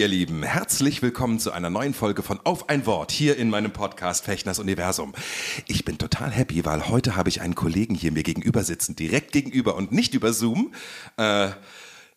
Ihr 0.00 0.08
Lieben, 0.08 0.42
herzlich 0.42 1.02
willkommen 1.02 1.38
zu 1.38 1.52
einer 1.52 1.68
neuen 1.68 1.92
Folge 1.92 2.22
von 2.22 2.40
Auf 2.44 2.70
ein 2.70 2.86
Wort 2.86 3.12
hier 3.12 3.36
in 3.36 3.50
meinem 3.50 3.70
Podcast 3.70 4.24
Fechners 4.24 4.58
Universum. 4.58 5.12
Ich 5.66 5.84
bin 5.84 5.98
total 5.98 6.30
happy, 6.30 6.64
weil 6.64 6.88
heute 6.88 7.16
habe 7.16 7.28
ich 7.28 7.42
einen 7.42 7.54
Kollegen 7.54 7.94
hier 7.94 8.10
mir 8.10 8.22
gegenüber 8.22 8.64
sitzen, 8.64 8.96
direkt 8.96 9.30
gegenüber 9.32 9.74
und 9.76 9.92
nicht 9.92 10.14
über 10.14 10.32
Zoom, 10.32 10.72
äh, 11.18 11.50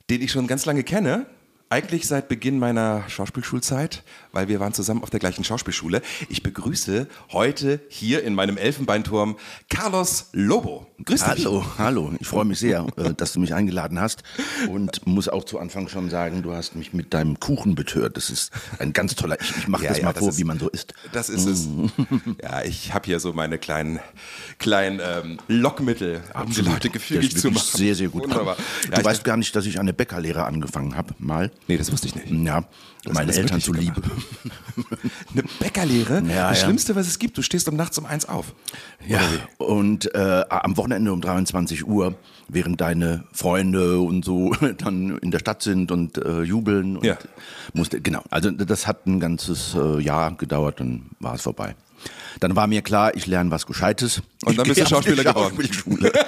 den 0.10 0.22
ich 0.22 0.32
schon 0.32 0.48
ganz 0.48 0.64
lange 0.64 0.86
kenne. 0.86 1.26
Eigentlich 1.68 2.08
seit 2.08 2.30
Beginn 2.30 2.58
meiner 2.58 3.04
Schauspielschulzeit, 3.10 4.04
weil 4.34 4.48
wir 4.50 4.60
waren 4.60 4.74
zusammen 4.74 5.02
auf 5.04 5.10
der 5.12 5.20
gleichen 5.20 5.44
Schauspielschule. 5.44 6.02
Ich 6.28 6.44
begrüße 6.44 7.08
heute 7.32 7.80
hier 7.88 8.24
in 8.24 8.34
meinem 8.34 8.58
Elfenbeinturm 8.58 9.38
Carlos 9.70 10.30
Lobo. 10.34 10.88
Grüß 11.06 11.24
dich. 11.24 11.46
Hallo, 11.46 11.64
hallo. 11.78 12.12
Ich 12.20 12.28
freue 12.28 12.44
mich 12.46 12.60
sehr, 12.60 12.86
äh, 12.98 13.14
dass 13.14 13.34
du 13.34 13.40
mich 13.40 13.54
eingeladen 13.54 14.00
hast 14.00 14.24
und 14.70 15.06
muss 15.06 15.30
auch 15.30 15.44
zu 15.46 15.60
Anfang 15.60 15.88
schon 15.88 16.10
sagen, 16.10 16.42
du 16.42 16.54
hast 16.54 16.76
mich 16.76 16.94
mit 16.94 17.14
deinem 17.14 17.40
Kuchen 17.40 17.76
betört. 17.76 18.18
Das 18.18 18.30
ist 18.30 18.52
ein 18.80 18.92
ganz 18.92 19.16
toller. 19.16 19.40
Ich, 19.40 19.56
ich 19.58 19.68
mache 19.68 19.84
Ja, 19.84 19.90
das 19.90 20.00
ja, 20.00 20.06
mal 20.06 20.14
das 20.14 20.20
vor, 20.20 20.30
ist- 20.30 20.40
wie 20.40 20.44
man 20.46 20.60
so 20.60 20.68
isst. 20.70 20.94
Das 21.12 21.30
ist 21.30 21.46
es. 21.46 21.68
Ja, 22.42 22.64
ich 22.64 22.94
habe 22.94 23.06
hier 23.06 23.20
so 23.20 23.34
meine 23.34 23.60
kleinen, 23.60 24.00
kleinen 24.58 25.00
ähm, 25.04 25.38
Lockmittel, 25.48 26.22
um 26.44 26.52
die 26.52 26.62
Leute 26.62 26.90
gefügig 26.90 27.38
zu 27.38 27.52
machen. 27.52 27.64
sehr, 27.78 27.94
sehr 27.94 28.10
gut. 28.10 28.24
Wunderbar. 28.24 28.56
Du 28.86 28.92
Ja, 28.92 29.00
ich- 29.00 29.06
weißt 29.06 29.24
gar 29.24 29.38
nicht, 29.38 29.56
dass 29.56 29.66
ich 29.68 29.80
eine 29.80 29.94
Bäckerlehre 29.94 30.46
angefangen 30.46 30.96
habe, 30.98 31.14
mal. 31.20 31.52
Nee, 31.68 31.78
das 31.78 31.92
wusste 31.92 32.08
ich 32.08 32.16
nicht. 32.16 32.32
Ja, 32.32 32.64
meine 33.12 33.28
das 33.28 33.38
Eltern 33.38 33.62
wirklich 33.62 33.66
zuliebe. 33.94 34.02
Eine 35.34 35.44
Bäckerlehre? 35.60 36.22
Ja, 36.28 36.50
das 36.50 36.60
ja. 36.60 36.66
Schlimmste, 36.66 36.96
was 36.96 37.08
es 37.08 37.20
gibt. 37.20 37.38
Du 37.38 37.42
stehst 37.42 37.68
um 37.70 37.76
nachts 37.76 37.98
um 37.98 38.06
eins 38.06 38.26
auf. 38.28 38.54
Ja, 39.08 39.22
und 39.58 40.14
äh, 40.16 40.44
am 40.50 40.78
Wochenende 40.78 41.12
um 41.14 41.22
23 41.22 41.88
Uhr, 41.88 42.16
während 42.48 42.82
deine 42.82 43.24
Freunde 43.32 44.00
und 44.00 44.24
so 44.26 44.54
dann 44.78 45.18
in 45.20 45.32
der 45.32 45.40
Stadt 45.40 45.62
sind 45.62 45.92
und 45.92 46.18
äh, 46.18 46.42
jubeln. 46.42 46.98
Und 46.98 47.06
Ja. 47.06 47.18
Musste, 47.74 48.02
genau, 48.02 48.24
also 48.30 48.52
das 48.52 48.88
hat 48.88 49.06
ein 49.08 49.20
ganzes 49.20 49.76
äh, 49.76 50.00
Jahr 50.02 50.36
gedauert, 50.36 50.80
dann 50.80 51.12
war 51.20 51.36
es 51.36 51.42
vorbei. 51.42 51.76
Dann 52.40 52.56
war 52.56 52.68
mir 52.68 52.82
klar, 52.82 53.16
ich 53.16 53.28
lerne 53.28 53.50
was 53.52 53.66
Gescheites. 53.66 54.22
Und 54.44 54.58
dann 54.58 54.66
Ich 54.66 54.74
bist 54.74 54.82
du 54.92 54.96
Schauspieler 54.96 55.24
geworden. 55.24 55.56
Schauspielschule. 55.56 56.12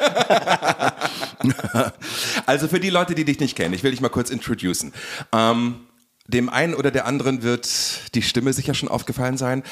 Also 2.45 2.67
für 2.67 2.79
die 2.79 2.89
Leute, 2.89 3.13
die 3.15 3.25
dich 3.25 3.39
nicht 3.39 3.55
kennen, 3.55 3.73
ich 3.73 3.83
will 3.83 3.91
dich 3.91 4.01
mal 4.01 4.09
kurz 4.09 4.29
introducen. 4.29 4.93
Ähm, 5.31 5.75
dem 6.27 6.49
einen 6.49 6.73
oder 6.73 6.91
der 6.91 7.05
anderen 7.05 7.43
wird 7.43 7.67
die 8.15 8.21
Stimme 8.21 8.53
sicher 8.53 8.73
schon 8.73 8.89
aufgefallen 8.89 9.37
sein. 9.37 9.63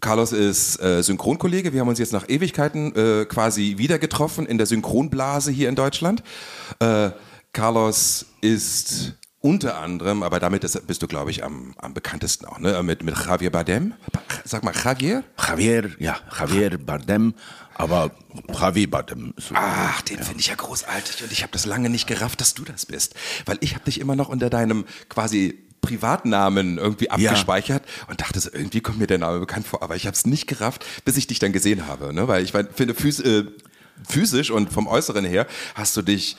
Carlos 0.00 0.32
ist 0.32 0.80
äh, 0.80 1.02
Synchronkollege. 1.02 1.72
Wir 1.74 1.80
haben 1.80 1.88
uns 1.88 1.98
jetzt 1.98 2.12
nach 2.14 2.26
Ewigkeiten 2.28 2.94
äh, 2.96 3.24
quasi 3.26 3.74
wieder 3.76 3.98
getroffen 3.98 4.46
in 4.46 4.56
der 4.56 4.66
Synchronblase 4.66 5.50
hier 5.50 5.68
in 5.68 5.74
Deutschland. 5.74 6.22
Äh, 6.78 7.10
Carlos 7.52 8.26
ist 8.40 9.14
unter 9.42 9.78
anderem, 9.78 10.22
aber 10.22 10.38
damit 10.40 10.64
ist, 10.64 10.86
bist 10.86 11.02
du, 11.02 11.06
glaube 11.06 11.30
ich, 11.30 11.42
am, 11.44 11.74
am 11.78 11.94
bekanntesten 11.94 12.46
auch, 12.46 12.58
ne? 12.58 12.82
mit, 12.82 13.02
mit 13.02 13.16
Javier 13.26 13.50
Bardem. 13.50 13.94
Sag 14.44 14.62
mal, 14.64 14.74
Javier? 14.74 15.24
Javier, 15.38 15.90
ja, 15.98 16.18
Javier 16.38 16.76
Bardem, 16.78 17.34
aber 17.74 18.10
Javier 18.52 18.90
Bardem. 18.90 19.32
ist 19.36 19.48
so- 19.48 19.54
Ach, 19.56 20.00
den 20.02 20.18
finde 20.22 20.40
ich 20.40 20.48
ja 20.48 20.54
großartig 20.56 21.22
und 21.24 21.32
ich 21.32 21.42
habe 21.42 21.52
das 21.52 21.64
lange 21.66 21.88
nicht 21.90 22.06
gerafft, 22.06 22.40
dass 22.42 22.52
du 22.54 22.64
das 22.64 22.84
bist, 22.86 23.14
weil 23.46 23.56
ich 23.60 23.74
habe 23.74 23.84
dich 23.84 23.98
immer 24.00 24.14
noch 24.14 24.28
unter 24.28 24.50
deinem 24.50 24.84
quasi 25.08 25.66
Privatnamen 25.80 26.78
irgendwie 26.78 27.06
Ja. 27.06 27.12
abgespeichert 27.30 27.82
und 28.08 28.20
dachte 28.20 28.38
so, 28.40 28.50
irgendwie 28.52 28.80
kommt 28.80 28.98
mir 28.98 29.06
der 29.06 29.18
Name 29.18 29.38
bekannt 29.40 29.66
vor, 29.66 29.82
aber 29.82 29.96
ich 29.96 30.06
habe 30.06 30.14
es 30.14 30.26
nicht 30.26 30.46
gerafft, 30.46 30.84
bis 31.04 31.16
ich 31.16 31.26
dich 31.26 31.38
dann 31.38 31.52
gesehen 31.52 31.86
habe, 31.86 32.12
ne? 32.12 32.28
weil 32.28 32.42
ich 32.44 32.52
mein, 32.54 32.68
finde 32.74 32.94
phys 32.94 33.20
äh, 33.20 33.44
physisch 34.08 34.50
und 34.50 34.72
vom 34.72 34.86
Äußeren 34.86 35.24
her 35.24 35.46
hast 35.74 35.96
du 35.96 36.02
dich 36.02 36.36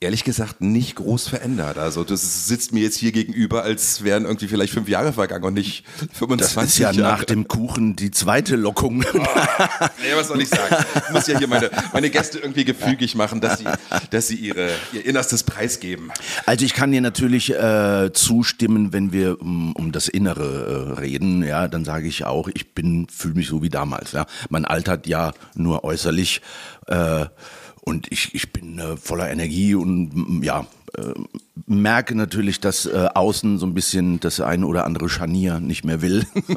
ehrlich 0.00 0.22
gesagt 0.22 0.60
nicht 0.60 0.94
groß 0.96 1.28
verändert. 1.28 1.76
Also 1.76 2.04
du 2.04 2.16
sitzt 2.16 2.72
mir 2.72 2.82
jetzt 2.82 2.96
hier 2.96 3.10
gegenüber, 3.10 3.64
als 3.64 4.04
wären 4.04 4.24
irgendwie 4.24 4.46
vielleicht 4.46 4.72
fünf 4.72 4.88
Jahre 4.88 5.12
vergangen 5.12 5.44
und 5.44 5.54
nicht 5.54 5.84
25 6.12 6.54
Das 6.54 6.66
ist 6.66 6.78
ja 6.78 6.90
Jahre. 6.92 7.16
nach 7.18 7.24
dem 7.24 7.48
Kuchen 7.48 7.96
die 7.96 8.10
zweite 8.10 8.56
Lockung. 8.56 9.04
Nee, 10.00 10.14
was 10.14 10.28
soll 10.28 10.40
ich 10.40 10.48
sagen? 10.48 10.76
Ich 11.06 11.12
muss 11.12 11.26
ja 11.26 11.38
hier 11.38 11.48
meine, 11.48 11.70
meine 11.92 12.10
Gäste 12.10 12.38
irgendwie 12.38 12.64
gefügig 12.64 13.14
machen, 13.14 13.40
dass 13.40 13.58
sie, 13.58 13.64
dass 14.10 14.28
sie 14.28 14.36
ihre, 14.36 14.70
ihr 14.92 15.04
Innerstes 15.04 15.42
preisgeben. 15.42 16.10
Also 16.46 16.64
ich 16.64 16.72
kann 16.74 16.92
dir 16.92 17.00
natürlich 17.00 17.52
äh, 17.54 18.10
zustimmen, 18.12 18.92
wenn 18.92 19.12
wir 19.12 19.40
um, 19.40 19.72
um 19.72 19.92
das 19.92 20.08
Innere 20.08 20.94
äh, 20.96 21.00
reden, 21.00 21.42
ja, 21.42 21.68
dann 21.68 21.84
sage 21.84 22.06
ich 22.06 22.24
auch, 22.24 22.48
ich 22.48 22.74
bin, 22.74 23.08
fühle 23.08 23.34
mich 23.34 23.48
so 23.48 23.62
wie 23.62 23.68
damals. 23.70 24.12
Ja. 24.12 24.26
Man 24.48 24.64
altert 24.64 25.06
ja 25.06 25.32
nur 25.54 25.84
äußerlich 25.84 26.40
äh, 26.86 27.26
und 27.80 28.10
ich, 28.10 28.34
ich 28.34 28.52
bin 28.52 28.78
äh, 28.78 28.96
voller 28.96 29.30
Energie 29.30 29.74
und 29.74 30.10
mm, 30.14 30.42
ja, 30.42 30.66
äh, 30.96 31.14
merke 31.66 32.14
natürlich, 32.14 32.60
dass 32.60 32.86
äh, 32.86 33.08
außen 33.14 33.58
so 33.58 33.66
ein 33.66 33.74
bisschen 33.74 34.20
das 34.20 34.40
ein 34.40 34.64
oder 34.64 34.84
andere 34.84 35.08
Scharnier 35.08 35.60
nicht 35.60 35.84
mehr 35.84 36.00
will. 36.00 36.26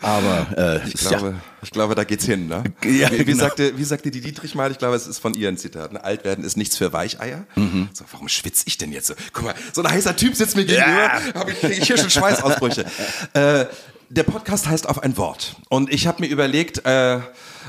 Aber 0.00 0.46
äh, 0.56 0.88
Ich 0.88 0.94
glaube, 0.94 1.28
ja, 1.30 1.40
ich 1.62 1.70
glaube, 1.70 1.94
da 1.94 2.04
geht's 2.04 2.24
hin, 2.24 2.48
ne? 2.48 2.64
Ja, 2.84 3.10
wie, 3.10 3.20
wie, 3.20 3.24
genau. 3.24 3.38
sagte, 3.44 3.78
wie 3.78 3.84
sagte 3.84 4.10
die 4.10 4.20
Dietrich 4.20 4.54
mal, 4.54 4.70
ich 4.70 4.78
glaube, 4.78 4.96
es 4.96 5.06
ist 5.06 5.18
von 5.18 5.34
ihr 5.34 5.48
ein 5.48 5.56
Zitat, 5.56 5.92
ne? 5.92 6.02
alt 6.02 6.24
werden 6.24 6.44
ist 6.44 6.56
nichts 6.56 6.76
für 6.76 6.92
Weicheier. 6.92 7.44
Mhm. 7.56 7.88
So, 7.92 8.04
warum 8.12 8.28
schwitze 8.28 8.64
ich 8.66 8.78
denn 8.78 8.92
jetzt 8.92 9.06
so? 9.06 9.14
Guck 9.32 9.44
mal, 9.44 9.54
so 9.72 9.82
ein 9.82 9.90
heißer 9.90 10.16
Typ 10.16 10.34
sitzt 10.34 10.56
mir 10.56 10.64
gegenüber, 10.64 10.90
Ja. 10.90 11.20
hab 11.34 11.48
ich, 11.48 11.60
krieg 11.60 11.78
ich 11.78 11.86
hier 11.86 11.98
schon 11.98 12.10
Schweißausbrüche. 12.10 12.84
äh, 13.34 13.66
der 14.10 14.22
Podcast 14.24 14.66
heißt 14.68 14.88
auf 14.88 15.02
ein 15.02 15.16
Wort. 15.16 15.56
Und 15.70 15.90
ich 15.92 16.06
habe 16.06 16.22
mir 16.22 16.28
überlegt, 16.28 16.84
äh, 16.84 17.20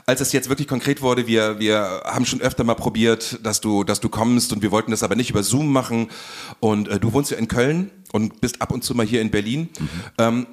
als 0.06 0.22
es 0.22 0.32
jetzt 0.32 0.50
wirklich 0.50 0.68
konkret 0.68 1.02
wurde, 1.02 1.28
wir, 1.28 1.60
wir 1.60 2.04
haben 2.06 2.26
schon 2.26 2.42
öfter 2.42 2.64
mal 2.64 2.76
probiert, 2.76 3.40
dass 3.44 3.62
du, 3.62 3.84
dass 3.84 4.00
du 4.00 4.10
kommst 4.10 4.52
und 4.54 4.62
wir 4.62 4.72
wollten 4.72 4.92
das 4.92 5.04
aber 5.04 5.16
nicht 5.16 5.30
über 5.30 5.44
Zoom 5.44 5.72
machen. 5.72 6.10
Und 6.60 6.88
äh, 6.88 7.00
du 7.00 7.14
wohnst 7.14 7.32
ja 7.32 7.38
in 7.38 7.48
Köln 7.48 7.92
und 8.12 8.42
bist 8.42 8.62
ab 8.62 8.72
und 8.72 8.84
zu 8.84 8.96
mal 8.96 9.06
hier 9.06 9.22
in 9.22 9.32
Berlin. 9.32 9.70
Ähm, 10.18 10.48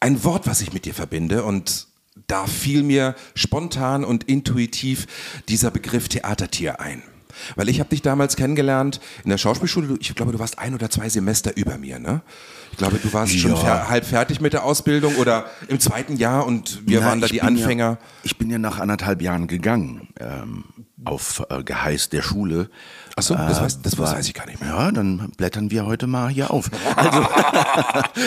ein 0.00 0.24
Wort, 0.24 0.46
was 0.46 0.60
ich 0.60 0.72
mit 0.72 0.86
dir 0.86 0.94
verbinde 0.94 1.44
und 1.44 1.86
da 2.26 2.46
fiel 2.46 2.82
mir 2.82 3.14
spontan 3.34 4.04
und 4.04 4.24
intuitiv 4.24 5.06
dieser 5.48 5.70
Begriff 5.70 6.08
Theatertier 6.08 6.80
ein. 6.80 7.02
Weil 7.56 7.68
ich 7.68 7.80
habe 7.80 7.90
dich 7.90 8.02
damals 8.02 8.36
kennengelernt 8.36 9.00
in 9.24 9.30
der 9.30 9.38
Schauspielschule. 9.38 9.96
Ich 10.00 10.14
glaube, 10.14 10.32
du 10.32 10.38
warst 10.38 10.58
ein 10.58 10.74
oder 10.74 10.90
zwei 10.90 11.08
Semester 11.08 11.56
über 11.56 11.78
mir, 11.78 11.98
ne? 11.98 12.22
Ich 12.72 12.78
glaube, 12.78 12.98
du 12.98 13.12
warst 13.12 13.38
schon 13.38 13.50
Ja. 13.52 13.56
fer 13.56 13.88
halb 13.88 14.04
fertig 14.06 14.40
mit 14.40 14.52
der 14.52 14.64
Ausbildung 14.64 15.16
oder 15.16 15.46
im 15.68 15.80
zweiten 15.80 16.16
Jahr 16.16 16.46
und 16.46 16.86
wir 16.86 17.00
Na, 17.00 17.06
waren 17.06 17.20
da 17.20 17.26
die 17.26 17.42
Anfänger. 17.42 17.84
Ja, 17.84 17.98
ich 18.22 18.38
bin 18.38 18.50
ja 18.50 18.58
nach 18.58 18.78
anderthalb 18.78 19.20
Jahren 19.22 19.46
gegangen, 19.48 20.08
ähm, 20.18 20.64
auf 21.04 21.42
äh, 21.50 21.62
Geheiß 21.62 22.08
der 22.10 22.22
Schule. 22.22 22.70
Ach 23.20 23.22
so, 23.22 23.34
das, 23.34 23.58
Äh, 23.58 23.62
weiß, 23.62 23.82
das 23.82 23.98
war- 23.98 24.12
weiß 24.16 24.26
ich 24.26 24.34
gar 24.34 24.46
nicht 24.46 24.60
mehr. 24.60 24.70
Ja, 24.70 24.90
dann 24.90 25.30
blättern 25.36 25.70
wir 25.70 25.86
heute 25.86 26.06
mal 26.06 26.28
hier 26.30 26.50
auf. 26.50 26.70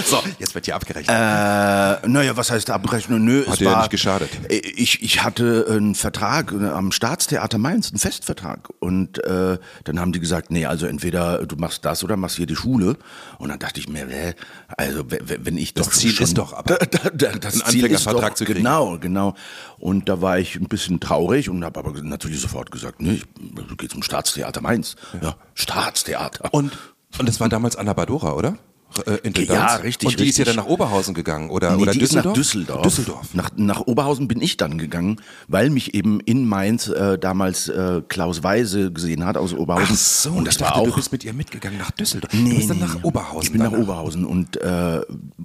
So, 0.06 0.22
jetzt 0.40 0.56
wird 0.56 0.66
hier 0.66 0.76
abgerechnet. 0.76 1.10
Äh, 1.16 2.08
naja, 2.08 2.36
was 2.36 2.52
heißt 2.52 2.70
abrechnen? 2.70 3.24
Nö, 3.26 3.42
Hat 3.46 3.54
es 3.54 3.60
dir 3.60 3.66
ja 3.66 3.72
war, 3.72 3.78
nicht 3.80 3.90
geschadet. 3.92 4.30
Äh, 4.50 4.56
Ich, 4.58 5.02
ich 5.04 5.24
hatte 5.24 5.66
einen 5.70 5.96
Vertrag 5.96 6.52
äh, 6.52 6.68
am 6.70 6.92
Staatstheater 6.92 7.58
Mainz, 7.58 7.90
einen 7.90 8.00
Festvertrag. 8.00 8.70
Und 8.80 9.24
äh, 9.24 9.58
dann 9.84 10.00
haben 10.00 10.12
die 10.12 10.20
gesagt, 10.20 10.52
nee, 10.52 10.66
also 10.66 10.86
entweder 10.86 11.46
du 11.46 11.56
machst 11.58 11.86
das 11.86 12.04
oder 12.04 12.18
machst 12.18 12.38
hier 12.38 12.46
die 12.48 12.56
Schule. 12.56 12.98
Und 13.38 13.50
dann 13.50 13.60
dachte 13.60 13.80
ich 13.80 13.88
mir, 13.90 14.08
hä, 14.08 14.34
also 14.78 15.04
wenn 15.08 15.58
ich 15.58 15.74
Das 15.74 15.88
doch 15.88 15.94
Ziel 15.94 16.12
schon, 16.12 16.24
ist 16.26 16.38
doch 16.38 16.54
aber, 16.54 16.76
da, 16.92 17.10
da, 17.10 17.10
das 17.10 17.26
einen 17.34 17.40
Ziel 17.40 17.52
ist 17.52 17.64
Anfängervertrag 17.66 18.30
doch, 18.32 18.36
zu 18.36 18.46
kriegen. 18.46 18.60
Genau, 18.60 18.98
genau. 19.00 19.36
Und 19.80 20.08
da 20.10 20.22
war 20.22 20.40
ich 20.40 20.56
ein 20.56 20.68
bisschen 20.68 21.00
traurig 21.00 21.50
und 21.50 21.64
habe 21.64 21.80
aber 21.80 21.94
natürlich 22.02 22.40
sofort 22.42 22.72
gesagt, 22.72 23.02
nee, 23.02 23.16
ich, 23.16 23.26
du 23.68 23.76
gehst 23.76 23.92
zum 23.92 24.04
Staatstheater 24.04 24.62
Mainz. 24.62 24.83
Ja, 25.22 25.36
Staatstheater. 25.54 26.54
und, 26.54 26.78
und 27.18 27.28
das 27.30 27.40
war 27.40 27.50
damals 27.50 27.76
Anna 27.76 27.94
Badora, 27.94 28.34
oder? 28.34 28.58
Äh, 29.00 29.18
Intendanz? 29.24 29.72
Ja, 29.74 29.76
richtig, 29.78 30.10
Und 30.10 30.20
die 30.20 30.28
ist 30.30 30.38
ja 30.38 30.44
richtig. 30.44 30.56
dann 30.56 30.66
nach 30.66 30.72
Oberhausen 30.72 31.14
gegangen 31.14 31.50
oder, 31.50 31.76
Nee, 31.76 31.84
oder 31.84 31.92
die 31.94 32.00
Düsseldorf? 32.00 32.38
ist 32.38 32.56
nach 32.56 32.64
Düsseldorf. 32.64 32.82
Düsseldorf. 32.84 33.34
Nach, 33.34 33.52
nach 33.56 33.82
Oberhausen 33.82 34.28
bin 34.28 34.42
ich 34.42 34.58
dann 34.58 34.78
gegangen, 34.78 35.22
weil 35.48 35.70
mich 35.70 35.94
eben 35.94 36.20
in 36.22 36.46
Mainz 36.48 36.88
äh, 36.88 37.18
damals 37.18 37.68
äh, 37.70 38.02
Klaus 38.08 38.44
Weise 38.44 38.92
gesehen 38.92 39.26
hat 39.26 39.38
aus 39.38 39.54
Oberhausen. 39.54 39.88
Ach 39.92 39.96
so, 39.98 40.32
und 40.32 40.46
das 40.46 40.56
ich 40.56 40.62
war 40.62 40.70
dachte, 40.70 40.82
auch 40.82 40.86
du 40.88 40.96
bist 40.96 41.12
mit 41.12 41.24
ihr 41.24 41.34
mitgegangen 41.34 41.78
nach 41.78 41.92
Düsseldorf. 41.92 42.34
Nee, 42.34 42.50
du 42.50 42.56
bist 42.58 42.70
dann 42.70 42.78
nee, 42.78 42.84
nach. 42.86 43.04
Oberhausen. 43.04 43.42
Ich 43.44 43.52
bin 43.52 43.62
nach 43.62 43.72
danach. 43.72 43.84
Oberhausen 43.84 44.26
und 44.26 44.58
äh, 44.58 45.02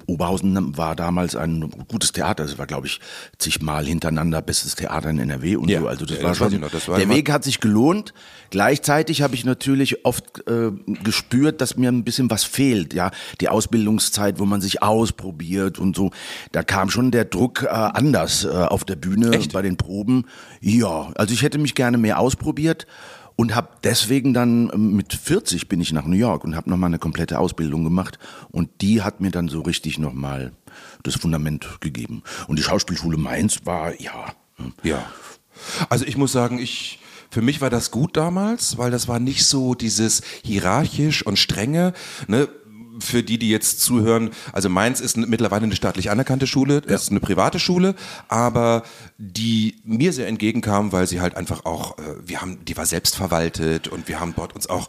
Oberhausen 0.06 0.76
war 0.76 0.96
damals 0.96 1.36
ein 1.36 1.70
gutes 1.88 2.12
Theater. 2.12 2.44
Das 2.44 2.58
war, 2.58 2.66
glaube 2.66 2.86
ich, 2.86 3.00
zigmal 3.38 3.84
hintereinander 3.86 4.42
bestes 4.42 4.74
Theater 4.74 5.10
in 5.10 5.18
NRW 5.18 5.56
und 5.56 5.68
Ja, 5.68 5.80
so. 5.80 5.88
Also 5.88 6.06
das 6.06 6.18
ja, 6.18 6.22
war 6.24 6.30
das 6.30 6.38
schon. 6.38 6.60
noch, 6.60 6.70
das 6.70 6.88
war 6.88 6.98
der 6.98 7.08
Weg 7.08 7.30
hat 7.30 7.44
sich 7.44 7.60
gelohnt. 7.60 8.12
Gleichzeitig 8.50 9.22
habe 9.22 9.34
ich 9.34 9.44
natürlich 9.44 10.04
oft 10.04 10.46
äh, 10.48 10.70
gespürt, 11.04 11.60
dass 11.60 11.76
mir 11.76 11.90
ein 11.90 12.04
bisschen 12.04 12.30
was 12.30 12.44
fehlt. 12.44 12.94
Ja, 12.94 13.10
die 13.40 13.48
Ausbildungszeit, 13.48 14.38
wo 14.38 14.44
man 14.44 14.60
sich 14.60 14.82
ausprobiert 14.82 15.78
und 15.78 15.96
so. 15.96 16.10
Da 16.52 16.62
kam 16.62 16.90
schon 16.90 17.10
der 17.10 17.24
Druck 17.24 17.62
äh, 17.62 17.68
anders 17.68 18.44
äh, 18.44 18.48
auf 18.48 18.84
der 18.84 18.96
Bühne 18.96 19.30
Echt? 19.32 19.52
bei 19.52 19.62
den 19.62 19.76
Proben. 19.76 20.24
Ja, 20.60 21.10
also 21.14 21.32
ich 21.32 21.42
hätte 21.42 21.58
mich 21.58 21.74
gerne 21.74 21.98
mehr 21.98 22.18
ausprobiert 22.18 22.86
und 23.36 23.54
habe 23.54 23.68
deswegen 23.84 24.34
dann 24.34 24.70
ähm, 24.74 24.96
mit 24.96 25.14
40 25.14 25.68
bin 25.68 25.80
ich 25.80 25.92
nach 25.92 26.04
New 26.04 26.16
York 26.16 26.42
und 26.42 26.56
habe 26.56 26.68
nochmal 26.68 26.88
eine 26.88 26.98
komplette 26.98 27.38
Ausbildung 27.38 27.84
gemacht 27.84 28.18
und 28.50 28.68
die 28.80 29.02
hat 29.02 29.20
mir 29.20 29.30
dann 29.30 29.48
so 29.48 29.60
richtig 29.60 29.98
nochmal 29.98 30.52
das 31.04 31.14
Fundament 31.14 31.80
gegeben. 31.80 32.22
Und 32.48 32.58
die 32.58 32.62
Schauspielschule 32.64 33.16
Mainz 33.16 33.60
war, 33.64 34.00
ja, 34.00 34.32
hm, 34.56 34.72
Ja. 34.82 35.04
Also 35.88 36.04
ich 36.04 36.16
muss 36.16 36.32
sagen, 36.32 36.58
ich, 36.58 37.00
für 37.30 37.42
mich 37.42 37.60
war 37.60 37.70
das 37.70 37.90
gut 37.90 38.16
damals, 38.16 38.78
weil 38.78 38.90
das 38.90 39.08
war 39.08 39.18
nicht 39.18 39.44
so 39.44 39.74
dieses 39.74 40.22
hierarchisch 40.42 41.24
und 41.24 41.38
strenge, 41.38 41.92
ne? 42.26 42.48
Für 43.00 43.22
die, 43.22 43.38
die 43.38 43.48
jetzt 43.50 43.80
zuhören, 43.80 44.30
also 44.52 44.68
Mainz 44.68 45.00
ist 45.00 45.16
mittlerweile 45.16 45.64
eine 45.64 45.76
staatlich 45.76 46.10
anerkannte 46.10 46.46
Schule, 46.46 46.80
das 46.80 47.04
ist 47.04 47.10
eine 47.10 47.20
private 47.20 47.58
Schule, 47.58 47.94
aber 48.28 48.82
die 49.18 49.76
mir 49.84 50.12
sehr 50.12 50.28
entgegenkam, 50.28 50.92
weil 50.92 51.06
sie 51.06 51.20
halt 51.20 51.36
einfach 51.36 51.64
auch, 51.64 51.98
äh, 51.98 52.02
wir 52.24 52.40
haben, 52.40 52.64
die 52.64 52.76
war 52.76 52.86
selbst 52.86 53.16
verwaltet 53.16 53.88
und 53.88 54.08
wir 54.08 54.20
haben 54.20 54.34
dort 54.36 54.54
uns 54.54 54.68
auch 54.68 54.88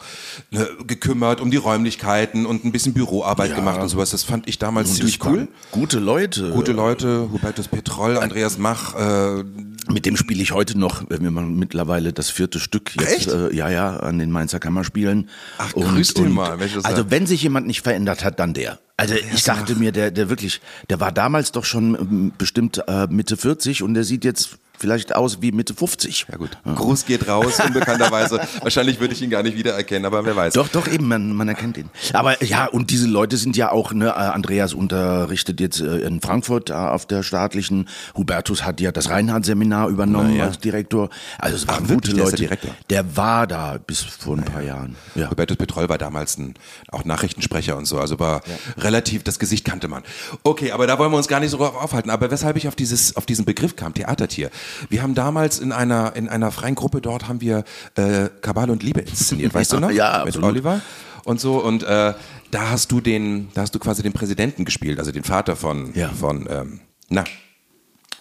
ne, 0.52 0.68
gekümmert 0.86 1.42
um 1.42 1.52
die 1.52 1.58
Räumlichkeiten 1.58 2.46
und 2.46 2.66
ein 2.66 2.72
bisschen 2.72 2.94
Büroarbeit 2.94 3.50
Ja. 3.52 3.56
gemacht 3.56 3.80
und 3.82 3.90
sowas. 3.90 4.12
Das 4.12 4.24
fand 4.24 4.48
ich 4.48 4.60
damals 4.60 4.90
und 4.90 4.96
ziemlich 4.96 5.24
cool. 5.26 5.48
Gute 5.72 6.00
Leute. 6.00 6.52
Gute 6.52 6.72
Leute, 6.72 7.30
Hubertus 7.32 7.68
Petroll, 7.68 8.18
Andreas 8.18 8.58
Mach, 8.58 8.96
äh, 8.96 9.44
Mit 9.92 10.06
dem 10.06 10.18
spiele 10.18 10.42
ich 10.44 10.52
heute 10.52 10.78
noch, 10.78 11.04
wenn 11.10 11.24
wir 11.24 11.32
mal 11.32 11.46
mittlerweile 11.46 12.14
das 12.14 12.30
vierte 12.30 12.60
Stück 12.60 12.96
jetzt? 12.96 13.28
Äh, 13.28 13.54
ja, 13.54 13.70
ja, 13.70 13.98
an 13.98 14.20
den 14.20 14.30
Mainzer 14.32 14.60
Kammerspielen. 14.60 15.30
Ach, 15.58 15.74
grüß 15.74 16.14
den 16.14 16.32
mal, 16.32 16.60
ist 16.62 16.86
also 16.86 17.10
wenn 17.10 17.26
sich 17.26 17.42
jemand 17.42 17.66
nicht 17.66 17.82
verändert 17.82 18.24
hat, 18.24 18.40
dann 18.40 18.54
der. 18.54 18.80
Also 18.98 19.16
ich 19.16 19.44
dachte 19.44 19.76
mir, 19.76 19.92
der, 19.92 20.12
der 20.12 20.30
wirklich, 20.30 20.62
der 20.90 21.00
war 21.00 21.12
damals 21.12 21.52
doch 21.52 21.66
schon 21.66 21.96
ähm, 21.96 22.32
bestimmt 22.38 22.84
äh, 22.88 23.08
Mitte 23.08 23.38
40 23.38 23.82
und 23.82 23.94
der 23.96 24.04
sieht 24.04 24.26
jetzt 24.26 24.58
vielleicht 24.80 25.16
aus 25.16 25.42
wie 25.42 25.52
Mitte 25.52 25.74
50. 25.74 26.28
Ja 26.32 26.38
gut, 26.38 26.58
Gruß 26.64 27.06
geht 27.06 27.28
raus, 27.28 27.60
unbekannterweise. 27.60 28.40
Wahrscheinlich 28.62 29.00
würde 29.00 29.14
ich 29.14 29.22
ihn 29.22 29.30
gar 29.30 29.44
nicht 29.44 29.58
wiedererkennen, 29.58 30.06
aber 30.06 30.26
wer 30.26 30.36
weiß. 30.36 30.54
Doch, 30.54 30.68
doch, 30.70 30.88
eben, 30.88 31.08
man, 31.08 31.34
man 31.34 31.48
erkennt 31.48 31.78
ihn. 31.78 31.90
Aber 32.14 32.42
ja, 32.44 32.66
und 32.66 32.90
diese 32.90 33.08
Leute 33.08 33.38
sind 33.38 33.58
ja 33.58 33.72
auch, 33.72 33.94
ne, 33.94 34.08
äh, 34.08 34.12
Andreas 34.12 34.74
unterrichtet 34.74 35.60
jetzt 35.60 35.82
äh, 35.82 36.00
in 36.00 36.22
Frankfurt 36.22 36.70
äh, 36.70 36.74
auf 36.74 37.06
der 37.06 37.24
staatlichen, 37.24 37.88
Hubertus 38.16 38.64
hat 38.64 38.82
ja 38.82 38.92
das 38.92 39.10
Reinhardt-Seminar 39.10 39.90
übernommen 39.90 40.36
ja. 40.36 40.46
als 40.46 40.60
Direktor. 40.60 41.10
Also 41.38 41.58
es 41.58 41.68
waren 41.68 41.84
Ach, 41.86 41.94
gute 41.94 42.08
wirklich? 42.10 42.18
Leute. 42.18 42.36
der 42.38 42.48
Direktor? 42.48 42.76
Der 42.90 43.18
war 43.18 43.48
da 43.48 43.78
bis 43.78 44.02
vor 44.02 44.38
ein 44.38 44.44
paar 44.44 44.62
Jahren. 44.62 44.96
Ja. 45.16 45.30
Hubertus 45.30 45.58
Petroll 45.58 45.90
war 45.90 45.98
damals 45.98 46.38
ein, 46.38 46.56
auch 46.92 47.06
Nachrichtensprecher 47.06 47.78
und 47.78 47.86
so, 47.86 48.00
also 48.00 48.20
war 48.20 48.42
relativ, 48.78 49.24
das 49.24 49.40
Gesicht 49.40 49.66
kannte 49.66 49.88
man. 49.88 50.04
Okay, 50.44 50.72
aber 50.72 50.88
da 50.88 50.98
wollen 50.98 51.12
wir 51.12 51.18
uns 51.18 51.28
gar 51.28 51.40
nicht 51.40 51.52
so 51.52 51.58
drauf 51.58 51.76
aufhalten. 51.76 52.10
Aber 52.10 52.32
weshalb 52.32 52.56
ich 52.58 52.68
auf, 52.68 52.76
dieses, 52.76 53.16
auf 53.16 53.26
diesen 53.26 53.46
Begriff 53.46 53.76
kam, 53.76 53.94
Theatertier. 53.94 54.50
Wir 54.90 55.02
haben 55.02 55.16
damals 55.16 55.60
in 55.60 55.72
einer, 55.72 56.16
in 56.16 56.30
einer 56.30 56.52
freien 56.52 56.76
Gruppe 56.76 57.02
dort 57.02 57.28
haben 57.28 57.42
wir 57.42 57.64
äh, 57.96 58.30
Kabal 58.42 58.70
und 58.70 58.84
Liebe 58.84 59.02
inszeniert, 59.02 59.54
weißt 59.54 59.74
du 59.74 59.80
noch? 59.80 59.92
Ja, 59.92 60.20
Mit 60.20 60.28
absolut. 60.28 60.50
Oliver 60.52 60.82
und 61.26 61.40
so. 61.40 61.64
Und 61.64 61.84
äh, 61.84 62.14
da 62.52 62.70
hast 62.70 62.92
du 62.92 63.02
den, 63.02 63.50
da 63.54 63.62
hast 63.62 63.76
du 63.76 63.80
quasi 63.80 64.02
den 64.04 64.14
Präsidenten 64.14 64.66
gespielt, 64.66 65.00
also 65.00 65.12
den 65.12 65.24
Vater 65.24 65.56
von, 65.56 65.94
Ja. 65.94 66.10
von 66.10 66.48
ähm, 66.50 66.80
na, 67.10 67.24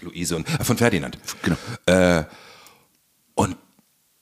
Luise 0.00 0.36
und 0.36 0.48
äh, 0.48 0.64
von 0.64 0.76
Ferdinand. 0.76 1.18
Genau. 1.42 1.56
Äh, 1.86 2.24
und 3.34 3.56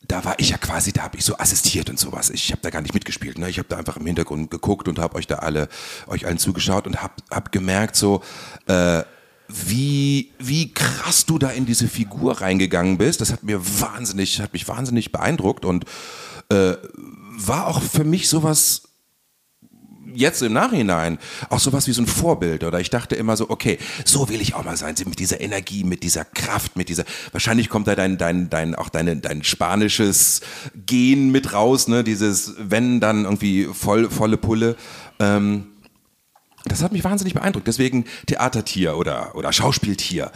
da 0.09 0.25
war 0.25 0.35
ich 0.39 0.51
ja 0.51 0.59
quasi, 0.59 0.93
da 0.93 1.03
habe 1.03 1.17
ich 1.19 1.25
so 1.25 1.37
assistiert 1.37 1.91
und 1.91 1.99
sowas. 1.99 2.31
Ich 2.31 2.53
habe 2.53 2.63
da 2.63 2.71
gar 2.71 2.81
nicht 2.81 2.95
mitgespielt. 2.95 3.39
Ne? 3.39 3.49
Ich 3.51 3.59
habe 3.59 3.69
da 3.69 3.77
einfach 3.77 3.97
im 3.97 4.07
Hintergrund 4.07 4.51
geguckt 4.53 4.87
und 4.89 4.99
habe 5.01 5.17
euch 5.17 5.27
da 5.27 5.37
alle, 5.37 5.69
euch 6.07 6.27
allen 6.27 6.39
zugeschaut 6.39 6.87
und 6.87 7.03
habe 7.03 7.15
hab 7.31 7.51
gemerkt 7.51 7.97
so, 7.97 8.23
äh, 8.69 9.03
wie, 9.49 10.33
wie 10.39 10.73
krass 10.73 11.27
du 11.27 11.39
da 11.39 11.51
in 11.51 11.67
diese 11.67 11.89
Figur 11.89 12.41
reingegangen 12.41 12.99
bist. 12.99 13.21
Das 13.21 13.33
hat 13.33 13.43
mir 13.43 13.61
wahnsinnig, 13.81 14.41
hat 14.41 14.53
mich 14.53 14.67
wahnsinnig 14.69 15.13
beeindruckt 15.13 15.65
und 15.65 15.85
äh, 16.51 16.75
war 17.39 17.67
auch 17.67 17.83
für 17.83 18.05
mich 18.05 18.29
sowas 18.29 18.83
jetzt 20.17 20.43
im 20.43 20.53
Nachhinein 20.53 21.19
auch 21.51 21.61
sowas 21.61 21.87
wie 21.87 21.93
so 21.93 22.03
ein 22.03 22.07
Vorbild 22.07 22.65
oder? 22.65 22.81
Ich 22.81 22.91
dachte 22.91 23.15
immer 23.15 23.37
so, 23.37 23.51
okay, 23.51 23.79
so 24.05 24.29
will 24.29 24.41
ich 24.41 24.55
auch 24.55 24.65
mal 24.65 24.77
sein, 24.77 24.95
mit 25.05 25.19
dieser 25.19 25.41
Energie, 25.41 25.85
mit 25.85 26.03
dieser 26.03 26.25
Kraft, 26.25 26.77
mit 26.77 26.89
dieser, 26.89 27.05
wahrscheinlich 27.33 27.69
kommt 27.69 27.87
da 27.87 27.95
dein, 27.95 28.19
dein, 28.19 28.51
dein, 28.51 28.75
auch 28.75 28.89
deine, 28.89 29.17
dein 29.17 29.45
spanisches 29.45 30.41
Gen 30.75 31.31
mit 31.31 31.53
raus, 31.53 31.89
ne, 31.89 32.03
dieses, 32.03 32.55
wenn 32.59 33.01
dann 33.01 33.25
irgendwie 33.25 33.69
voll, 33.73 34.11
volle 34.11 34.39
Pulle, 34.39 34.77
ähm, 35.19 35.67
das 36.69 36.83
hat 36.83 36.93
mich 36.93 37.05
wahnsinnig 37.05 37.35
beeindruckt. 37.35 37.67
Deswegen 37.67 38.05
Theatertier 38.27 38.97
oder, 38.97 39.35
oder 39.35 39.53
Schauspieltier. 39.53 40.31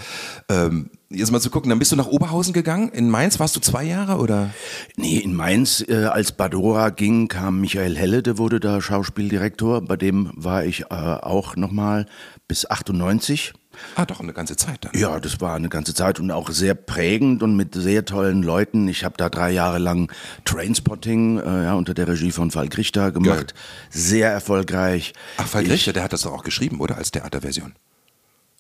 Ähm, 0.48 0.90
jetzt 1.10 1.30
mal 1.30 1.40
zu 1.40 1.50
gucken, 1.50 1.70
dann 1.70 1.78
bist 1.78 1.92
du 1.92 1.96
nach 1.96 2.06
Oberhausen 2.06 2.52
gegangen. 2.52 2.90
In 2.90 3.10
Mainz 3.10 3.40
warst 3.40 3.56
du 3.56 3.60
zwei 3.60 3.84
Jahre 3.84 4.18
oder? 4.18 4.50
Nee, 4.96 5.18
in 5.18 5.34
Mainz, 5.34 5.84
äh, 5.88 6.04
als 6.04 6.32
Badora 6.32 6.90
ging, 6.90 7.28
kam 7.28 7.60
Michael 7.60 7.96
Helle, 7.96 8.22
der 8.22 8.38
wurde 8.38 8.60
da 8.60 8.80
Schauspieldirektor. 8.80 9.82
Bei 9.82 9.96
dem 9.96 10.30
war 10.34 10.64
ich 10.64 10.82
äh, 10.82 10.94
auch 10.94 11.56
nochmal 11.56 12.06
bis 12.48 12.68
98. 12.68 13.52
Ah, 13.96 14.06
doch, 14.06 14.20
eine 14.20 14.32
ganze 14.32 14.56
Zeit 14.56 14.84
dann. 14.84 14.92
Ja, 14.94 15.18
das 15.20 15.40
war 15.40 15.54
eine 15.56 15.68
ganze 15.68 15.94
Zeit 15.94 16.20
und 16.20 16.30
auch 16.30 16.50
sehr 16.50 16.74
prägend 16.74 17.42
und 17.42 17.56
mit 17.56 17.74
sehr 17.74 18.04
tollen 18.04 18.42
Leuten. 18.42 18.88
Ich 18.88 19.04
habe 19.04 19.16
da 19.16 19.28
drei 19.28 19.50
Jahre 19.50 19.78
lang 19.78 20.10
Trainspotting 20.44 21.38
äh, 21.38 21.64
ja, 21.64 21.74
unter 21.74 21.94
der 21.94 22.08
Regie 22.08 22.32
von 22.32 22.50
Falk 22.50 22.76
Richter 22.76 23.12
gemacht. 23.12 23.54
Sehr 23.90 24.30
erfolgreich. 24.30 25.12
Ach, 25.36 25.46
Falk 25.46 25.66
Ich- 25.66 25.72
Richter, 25.72 25.92
der 25.92 26.02
hat 26.04 26.12
das 26.12 26.22
doch 26.22 26.32
auch 26.32 26.44
geschrieben, 26.44 26.80
oder? 26.80 26.96
Als 26.96 27.10
Theaterversion. 27.10 27.74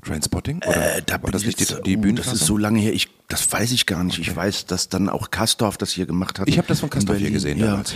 Trainspotting? 0.02 0.62
Oder 0.66 0.96
Äh, 0.96 1.02
da 1.04 1.22
war 1.22 1.30
das 1.30 1.42
ich 1.42 1.48
nicht 1.48 1.60
jetzt, 1.60 1.80
die, 1.84 1.96
die 1.98 2.10
oh? 2.10 2.14
Das 2.14 2.32
ist 2.32 2.46
so 2.46 2.56
lange 2.56 2.80
her, 2.80 2.92
ich, 2.94 3.08
das 3.28 3.50
weiß 3.52 3.70
ich 3.72 3.84
gar 3.86 4.02
nicht. 4.02 4.18
Ich 4.18 4.34
weiß, 4.34 4.64
dass 4.66 4.88
dann 4.88 5.08
auch 5.10 5.30
Kastorf 5.30 5.76
das 5.76 5.90
hier 5.90 6.06
gemacht 6.06 6.38
hat. 6.38 6.48
Ich 6.48 6.56
habe 6.56 6.66
das 6.68 6.80
von 6.80 6.88
Kastorf 6.88 7.18
hier 7.18 7.30
gesehen 7.30 7.58
ja. 7.58 7.66
damals. 7.66 7.94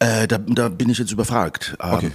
Äh, 0.00 0.26
da, 0.26 0.38
da 0.38 0.68
bin 0.68 0.90
ich 0.90 0.98
jetzt 0.98 1.12
überfragt. 1.12 1.76
Ähm, 1.80 1.92
Okay. 1.94 2.10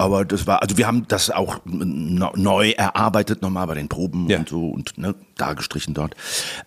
Aber 0.00 0.24
das 0.24 0.46
war, 0.46 0.62
also 0.62 0.78
wir 0.78 0.86
haben 0.86 1.06
das 1.08 1.28
auch 1.30 1.58
neu 1.66 2.70
erarbeitet 2.70 3.42
nochmal 3.42 3.66
bei 3.66 3.74
den 3.74 3.88
Proben 3.90 4.30
Ja. 4.30 4.38
und 4.38 4.48
so 4.48 4.68
und 4.68 4.96
ne, 4.96 5.14
dargestrichen 5.36 5.92
dort. 5.92 6.16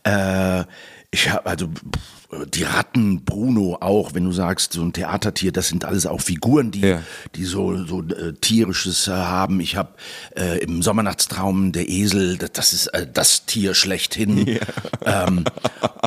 Äh, 0.03 0.65
ich 1.09 1.31
habe 1.31 1.47
also 1.47 1.65
pff, 1.67 2.22
die 2.53 2.63
Ratten, 2.63 3.23
Bruno 3.23 3.77
auch, 3.81 4.13
wenn 4.13 4.23
du 4.25 4.31
sagst, 4.31 4.73
so 4.73 4.81
ein 4.81 4.93
Theatertier, 4.93 5.51
das 5.51 5.67
sind 5.67 5.85
alles 5.85 6.05
auch 6.05 6.21
Figuren, 6.21 6.71
die, 6.71 6.81
Ja. 6.81 7.01
die 7.35 7.45
so, 7.45 7.85
so 7.85 8.01
äh, 8.01 8.33
tierisches 8.39 9.07
äh, 9.07 9.11
haben. 9.11 9.59
Ich 9.59 9.75
habe 9.75 9.89
äh, 10.35 10.59
im 10.63 10.81
Sommernachtstraum 10.81 11.71
der 11.71 11.89
Esel, 11.89 12.37
das, 12.37 12.51
das 12.53 12.73
ist 12.73 12.87
äh, 12.87 13.07
das 13.11 13.45
Tier 13.45 13.73
schlechthin. 13.73 14.59
Ähm, 15.05 15.43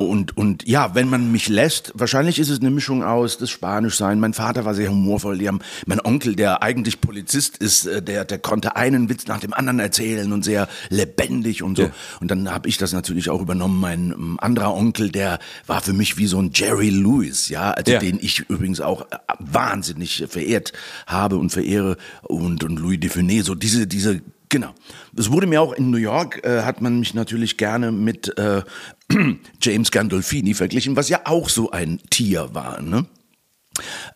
und, 0.00 0.36
und 0.36 0.66
ja, 0.66 0.94
wenn 0.94 1.08
man 1.08 1.30
mich 1.30 1.48
lässt, 1.48 1.92
wahrscheinlich 1.94 2.38
ist 2.38 2.48
es 2.48 2.60
eine 2.60 2.70
Mischung 2.70 3.02
aus 3.04 3.38
das 3.38 3.50
Spanischsein. 3.50 4.20
Mein 4.20 4.32
Vater 4.34 4.64
war 4.64 4.74
sehr 4.74 4.90
humorvoll. 4.90 5.38
Die 5.38 5.48
haben, 5.48 5.60
mein 5.86 6.00
Onkel, 6.00 6.34
der 6.36 6.62
eigentlich 6.62 7.00
Polizist 7.00 7.58
ist, 7.58 7.86
äh, 7.86 8.02
der, 8.02 8.24
der 8.24 8.38
konnte 8.38 8.76
einen 8.76 9.08
Witz 9.08 9.26
nach 9.26 9.40
dem 9.40 9.52
anderen 9.52 9.80
erzählen 9.80 10.32
und 10.32 10.44
sehr 10.44 10.68
lebendig 10.88 11.62
und 11.62 11.76
so. 11.76 11.84
Ja. 11.84 11.90
Und 12.20 12.30
dann 12.30 12.50
habe 12.50 12.68
ich 12.68 12.78
das 12.78 12.92
natürlich 12.92 13.28
auch 13.30 13.40
übernommen. 13.40 13.80
Mein 13.80 14.38
anderer 14.38 14.74
Onkel, 14.74 15.10
der 15.10 15.38
war 15.66 15.80
für 15.80 15.92
mich 15.92 16.15
wie 16.16 16.26
so 16.26 16.40
ein 16.40 16.50
Jerry 16.54 16.90
Lewis, 16.90 17.48
ja, 17.48 17.70
also 17.72 17.92
Ja. 17.92 17.98
den 17.98 18.18
ich 18.20 18.40
übrigens 18.48 18.80
auch 18.80 19.02
äh, 19.10 19.16
wahnsinnig 19.38 20.24
verehrt 20.28 20.72
habe 21.06 21.36
und 21.36 21.50
verehre 21.50 21.96
und 22.22 22.64
und 22.64 22.78
Louis 22.78 22.98
Dufiné, 22.98 23.42
so 23.42 23.54
diese 23.54 23.86
diese 23.86 24.22
Genau. 24.48 24.72
Es 25.16 25.32
wurde 25.32 25.48
mir 25.48 25.60
auch 25.60 25.72
in 25.72 25.90
New 25.90 25.96
York, 25.98 26.44
äh, 26.44 26.62
hat 26.62 26.80
man 26.80 27.00
mich 27.00 27.14
natürlich 27.14 27.56
gerne 27.56 27.90
mit 27.90 28.38
äh, 28.38 28.62
James 29.60 29.90
Gandolfini 29.90 30.54
verglichen, 30.54 30.94
was 30.94 31.08
ja 31.08 31.22
auch 31.24 31.48
so 31.48 31.72
ein 31.72 32.00
Tier 32.10 32.54
war, 32.54 32.80
ne? 32.80 33.06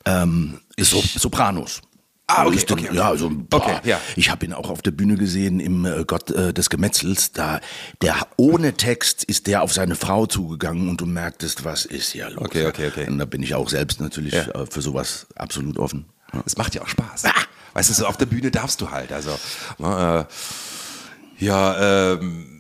Ähm, 0.07 0.61
so, 0.79 1.03
Sopranos. 1.03 1.81
Ah, 2.37 2.47
okay, 2.47 2.57
dann- 2.67 2.79
okay, 2.79 2.87
okay. 2.89 2.97
Ja, 2.97 3.09
also, 3.09 3.31
boah, 3.31 3.57
Okay, 3.57 3.81
ja. 3.85 4.01
Ich 4.17 4.31
habe 4.31 4.45
ihn 4.47 4.53
auch 4.53 4.71
auf 4.71 4.83
der 4.83 4.91
Bühne 4.93 5.17
gesehen 5.17 5.61
im 5.61 5.85
äh, 5.85 6.05
Gott 6.07 6.31
äh, 6.31 6.53
des 6.53 6.71
Gemetzels. 6.71 7.33
Da, 7.33 7.61
der 8.03 8.17
ohne 8.37 8.75
Text 8.75 9.25
ist 9.25 9.47
der 9.47 9.63
auf 9.63 9.73
seine 9.73 9.97
Frau 9.97 10.27
zugegangen 10.27 10.89
und 10.89 11.01
du 11.01 11.07
merktest, 11.07 11.65
was 11.65 11.85
ist 11.85 12.13
hier 12.13 12.31
los. 12.31 12.45
Okay, 12.47 12.67
okay, 12.67 12.89
okay. 12.89 13.07
Und 13.09 13.19
da 13.19 13.25
bin 13.25 13.43
ich 13.43 13.55
auch 13.55 13.69
selbst 13.69 14.01
natürlich 14.01 14.35
Ja. 14.35 14.49
äh, 14.51 14.67
für 14.69 14.83
sowas 14.83 15.27
absolut 15.37 15.79
offen. 15.79 16.07
Es 16.47 16.57
macht 16.57 16.75
ja 16.75 16.83
auch 16.83 16.89
Spaß. 16.89 17.25
Weißt 17.75 17.91
du, 17.91 17.95
so 17.95 18.07
auf 18.07 18.17
der 18.17 18.27
Bühne 18.27 18.51
darfst 18.51 18.81
du 18.81 18.91
halt. 18.91 19.13
Also, 19.13 19.31
ne, 19.79 20.27
äh, 21.41 21.45
ja, 21.45 22.13
ähm, 22.15 22.60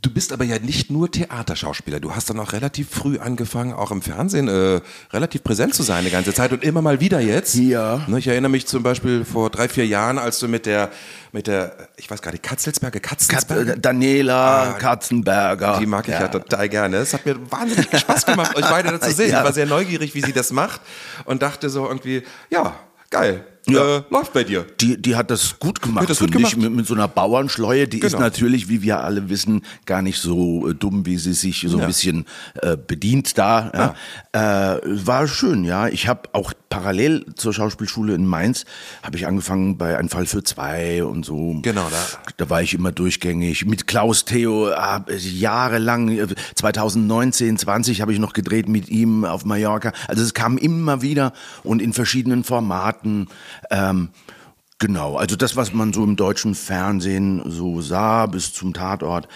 Du 0.00 0.08
bist 0.10 0.32
aber 0.32 0.44
ja 0.44 0.58
nicht 0.58 0.90
nur 0.90 1.10
Theaterschauspieler. 1.10 2.00
Du 2.00 2.14
hast 2.14 2.30
dann 2.30 2.40
auch 2.40 2.52
relativ 2.54 2.88
früh 2.88 3.18
angefangen, 3.18 3.74
auch 3.74 3.90
im 3.90 4.00
Fernsehen 4.00 4.48
äh, 4.48 4.80
relativ 5.12 5.42
präsent 5.42 5.74
zu 5.74 5.82
sein 5.82 5.98
eine 5.98 6.08
ganze 6.08 6.32
Zeit 6.32 6.52
und 6.52 6.64
immer 6.64 6.80
mal 6.80 7.00
wieder 7.00 7.20
jetzt. 7.20 7.56
Ja. 7.56 8.00
Ne, 8.06 8.18
Ich 8.18 8.26
erinnere 8.26 8.50
mich 8.50 8.66
zum 8.66 8.82
Beispiel 8.82 9.26
vor 9.26 9.50
drei, 9.50 9.68
vier 9.68 9.86
Jahren, 9.86 10.16
als 10.18 10.38
du 10.38 10.48
mit 10.48 10.64
der, 10.64 10.90
mit 11.32 11.46
der, 11.46 11.88
ich 11.98 12.10
weiß 12.10 12.22
gar 12.22 12.30
nicht, 12.30 12.42
Katzelsberger, 12.42 13.00
Kat 13.00 13.18
Katzelsberger? 13.18 13.74
äh, 13.74 13.78
Daniela 13.80 14.76
Katzenberger. 14.78 15.76
Die 15.78 15.86
mag 15.86 16.08
ich 16.08 16.14
ja. 16.14 16.28
total 16.28 16.70
gerne. 16.70 16.96
Es 16.96 17.12
hat 17.12 17.26
mir 17.26 17.36
wahnsinnig 17.50 17.86
Spaß 17.94 18.24
gemacht, 18.24 18.56
euch 18.56 18.64
beide 18.64 18.92
da 18.92 18.98
zu 19.00 19.10
sehen. 19.14 19.30
Ja. 19.30 19.40
Ich 19.40 19.44
war 19.44 19.52
sehr 19.52 19.66
neugierig, 19.66 20.14
wie 20.14 20.22
sie 20.22 20.32
das 20.32 20.52
macht 20.52 20.80
und 21.26 21.42
dachte 21.42 21.68
so 21.68 21.86
irgendwie, 21.86 22.22
ja, 22.48 22.76
geil. 23.10 23.44
Ja. 23.68 23.98
Äh, 23.98 24.02
läuft 24.10 24.32
bei 24.32 24.42
dir. 24.42 24.66
Die, 24.80 25.00
die 25.00 25.14
hat 25.14 25.30
das 25.30 25.58
gut 25.60 25.80
gemacht, 25.80 26.02
hat 26.02 26.10
das 26.10 26.18
gut 26.18 26.32
finde 26.32 26.46
ich, 26.48 26.54
gemacht. 26.54 26.68
mit, 26.70 26.78
mit 26.78 26.86
so 26.86 26.94
einer 26.94 27.06
Bauernschleue. 27.06 27.86
Die 27.86 27.98
ist 27.98 28.12
Genau. 28.12 28.20
natürlich, 28.24 28.68
wie 28.68 28.82
wir 28.82 29.00
alle 29.04 29.28
wissen, 29.28 29.62
gar 29.86 30.02
nicht 30.02 30.18
so 30.18 30.68
äh, 30.68 30.74
dumm, 30.74 31.06
wie 31.06 31.16
sie 31.16 31.32
sich 31.32 31.64
so 31.68 31.76
ein 31.76 31.82
Ja. 31.82 31.86
bisschen 31.86 32.26
äh, 32.60 32.76
bedient 32.76 33.38
da. 33.38 33.94
Ja. 34.32 34.74
Äh, 34.76 34.80
war 35.06 35.28
schön, 35.28 35.62
ja. 35.64 35.86
Ich 35.88 36.08
habe 36.08 36.22
auch 36.32 36.52
parallel 36.70 37.24
zur 37.36 37.52
Schauspielschule 37.52 38.14
in 38.14 38.26
Mainz, 38.26 38.64
habe 39.02 39.16
ich 39.16 39.26
angefangen 39.28 39.78
bei 39.78 39.96
Ein 39.96 40.08
Fall 40.08 40.26
für 40.26 40.42
zwei 40.42 41.04
und 41.04 41.24
so. 41.24 41.58
Genau, 41.62 41.86
da- 41.90 42.32
Da 42.38 42.50
war 42.50 42.62
ich 42.62 42.74
immer 42.74 42.90
durchgängig. 42.90 43.64
Mit 43.66 43.86
Klaus 43.86 44.24
Theo 44.24 44.70
jahrelang, 45.18 46.08
äh, 46.08 46.26
2019, 46.54 47.58
20 47.58 48.00
habe 48.00 48.12
ich 48.12 48.18
noch 48.18 48.32
gedreht 48.32 48.68
mit 48.68 48.88
ihm 48.88 49.24
auf 49.24 49.44
Mallorca. 49.44 49.92
Also 50.08 50.22
es 50.22 50.34
kam 50.34 50.58
immer 50.58 51.02
wieder 51.02 51.32
und 51.62 51.80
in 51.82 51.92
verschiedenen 51.92 52.42
Formaten. 52.44 53.28
Ähm, 53.70 54.10
genau, 54.78 55.16
also 55.16 55.36
das, 55.36 55.56
was 55.56 55.72
man 55.72 55.92
so 55.92 56.04
im 56.04 56.16
deutschen 56.16 56.54
Fernsehen 56.54 57.42
so 57.46 57.80
sah, 57.80 58.26
bis 58.26 58.52
zum 58.52 58.74
Tatort. 58.74 59.28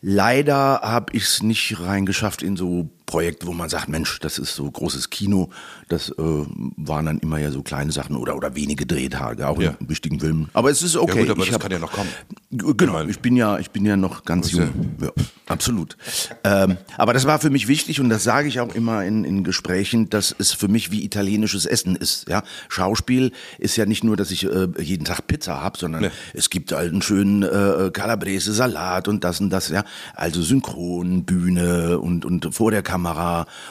Leider 0.00 0.80
habe 0.82 1.14
ich 1.16 1.24
es 1.24 1.42
nicht 1.42 1.80
reingeschafft 1.80 2.42
in 2.42 2.56
so 2.56 2.88
Projekte, 3.08 3.46
wo 3.46 3.52
man 3.54 3.68
sagt, 3.70 3.88
Mensch, 3.88 4.20
das 4.20 4.38
ist 4.38 4.54
so 4.54 4.70
großes 4.70 5.08
Kino. 5.10 5.48
Das 5.88 6.10
äh, 6.10 6.14
waren 6.18 7.06
dann 7.06 7.18
immer 7.18 7.38
ja 7.38 7.50
so 7.50 7.62
kleine 7.62 7.90
Sachen 7.90 8.14
oder, 8.16 8.36
oder 8.36 8.54
wenige 8.54 8.84
Drehtage, 8.86 9.48
auch 9.48 9.58
Ja. 9.60 9.74
in 9.80 9.88
wichtigen 9.88 10.20
Filmen. 10.20 10.50
Aber 10.52 10.70
es 10.70 10.82
ist 10.82 10.94
okay. 10.96 11.20
gut, 11.22 11.30
aber 11.30 11.40
ich 11.40 11.46
das 11.46 11.54
hab- 11.54 11.62
kann 11.62 11.72
ja 11.72 11.78
noch 11.78 11.90
kommen. 11.92 12.10
Genau, 12.50 13.02
ich 13.02 13.18
bin 13.20 13.34
ja, 13.36 13.58
ich 13.58 13.70
bin 13.70 13.84
ja 13.86 13.96
noch 13.96 14.24
ganz 14.24 14.52
Ja. 14.52 14.64
jung. 14.64 14.92
Ja, 15.00 15.10
absolut. 15.46 15.96
Ähm, 16.44 16.76
aber 16.98 17.14
das 17.14 17.26
war 17.26 17.38
für 17.38 17.48
mich 17.50 17.66
wichtig 17.66 17.98
und 18.00 18.10
das 18.10 18.22
sage 18.24 18.46
ich 18.48 18.60
auch 18.60 18.74
immer 18.74 19.04
in, 19.04 19.24
in 19.24 19.42
Gesprächen, 19.42 20.10
dass 20.10 20.34
es 20.38 20.52
für 20.52 20.68
mich 20.68 20.90
wie 20.90 21.02
italienisches 21.04 21.64
Essen 21.64 21.96
ist. 21.96 22.28
Ja, 22.28 22.42
Schauspiel 22.68 23.32
ist 23.58 23.76
ja 23.76 23.86
nicht 23.86 24.04
nur, 24.04 24.16
dass 24.16 24.30
ich 24.30 24.44
äh, 24.44 24.68
jeden 24.78 25.04
Tag 25.06 25.26
Pizza 25.26 25.62
habe, 25.62 25.78
sondern 25.78 26.02
Nee. 26.02 26.10
es 26.34 26.50
gibt 26.50 26.72
halt 26.72 26.92
einen 26.92 27.00
schönen 27.02 27.42
äh, 27.42 27.90
Calabrese 27.90 28.52
Salat 28.52 29.08
und 29.08 29.24
das 29.24 29.40
und 29.40 29.48
das. 29.50 29.70
Ja, 29.70 29.84
also 30.14 30.42
Synchron, 30.42 31.24
Bühne 31.24 31.98
und 31.98 32.24
und 32.26 32.54
vor 32.54 32.70
der 32.70 32.82
Kamera 32.82 32.97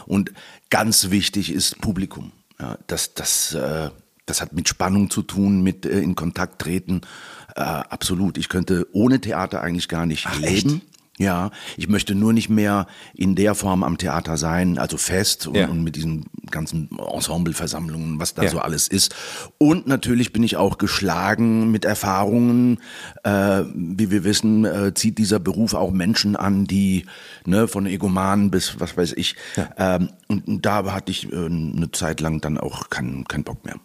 und 0.06 0.34
ganz 0.70 1.10
wichtig 1.10 1.52
ist 1.52 1.80
Publikum. 1.82 2.32
Ja, 2.60 2.78
das 2.88 3.14
das 3.14 3.54
äh, 3.54 3.90
das 4.26 4.42
hat 4.42 4.54
mit 4.54 4.68
Spannung 4.68 5.10
zu 5.10 5.24
tun, 5.24 5.64
mit 5.64 5.86
äh, 5.86 6.00
in 6.00 6.16
Kontakt 6.16 6.60
treten. 6.60 7.02
Äh, 7.56 7.62
absolut. 7.62 8.38
Ich 8.38 8.50
könnte 8.50 8.88
ohne 8.92 9.20
Theater 9.20 9.62
eigentlich 9.62 9.88
gar 9.88 10.06
nicht 10.06 10.28
leben. 10.40 10.82
Ja, 11.20 11.50
ich 11.78 11.88
möchte 11.90 12.14
nur 12.14 12.32
nicht 12.32 12.50
mehr 12.50 12.86
in 13.16 13.34
der 13.34 13.56
Form 13.56 13.84
am 13.84 13.98
Theater 13.98 14.38
sein, 14.38 14.78
also 14.78 14.98
fest 14.98 15.48
und, 15.48 15.56
Ja. 15.56 15.68
und 15.68 15.84
mit 15.84 15.96
diesen 15.96 16.26
ganzen 16.52 16.90
Ensembleversammlungen, 16.98 18.20
was 18.20 18.36
da 18.36 18.44
Ja. 18.44 18.50
so 18.50 18.60
alles 18.60 18.88
ist. 18.88 19.16
Und 19.58 19.88
natürlich 19.88 20.32
bin 20.32 20.44
ich 20.44 20.58
auch 20.58 20.78
geschlagen 20.78 21.72
mit 21.72 21.86
Erfahrungen. 21.86 22.78
Äh, 23.24 23.64
wie 23.74 24.12
wir 24.12 24.24
wissen, 24.24 24.64
äh, 24.66 24.94
zieht 24.94 25.18
dieser 25.18 25.40
Beruf 25.40 25.74
auch 25.74 25.92
Menschen 25.92 26.36
an, 26.36 26.66
die 26.66 27.06
ne, 27.46 27.68
von 27.68 27.88
Egomanen 27.88 28.52
bis 28.52 28.80
was 28.80 28.96
weiß 28.96 29.14
ich. 29.14 29.36
Ähm, 29.78 30.10
und, 30.28 30.48
und 30.48 30.66
da 30.66 30.92
hatte 30.94 31.12
ich 31.12 31.32
äh, 31.32 31.36
eine 31.46 31.90
Zeit 31.94 32.22
lang 32.22 32.42
dann 32.42 32.58
auch 32.60 32.90
keinen 32.92 33.26
keinen 33.28 33.44
Bock 33.44 33.66
mehr. 33.66 33.76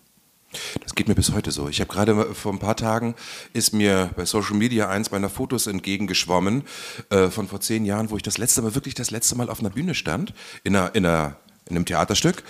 Das 0.83 0.95
geht 0.95 1.09
mir 1.09 1.15
bis 1.15 1.33
heute 1.33 1.51
so. 1.51 1.69
Ich 1.69 1.81
habe 1.81 1.93
gerade 1.93 2.35
vor 2.35 2.53
ein 2.53 2.59
paar 2.59 2.77
Tagen 2.77 3.15
ist 3.53 3.73
mir 3.73 4.11
bei 4.17 4.25
Social 4.25 4.55
Media 4.57 4.89
eins 4.89 5.11
meiner 5.11 5.31
Fotos 5.31 5.67
entgegengeschwommen 5.67 6.65
äh, 7.11 7.29
von 7.29 7.49
vor 7.49 7.61
zehn 7.61 7.85
Jahren, 7.85 8.11
wo 8.11 8.17
ich 8.17 8.23
das 8.23 8.39
letzte 8.39 8.63
Mal 8.63 8.75
wirklich 8.75 8.95
das 8.95 9.11
letzte 9.11 9.37
Mal 9.37 9.51
auf 9.51 9.61
einer 9.61 9.71
Bühne 9.71 9.95
stand 9.95 10.35
in 10.65 10.77
einer, 10.77 10.95
in 10.95 11.07
einer 11.07 11.37
in 11.67 11.77
einem 11.77 11.87
Theaterstück 11.87 12.43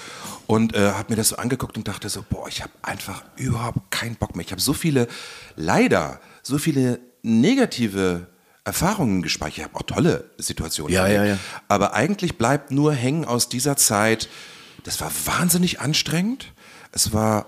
und 0.46 0.74
äh, 0.74 0.92
habe 0.92 1.12
mir 1.12 1.16
das 1.16 1.28
so 1.28 1.36
angeguckt 1.36 1.76
und 1.76 1.86
dachte 1.86 2.08
so, 2.08 2.24
boah, 2.28 2.48
ich 2.48 2.62
habe 2.62 2.72
einfach 2.80 3.22
überhaupt 3.36 3.90
keinen 3.90 4.16
Bock 4.16 4.34
mehr. 4.34 4.44
Ich 4.44 4.52
habe 4.52 4.60
so 4.60 4.72
viele, 4.72 5.06
leider, 5.54 6.20
so 6.42 6.58
viele 6.58 6.98
negative 7.22 8.26
Erfahrungen 8.64 9.22
gespeichert. 9.22 9.58
Ich 9.58 9.64
habe 9.64 9.76
auch 9.76 9.82
tolle 9.82 10.30
Situationen. 10.38 10.92
Ja, 10.92 11.08
ja, 11.08 11.24
ja. 11.24 11.38
Aber 11.68 11.94
eigentlich 11.94 12.38
bleibt 12.38 12.70
nur 12.70 12.94
hängen 12.94 13.24
aus 13.24 13.48
dieser 13.48 13.76
Zeit, 13.76 14.28
das 14.84 15.00
war 15.00 15.12
wahnsinnig 15.24 15.80
anstrengend. 15.80 16.52
Es 16.90 17.12
war 17.12 17.46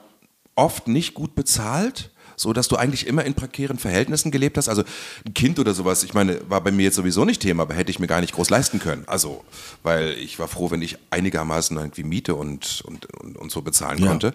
oft 0.56 0.88
nicht 0.88 1.14
gut 1.14 1.34
bezahlt, 1.34 2.10
so 2.36 2.52
dass 2.52 2.66
du 2.68 2.76
eigentlich 2.76 3.06
immer 3.06 3.24
in 3.24 3.34
prekären 3.34 3.78
Verhältnissen 3.78 4.30
gelebt 4.32 4.56
hast. 4.58 4.68
Also 4.68 4.82
ein 5.24 5.34
Kind 5.34 5.58
oder 5.60 5.72
sowas, 5.72 6.02
ich 6.02 6.14
meine, 6.14 6.40
war 6.50 6.60
bei 6.62 6.72
mir 6.72 6.82
jetzt 6.84 6.96
sowieso 6.96 7.24
nicht 7.24 7.40
Thema, 7.42 7.62
aber 7.62 7.74
hätte 7.74 7.90
ich 7.90 8.00
mir 8.00 8.08
gar 8.08 8.20
nicht 8.20 8.34
groß 8.34 8.50
leisten 8.50 8.80
können. 8.80 9.04
Also, 9.06 9.44
weil 9.84 10.10
ich 10.12 10.38
war 10.40 10.48
froh, 10.48 10.70
wenn 10.72 10.82
ich 10.82 10.98
einigermaßen 11.10 11.76
irgendwie 11.76 12.02
Miete 12.02 12.34
und, 12.34 12.82
und, 12.86 13.06
und, 13.20 13.36
und 13.36 13.52
so 13.52 13.62
bezahlen 13.62 13.98
Ja. 14.02 14.08
konnte. 14.08 14.34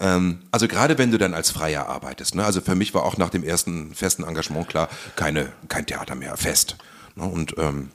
Ähm, 0.00 0.40
also 0.50 0.68
gerade 0.68 0.98
wenn 0.98 1.10
du 1.10 1.16
dann 1.18 1.32
als 1.34 1.50
Freier 1.50 1.88
arbeitest. 1.88 2.34
Ne? 2.34 2.44
Also 2.44 2.60
für 2.60 2.74
mich 2.74 2.92
war 2.92 3.04
auch 3.04 3.16
nach 3.16 3.30
dem 3.30 3.42
ersten 3.42 3.94
festen 3.94 4.24
Engagement 4.24 4.68
klar, 4.68 4.88
keine, 5.16 5.50
kein 5.68 5.86
Theater 5.86 6.14
mehr 6.14 6.36
fest. 6.36 6.76
Ne? 7.16 7.24
Und 7.24 7.54
ähm, 7.58 7.90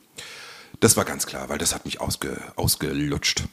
das 0.80 0.98
war 0.98 1.06
ganz 1.06 1.28
klar, 1.28 1.48
weil 1.50 1.60
das 1.60 1.74
hat 1.76 1.86
mich 1.86 2.02
ausge, 2.02 2.38
ausgelutscht 2.56 3.44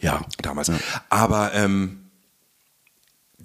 Ja. 0.00 0.24
damals. 0.40 0.70
Aber 1.10 1.52
ähm, 1.52 2.04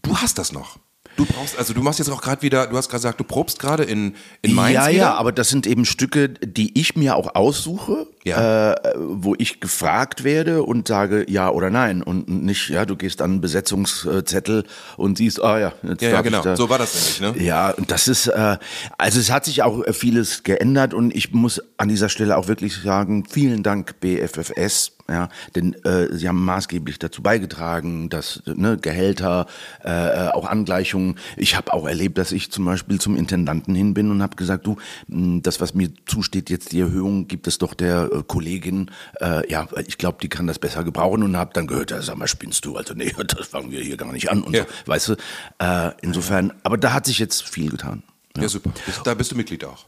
du 0.03 0.17
hast 0.17 0.37
das 0.37 0.51
noch. 0.51 0.77
Du 1.15 1.25
brauchst, 1.25 1.57
also 1.57 1.73
du 1.73 1.81
machst 1.81 1.99
jetzt 1.99 2.09
auch 2.09 2.21
gerade 2.21 2.41
wieder, 2.41 2.67
du 2.67 2.77
hast 2.77 2.89
gerade 2.89 2.99
gesagt, 3.01 3.19
du 3.19 3.23
probst 3.23 3.59
gerade 3.59 3.83
in, 3.83 4.15
in 4.41 4.53
Mainz 4.53 4.75
ja, 4.75 4.87
wieder. 4.87 4.97
ja, 4.97 5.13
aber 5.13 5.31
das 5.31 5.49
sind 5.49 5.67
eben 5.67 5.85
Stücke, 5.85 6.29
die 6.29 6.79
ich 6.79 6.95
mir 6.95 7.15
auch 7.15 7.35
aussuche, 7.35 8.07
Ja. 8.25 8.73
äh, 8.73 8.93
wo 8.95 9.35
ich 9.37 9.59
gefragt 9.59 10.23
werde 10.23 10.63
und 10.63 10.87
sage 10.87 11.25
ja 11.29 11.49
oder 11.49 11.69
nein 11.69 12.01
und 12.01 12.29
nicht, 12.29 12.69
ja, 12.69 12.85
du 12.85 12.95
gehst 12.95 13.21
an 13.21 13.31
einen 13.31 13.41
Besetzungszettel 13.41 14.63
und 14.97 15.17
siehst, 15.17 15.43
ah 15.43 15.59
ja, 15.59 15.73
jetzt 15.83 16.01
ja, 16.01 16.09
ja, 16.09 16.21
genau. 16.21 16.41
da. 16.41 16.55
So 16.55 16.69
war 16.69 16.77
das 16.77 17.19
nämlich, 17.19 17.41
ne? 17.41 17.45
Ja, 17.45 17.71
und 17.71 17.91
das 17.91 18.07
ist, 18.07 18.27
äh, 18.27 18.57
also 18.97 19.19
es 19.19 19.31
hat 19.31 19.45
sich 19.45 19.63
auch 19.63 19.83
äh, 19.83 19.93
vieles 19.93 20.43
geändert 20.43 20.93
und 20.93 21.13
ich 21.15 21.33
muss 21.33 21.61
an 21.77 21.89
dieser 21.89 22.09
Stelle 22.09 22.37
auch 22.37 22.47
wirklich 22.47 22.77
sagen, 22.77 23.25
vielen 23.29 23.63
Dank 23.63 23.99
BFFS, 23.99 24.93
ja, 25.09 25.27
denn 25.55 25.73
äh, 25.83 26.07
sie 26.13 26.29
haben 26.29 26.43
maßgeblich 26.45 26.97
dazu 26.97 27.21
beigetragen, 27.21 28.09
dass 28.09 28.41
ne, 28.45 28.77
Gehälter, 28.77 29.47
äh, 29.83 30.29
auch 30.29 30.45
Angleichungen. 30.45 31.15
Ich 31.35 31.57
habe 31.57 31.73
auch 31.73 31.85
erlebt, 31.85 32.17
dass 32.17 32.31
ich 32.31 32.51
zum 32.51 32.63
Beispiel 32.63 33.01
zum 33.01 33.17
Intendanten 33.17 33.75
hin 33.75 33.93
bin 33.93 34.11
und 34.11 34.21
habe 34.21 34.37
gesagt, 34.37 34.65
du, 34.65 34.77
das, 35.07 35.59
was 35.59 35.73
mir 35.73 35.89
zusteht, 36.05 36.49
jetzt 36.49 36.71
die 36.71 36.79
Erhöhung, 36.79 37.27
gibt 37.27 37.47
es 37.47 37.57
doch 37.57 37.73
der 37.73 38.09
Kollegin, 38.21 38.91
äh, 39.21 39.49
ja, 39.49 39.67
ich 39.87 39.97
glaube, 39.97 40.17
die 40.21 40.29
kann 40.29 40.45
das 40.45 40.59
besser 40.59 40.83
gebrauchen 40.83 41.23
und 41.23 41.35
habe 41.37 41.51
dann 41.53 41.65
gehört, 41.65 41.89
ja, 41.91 42.01
sag 42.01 42.17
mal, 42.17 42.27
spinnst 42.27 42.65
du? 42.65 42.75
Also 42.77 42.93
nee, 42.93 43.13
das 43.27 43.47
fangen 43.47 43.71
wir 43.71 43.81
hier 43.81 43.97
gar 43.97 44.11
nicht 44.11 44.29
an 44.29 44.43
und 44.43 44.53
Ja. 44.55 44.63
so, 44.63 44.69
weißt 44.91 45.07
du. 45.09 45.15
Äh, 45.59 45.91
insofern, 46.01 46.53
aber 46.63 46.77
da 46.77 46.93
hat 46.93 47.05
sich 47.05 47.17
jetzt 47.19 47.47
viel 47.47 47.71
getan. 47.71 48.03
Ja, 48.37 48.47
super. 48.49 48.71
Bist- 48.85 49.01
Da 49.05 49.13
bist 49.13 49.31
du 49.31 49.35
Mitglied 49.35 49.63
auch. 49.65 49.85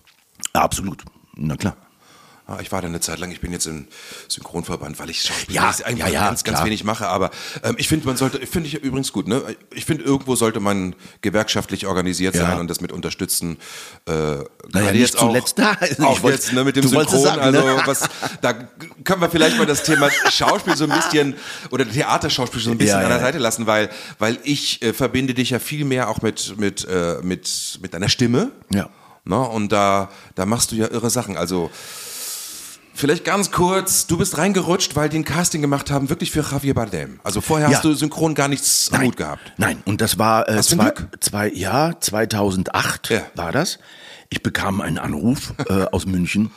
Absolut, 0.53 1.03
na 1.35 1.55
klar. 1.55 1.75
Ah, 2.47 2.59
Ich 2.61 2.71
war 2.71 2.79
da 2.81 2.87
eine 2.87 2.99
Zeit 2.99 3.17
lang, 3.19 3.31
ich 3.31 3.41
bin 3.41 3.51
jetzt 3.51 3.65
im 3.65 3.87
Synchronverband, 4.27 4.99
weil 4.99 5.09
ich 5.09 5.23
Schauspiel 5.23 5.55
Ja, 5.55 5.73
eigentlich 5.83 5.97
ja, 5.99 6.07
ja, 6.07 6.25
ganz, 6.27 6.43
ganz 6.43 6.63
wenig 6.63 6.83
mache. 6.83 7.07
Aber 7.07 7.31
ähm, 7.63 7.73
ich 7.79 7.87
finde, 7.87 8.05
man 8.05 8.17
sollte, 8.17 8.45
finde 8.45 8.67
ich 8.67 8.75
übrigens 8.75 9.11
gut, 9.11 9.27
ne? 9.27 9.41
Ich 9.73 9.85
finde, 9.85 10.03
irgendwo 10.03 10.35
sollte 10.35 10.59
man 10.59 10.95
gewerkschaftlich 11.21 11.87
organisiert 11.87 12.35
Ja. 12.35 12.41
sein 12.47 12.59
und 12.59 12.67
das 12.69 12.81
mit 12.81 12.91
unterstützen. 12.91 13.57
Äh, 14.07 14.11
Naja, 14.71 14.91
jetzt 14.91 15.17
auch, 15.17 15.21
zuletzt 15.29 15.57
da. 15.57 15.71
Also 15.79 15.93
ich 15.93 15.99
auch 16.07 16.21
wollte- 16.21 16.37
jetzt 16.37 16.53
ne, 16.53 16.63
mit 16.63 16.75
dem 16.75 16.87
Synchron. 16.87 17.19
sagen, 17.19 17.51
ne? 17.51 17.63
Also 17.63 17.81
was, 17.87 18.09
da 18.41 18.53
können 18.53 19.21
wir 19.21 19.29
vielleicht 19.31 19.57
mal 19.57 19.65
das 19.65 19.81
Thema 19.83 20.09
Schauspiel 20.29 20.75
so 20.77 20.83
ein 20.83 20.91
bisschen 20.91 21.35
oder 21.71 21.89
Theaterschauspiel 21.89 22.61
so 22.61 22.69
ein 22.71 22.77
bisschen 22.77 22.99
an 22.99 23.09
der. 23.09 23.19
Seite 23.21 23.37
lassen, 23.39 23.65
weil, 23.65 23.89
weil 24.19 24.37
ich 24.43 24.83
äh, 24.83 24.93
verbinde 24.93 25.33
dich 25.33 25.49
ja 25.49 25.57
viel 25.57 25.83
mehr 25.83 26.09
auch 26.09 26.21
mit, 26.21 26.57
mit, 26.59 26.85
äh, 26.87 27.17
mit, 27.23 27.79
mit 27.81 27.93
deiner 27.95 28.09
Stimme. 28.09 28.51
Ja. 28.71 28.89
Ne? 29.23 29.39
Und 29.39 29.71
da, 29.71 30.11
da 30.35 30.45
machst 30.45 30.71
du 30.71 30.75
ja 30.75 30.87
irre 30.91 31.09
Sachen. 31.09 31.37
Also 31.37 31.71
vielleicht 32.95 33.25
ganz 33.25 33.51
kurz, 33.51 34.07
du 34.07 34.17
bist 34.17 34.37
reingerutscht, 34.37 34.95
weil 34.95 35.09
die 35.09 35.17
ein 35.17 35.25
Casting 35.25 35.61
gemacht 35.61 35.91
haben, 35.91 36.09
wirklich 36.09 36.31
für 36.31 36.41
Javier 36.41 36.73
Bardem. 36.73 37.19
Also 37.23 37.41
vorher 37.41 37.69
Ja. 37.69 37.75
hast 37.75 37.85
du 37.85 37.93
synchron 37.93 38.33
gar 38.35 38.47
nichts 38.47 38.89
am 38.91 38.99
Nein, 38.99 39.07
Hut 39.07 39.17
gehabt. 39.17 39.53
Nein, 39.57 39.81
und 39.85 40.01
das 40.01 40.17
war 40.17 40.47
äh, 40.49 40.61
zwei, 40.63 40.93
zwei, 41.19 41.49
ja, 41.51 41.93
2008 41.99 43.09
Ja. 43.09 43.21
war 43.35 43.51
das. 43.51 43.79
Ich 44.29 44.41
bekam 44.41 44.81
einen 44.81 44.97
Anruf 44.97 45.53
äh, 45.69 45.83
aus 45.91 46.05
München 46.05 46.51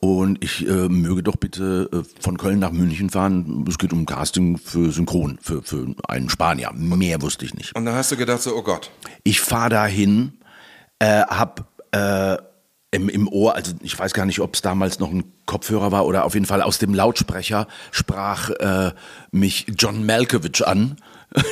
und 0.00 0.42
ich 0.42 0.66
äh, 0.66 0.88
möge 0.88 1.22
doch 1.22 1.36
bitte 1.36 1.88
äh, 1.92 2.02
von 2.20 2.36
Köln 2.36 2.58
nach 2.58 2.72
München 2.72 3.10
fahren. 3.10 3.64
Es 3.68 3.78
geht 3.78 3.92
um 3.92 4.04
Casting 4.06 4.58
für 4.58 4.90
Synchron, 4.90 5.38
für, 5.40 5.62
für 5.62 5.94
einen 6.08 6.28
Spanier. 6.28 6.72
Mehr 6.74 7.22
wusste 7.22 7.44
ich 7.44 7.54
nicht. 7.54 7.76
Und 7.76 7.84
dann 7.84 7.94
hast 7.94 8.10
du 8.10 8.16
gedacht 8.16 8.42
so, 8.42 8.56
oh 8.56 8.62
Gott. 8.62 8.90
Ich 9.22 9.40
fahre 9.40 9.70
dahin, 9.70 10.32
äh, 10.98 11.22
hab 11.22 11.68
äh, 11.92 12.36
im, 12.92 13.08
im 13.08 13.26
Ohr, 13.26 13.54
also 13.56 13.72
ich 13.82 13.98
weiß 13.98 14.12
gar 14.12 14.26
nicht, 14.26 14.38
ob 14.40 14.54
es 14.54 14.62
damals 14.62 14.98
noch 15.00 15.10
ein 15.10 15.24
Kopfhörer 15.46 15.90
war 15.92 16.06
oder 16.06 16.24
auf 16.24 16.34
jeden 16.34 16.46
Fall 16.46 16.62
aus 16.62 16.78
dem 16.78 16.94
Lautsprecher 16.94 17.66
sprach 17.90 18.50
äh, 18.50 18.92
mich 19.32 19.66
John 19.78 20.06
Malkovich 20.06 20.64
an. 20.66 20.96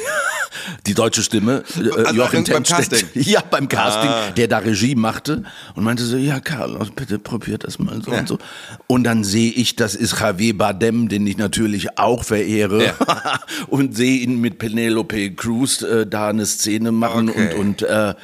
Die 0.86 0.94
deutsche 0.94 1.22
Stimme, 1.22 1.62
äh, 1.78 1.90
Also 2.04 2.12
Joachim. 2.14 2.44
Casting? 2.44 3.08
Ja, 3.14 3.40
beim 3.48 3.68
Casting, 3.68 4.10
Ah. 4.10 4.30
der 4.32 4.48
da 4.48 4.58
Regie 4.58 4.94
machte 4.94 5.44
und 5.74 5.84
meinte 5.84 6.02
so, 6.04 6.16
ja 6.16 6.40
Carlos, 6.40 6.90
bitte 6.90 7.18
probiert 7.18 7.64
das 7.64 7.78
mal 7.78 8.02
so 8.02 8.10
Ja. 8.12 8.18
und 8.18 8.28
so. 8.28 8.38
Und 8.86 9.04
dann 9.04 9.24
sehe 9.24 9.50
ich, 9.52 9.76
das 9.76 9.94
ist 9.94 10.20
Javier 10.20 10.58
Bardem, 10.58 11.08
den 11.08 11.26
ich 11.26 11.38
natürlich 11.38 11.98
auch 11.98 12.24
verehre 12.24 12.94
und 13.68 13.96
sehe 13.96 14.18
ihn 14.20 14.40
mit 14.40 14.58
Penelope 14.58 15.30
Cruz 15.32 15.82
äh, 15.82 16.06
da 16.06 16.28
eine 16.28 16.44
Szene 16.46 16.92
machen 16.92 17.30
Okay. 17.30 17.54
und, 17.54 17.60
und 17.60 17.82
äh, 17.82 18.14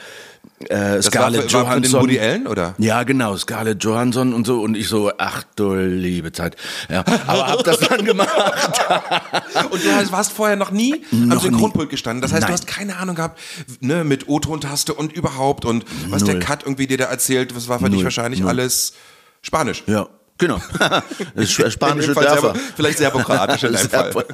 äh, 0.69 1.03
Scarlett 1.03 1.43
war, 1.43 1.49
für, 1.49 1.55
war 1.55 1.63
Johansson. 1.77 2.01
Woody 2.03 2.19
Allen, 2.19 2.47
oder? 2.47 2.75
Ja, 2.79 3.03
genau, 3.03 3.37
Scarlett 3.37 3.85
Johansson 3.85 4.33
und 4.33 4.47
so. 4.47 4.61
Und 4.63 4.75
ich 4.77 4.89
so, 4.89 5.13
ach 5.19 5.43
du 5.55 5.75
liebe 5.75 6.33
Zeit. 6.33 6.57
Ja, 6.89 7.05
aber 7.27 7.47
hab 7.49 7.65
das 7.65 7.79
dann 7.81 8.05
gemacht. 8.05 8.31
Und 9.71 9.85
du 9.85 9.93
hast- 9.95 10.13
warst 10.13 10.33
vorher 10.33 10.57
noch 10.57 10.71
nie 10.71 11.03
am 11.13 11.39
Synchronpult 11.39 11.91
gestanden. 11.91 12.23
Das 12.23 12.33
heißt, 12.33 12.43
Nein. 12.43 12.49
du 12.49 12.53
hast 12.55 12.67
keine 12.67 12.97
Ahnung 12.97 13.17
gehabt, 13.17 13.39
ne, 13.81 14.05
mit 14.05 14.29
O-Ton-Taste 14.29 14.95
und 14.95 15.13
überhaupt 15.13 15.65
und 15.65 15.85
was 16.09 16.25
der 16.25 16.35
Null. 16.35 16.43
Cut 16.45 16.63
irgendwie 16.63 16.87
dir 16.87 16.99
da 16.99 17.05
erzählt, 17.05 17.55
das 17.55 17.69
war 17.69 17.79
für 17.79 17.87
dich 17.87 17.97
Null. 17.97 18.05
wahrscheinlich 18.05 18.41
Null. 18.41 18.51
alles 18.51 18.95
Spanisch. 19.43 19.83
Ja, 19.87 20.09
genau. 20.39 20.61
Spanische 21.45 22.15
Dörfer. 22.15 22.53
Serbo- 22.55 22.59
vielleicht 22.77 22.99
serbokroatisch 22.99 23.65
in 23.65 23.73
deinem 23.91 24.13
Fall. 24.13 24.25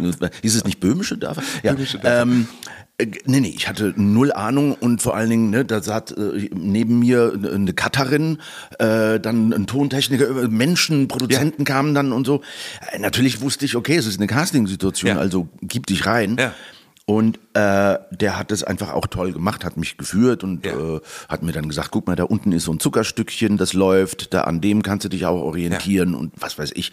Hieß 0.42 0.56
es 0.56 0.64
nicht 0.64 0.80
böhmische 0.80 1.16
Dörfer? 1.16 1.42
Ja. 1.62 1.74
Ähm, 2.04 2.48
äh, 2.98 3.06
nee, 3.24 3.40
nee, 3.40 3.52
ich 3.56 3.68
hatte 3.68 3.94
null 3.96 4.32
Ahnung 4.32 4.74
und 4.74 5.00
vor 5.02 5.16
allen 5.16 5.30
Dingen, 5.30 5.50
ne, 5.50 5.64
da 5.64 5.82
saß 5.82 6.12
äh, 6.12 6.48
neben 6.54 6.98
mir 6.98 7.32
eine 7.52 7.72
Cutterin, 7.72 8.38
äh, 8.78 9.18
dann 9.18 9.52
ein 9.52 9.66
Tontechniker, 9.66 10.28
äh, 10.28 10.48
Menschen, 10.48 11.08
Produzenten 11.08 11.64
kamen 11.64 11.94
dann 11.94 12.12
und 12.12 12.26
so. 12.26 12.42
Äh, 12.92 12.98
natürlich 12.98 13.40
wusste 13.40 13.64
ich, 13.64 13.76
okay, 13.76 13.96
es 13.96 14.06
ist 14.06 14.18
eine 14.18 14.26
Casting-Situation, 14.26 15.12
Ja. 15.12 15.18
also 15.18 15.48
gib 15.62 15.86
dich 15.86 16.04
rein. 16.06 16.36
Ja. 16.38 16.54
Und 17.04 17.40
äh, 17.54 17.98
der 18.12 18.38
hat 18.38 18.52
es 18.52 18.62
einfach 18.62 18.92
auch 18.92 19.08
toll 19.08 19.32
gemacht, 19.32 19.64
hat 19.64 19.76
mich 19.76 19.96
geführt 19.98 20.44
und 20.44 20.64
Ja. 20.64 20.72
äh, 20.96 21.00
hat 21.28 21.42
mir 21.42 21.50
dann 21.50 21.68
gesagt, 21.68 21.90
guck 21.90 22.06
mal, 22.06 22.14
da 22.14 22.22
unten 22.24 22.52
ist 22.52 22.62
so 22.64 22.72
ein 22.72 22.78
Zuckerstückchen, 22.78 23.56
das 23.56 23.72
läuft, 23.72 24.32
da 24.32 24.42
an 24.42 24.60
dem 24.60 24.82
kannst 24.84 25.04
du 25.04 25.08
dich 25.08 25.26
auch 25.26 25.40
orientieren 25.40 26.14
und 26.14 26.32
was 26.40 26.58
weiß 26.58 26.70
ich. 26.76 26.92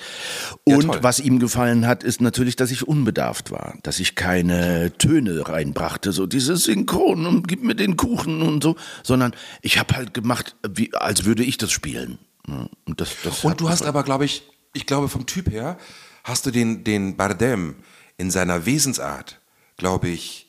Ja, 0.67 0.75
Und 0.77 0.87
toll. 0.87 0.99
was 1.03 1.19
ihm 1.19 1.37
gefallen 1.37 1.85
hat, 1.85 2.03
ist 2.03 2.21
natürlich, 2.21 2.55
dass 2.55 2.71
ich 2.71 2.87
unbedarft 2.87 3.51
war, 3.51 3.75
dass 3.83 3.99
ich 3.99 4.15
keine 4.15 4.91
Töne 4.97 5.47
reinbrachte, 5.47 6.11
so 6.11 6.25
dieses 6.25 6.63
Synchron 6.63 7.27
und 7.27 7.47
gib 7.47 7.63
mir 7.63 7.75
den 7.75 7.95
Kuchen 7.95 8.41
und 8.41 8.63
so, 8.63 8.77
sondern 9.03 9.33
ich 9.61 9.77
habe 9.77 9.95
halt 9.95 10.15
gemacht, 10.15 10.55
wie, 10.67 10.91
als 10.95 11.25
würde 11.25 11.43
ich 11.43 11.57
das 11.59 11.71
spielen. 11.71 12.17
Ja, 12.47 12.67
Und, 12.85 12.99
das, 12.99 13.09
das 13.23 13.45
Und 13.45 13.61
du 13.61 13.69
hast 13.69 13.83
aber, 13.83 14.01
glaube 14.03 14.25
ich, 14.25 14.41
ich 14.73 14.87
glaube 14.87 15.07
vom 15.07 15.27
Typ 15.27 15.51
her, 15.51 15.77
hast 16.23 16.47
du 16.47 16.51
den, 16.51 16.83
den 16.83 17.15
Bardem 17.15 17.75
in 18.17 18.31
seiner 18.31 18.65
Wesensart, 18.65 19.39
glaube 19.79 20.09
ich, 20.09 20.45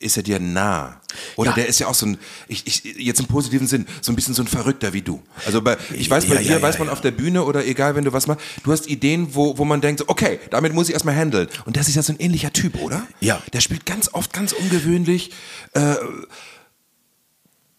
ist 0.00 0.16
er 0.16 0.22
dir 0.24 0.40
nah. 0.40 1.00
Oder 1.36 1.50
Ja. 1.50 1.54
der 1.56 1.66
ist 1.68 1.78
ja 1.78 1.86
auch 1.86 1.94
so 1.94 2.06
ein, 2.06 2.18
ich, 2.48 2.66
ich, 2.66 2.82
jetzt 2.96 3.20
im 3.20 3.26
positiven 3.26 3.66
Sinn, 3.68 3.86
so 4.00 4.10
ein 4.10 4.16
bisschen 4.16 4.34
so 4.34 4.42
ein 4.42 4.48
Verrückter 4.48 4.92
wie 4.94 5.02
du. 5.02 5.22
Also 5.46 5.62
bei, 5.62 5.76
ich 5.92 6.10
weiß, 6.10 6.26
bei 6.26 6.34
Ja, 6.36 6.40
dir 6.40 6.50
ja, 6.52 6.62
weiß 6.62 6.78
man 6.80 6.88
auf 6.88 7.00
der 7.00 7.12
Bühne 7.12 7.44
oder 7.44 7.64
egal, 7.66 7.94
wenn 7.94 8.04
du 8.04 8.12
was 8.12 8.26
machst, 8.26 8.40
du 8.64 8.72
hast 8.72 8.88
Ideen, 8.88 9.34
wo, 9.34 9.58
wo 9.58 9.64
man 9.64 9.80
denkt, 9.80 10.08
okay, 10.08 10.40
damit 10.50 10.72
muss 10.74 10.88
ich 10.88 10.94
erstmal 10.94 11.14
handeln. 11.14 11.46
Und 11.66 11.76
das 11.76 11.86
ist 11.88 11.94
ja 11.94 12.02
so 12.02 12.12
ein 12.12 12.18
ähnlicher 12.18 12.52
Typ, 12.52 12.80
oder? 12.80 13.06
Ja. 13.20 13.40
Der 13.52 13.60
spielt 13.60 13.86
ganz 13.86 14.08
oft 14.12 14.32
ganz 14.32 14.52
ungewöhnlich, 14.52 15.30
äh, 15.74 15.94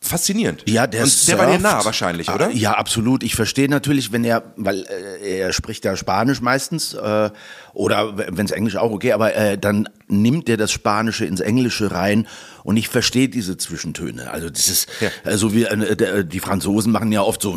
faszinierend. 0.03 0.63
Ja, 0.69 0.85
der 0.87 1.03
Und 1.03 1.27
der 1.27 1.37
war 1.37 1.47
dir 1.47 1.59
nah 1.59 1.83
wahrscheinlich, 1.85 2.29
oder? 2.29 2.47
Ah, 2.47 2.51
Ja, 2.51 2.73
absolut. 2.73 3.23
Ich 3.23 3.35
verstehe 3.35 3.69
natürlich, 3.69 4.11
wenn 4.11 4.23
er, 4.23 4.43
weil 4.57 4.85
äh, 5.23 5.39
er 5.39 5.53
spricht 5.53 5.85
ja 5.85 5.95
Spanisch 5.95 6.41
meistens 6.41 6.93
äh, 6.93 7.29
oder 7.73 8.17
wenn 8.17 8.45
es 8.45 8.51
Englisch 8.51 8.75
auch 8.75 8.91
okay, 8.91 9.13
aber 9.13 9.35
äh, 9.35 9.57
dann 9.57 9.89
nimmt 10.07 10.49
er 10.49 10.57
das 10.57 10.71
Spanische 10.71 11.25
ins 11.25 11.39
Englische 11.39 11.91
rein 11.91 12.27
und 12.63 12.77
ich 12.77 12.87
verstehe 12.89 13.29
diese 13.29 13.57
Zwischentöne. 13.57 14.31
Also 14.31 14.49
das 14.49 14.67
ist 14.69 14.87
Ja. 15.01 15.09
äh, 15.23 15.37
so 15.37 15.53
wie 15.53 15.63
äh, 15.63 15.95
der, 15.95 16.23
die 16.23 16.39
Franzosen 16.39 16.91
machen 16.91 17.11
ja 17.11 17.21
oft 17.21 17.41
so, 17.41 17.55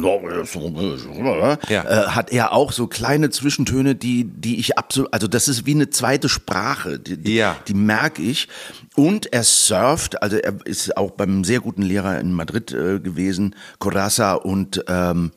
Ja. 1.69 1.83
äh, 1.85 2.09
hat 2.09 2.33
er 2.33 2.53
auch 2.53 2.73
so 2.73 2.87
kleine 2.87 3.31
Zwischentöne, 3.31 3.95
die 3.95 4.25
die 4.25 4.59
ich 4.59 4.79
absolut, 4.79 5.13
also 5.13 5.27
das 5.29 5.49
ist 5.49 5.67
wie 5.67 5.75
eine 5.75 5.91
zweite 5.91 6.29
Sprache. 6.29 6.99
Die, 6.99 7.17
die, 7.17 7.35
Ja. 7.37 7.57
die 7.69 7.75
merke 7.75 8.23
ich. 8.23 8.49
Und 8.95 9.33
er 9.33 9.45
surft, 9.45 10.23
also 10.23 10.37
er 10.37 10.55
ist 10.65 10.97
auch 10.97 11.11
beim 11.13 11.45
sehr 11.45 11.61
guten 11.61 11.83
Lehrer 11.83 12.19
in 12.19 12.33
Madrid 12.33 12.73
äh, 12.73 12.99
gewesen, 13.01 13.55
Coraza, 13.79 14.33
und 14.35 14.85
ähm, 14.89 15.33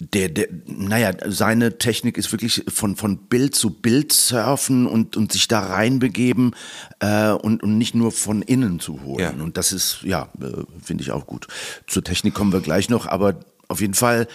der, 0.00 0.30
der, 0.30 0.48
naja, 0.66 1.12
seine 1.26 1.76
Technik 1.76 2.16
ist 2.16 2.32
wirklich 2.32 2.64
von, 2.68 2.96
von 2.96 3.18
Bild 3.18 3.54
zu 3.54 3.68
Bild 3.70 4.12
surfen 4.12 4.86
und, 4.86 5.14
und 5.16 5.30
sich 5.30 5.46
da 5.46 5.60
reinbegeben 5.60 6.54
äh, 7.00 7.30
und, 7.30 7.62
und 7.62 7.76
nicht 7.76 7.94
nur 7.94 8.10
von 8.10 8.40
innen 8.40 8.80
zu 8.80 9.02
holen. 9.02 9.20
Ja. 9.38 9.44
Und 9.44 9.58
das 9.58 9.72
ist, 9.72 10.02
ja, 10.02 10.30
äh, 10.40 10.62
finde 10.82 11.02
ich 11.04 11.12
auch 11.12 11.26
gut. 11.26 11.48
Zur 11.86 12.02
Technik 12.02 12.32
kommen 12.32 12.52
wir 12.52 12.60
gleich 12.60 12.88
noch, 12.88 13.06
aber 13.06 13.40
auf 13.68 13.82
jeden 13.82 13.94
Fall 13.94 14.26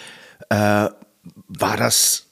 äh, 0.50 0.54
war 0.54 1.76
das 1.76 2.26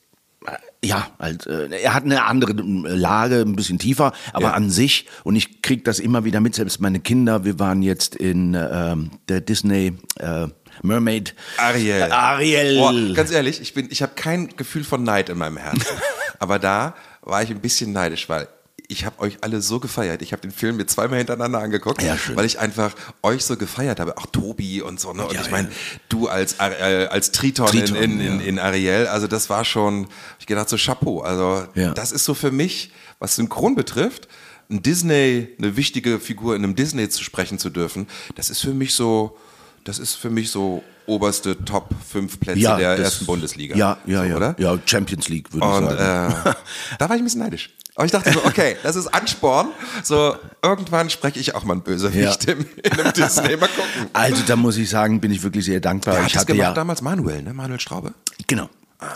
äh, 0.47 0.87
ja, 0.87 1.09
halt, 1.18 1.47
äh, 1.49 1.68
er 1.83 1.92
hat 1.92 2.05
eine 2.05 2.25
andere 2.27 2.53
Lage, 2.53 3.40
ein 3.40 3.57
bisschen 3.57 3.81
tiefer, 3.81 4.12
aber 4.33 4.49
Ja. 4.49 4.53
an 4.53 4.70
sich, 4.70 5.07
und 5.25 5.35
ich 5.35 5.61
krieg 5.61 5.85
das 5.85 5.99
immer 5.99 6.25
wieder 6.25 6.40
mit, 6.40 6.55
selbst 6.55 6.81
meine 6.81 7.01
Kinder, 7.01 7.44
wir 7.44 7.59
waren 7.59 7.83
jetzt 7.83 8.14
in 8.14 8.55
ähm, 8.55 9.11
der 9.29 9.40
Disney 9.40 9.94
äh, 10.20 10.47
Mermaid. 10.83 11.35
Ariel. 11.57 12.13
Ariel. 12.13 12.79
Boah, 12.79 13.15
ganz 13.15 13.31
ehrlich, 13.31 13.61
ich 13.61 13.75
bin, 13.75 13.89
ich 13.91 14.03
habe 14.03 14.13
kein 14.15 14.57
Gefühl 14.57 14.85
von 14.85 15.03
Neid 15.03 15.29
in 15.29 15.39
meinem 15.39 15.57
Herzen. 15.57 15.85
Aber 16.39 16.59
da 16.59 16.95
war 17.23 17.43
ich 17.43 17.51
ein 17.51 17.61
bisschen 17.61 17.93
neidisch, 17.93 18.29
weil 18.29 18.49
ich 18.89 19.05
habe 19.05 19.19
euch 19.21 19.39
alle 19.41 19.63
so 19.63 19.81
gefeiert. 19.81 20.23
Ich 20.23 20.33
habe 20.33 20.43
den 20.43 20.51
Film 20.51 20.77
mir 20.77 20.87
zweimal 20.87 21.19
hintereinander 21.19 21.59
angeguckt, 21.61 22.03
Ja, 22.03 22.17
weil 22.35 22.45
ich 22.45 22.59
einfach 22.59 22.95
euch 23.23 23.45
so 23.45 23.57
gefeiert 23.57 23.99
habe. 23.99 24.19
Auch 24.19 24.27
Tobi 24.27 24.83
und 24.83 25.01
so. 25.01 25.13
Ne? 25.13 25.25
Und 25.25 25.33
Ja, 25.33 25.41
ich 25.41 25.51
meine, 25.51 25.69
ja. 25.69 25.75
du 26.09 26.29
als, 26.29 26.57
äh, 26.59 27.07
als 27.11 27.33
Triton, 27.33 27.67
Triton, 27.67 27.97
in, 27.97 28.21
in, 28.21 28.41
in, 28.41 28.59
Ariel, 28.59 29.07
also 29.07 29.27
das 29.27 29.49
war 29.49 29.65
schon, 29.65 30.09
ich 30.39 30.47
gedacht, 30.47 30.69
so 30.69 30.77
Chapeau. 30.77 31.21
Also 31.21 31.67
das 31.95 32.13
ist 32.13 32.25
so 32.25 32.35
für 32.35 32.51
mich, 32.51 32.93
was 33.19 33.37
Synchron 33.37 33.75
betrifft, 33.75 34.29
ein 34.71 34.83
Disney, 34.83 35.49
eine 35.59 35.77
wichtige 35.77 36.19
Figur 36.19 36.57
in 36.57 36.65
einem 36.65 36.75
Disney 36.75 37.09
zu 37.09 37.23
sprechen 37.23 37.59
zu 37.59 37.71
dürfen, 37.71 38.07
das 38.35 38.51
ist 38.51 38.61
für 38.61 38.75
mich 38.75 38.95
so, 38.95 39.37
das 39.85 39.99
ist 39.99 40.14
für 40.14 40.31
mich 40.31 40.51
so 40.51 40.83
oberste 41.07 41.62
Top 41.64 41.90
5 42.11 42.40
Plätze 42.40 42.61
der 42.61 42.97
das- 42.97 43.01
ersten 43.01 43.27
Bundesliga. 43.27 43.77
Ja, 43.77 43.99
ja, 44.07 44.23
so, 44.23 44.25
ja. 44.25 44.37
Oder? 44.37 44.55
Ja, 44.59 44.79
Champions 44.87 45.29
League, 45.29 45.53
würde 45.53 45.66
ich 45.66 45.99
sagen. 45.99 46.49
äh, 46.49 46.55
da 46.99 47.09
war 47.09 47.16
ich 47.16 47.20
ein 47.23 47.25
bisschen 47.25 47.40
neidisch. 47.40 47.70
Aber 47.97 48.07
ich 48.07 48.11
dachte 48.11 48.33
so, 48.33 48.44
okay, 48.44 48.77
das 48.83 48.97
ist 48.97 49.07
Ansporn. 49.09 49.68
So, 50.03 50.35
irgendwann 50.62 51.11
spreche 51.11 51.38
ich 51.38 51.55
auch 51.55 51.62
mal 51.64 51.75
ein 51.75 51.83
Bösewicht 51.83 52.47
Ja. 52.47 52.53
im, 52.55 52.66
in 52.83 52.92
einem 52.92 53.12
Disney. 53.12 53.57
Mal 53.57 53.68
gucken. 53.68 54.09
Also 54.12 54.42
da 54.47 54.57
muss 54.57 54.77
ich 54.77 54.88
sagen, 54.90 55.20
bin 55.20 55.31
ich 55.31 55.42
wirklich 55.42 55.64
sehr 55.66 55.81
dankbar. 55.81 56.14
Wer 56.14 56.23
hat 56.25 56.31
ich 56.31 56.37
hatte 56.37 56.47
gemacht 56.47 56.68
ja 56.68 56.75
damals? 56.75 57.03
Manuel, 57.03 57.42
ne? 57.42 57.53
Manuel 57.55 57.79
Straube. 57.79 58.14
Genau, 58.49 58.68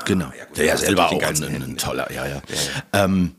genau. 0.04 0.26
ja 0.38 0.44
gut, 0.44 0.59
der 0.59 0.64
ja 0.66 0.74
ist 0.74 0.81
selber 0.83 1.11
auch 1.11 1.20
ein, 1.22 1.42
ein 1.42 1.76
toller, 1.76 2.12
ja, 2.12 2.26
ja. 2.26 2.40
Ähm, 2.92 3.33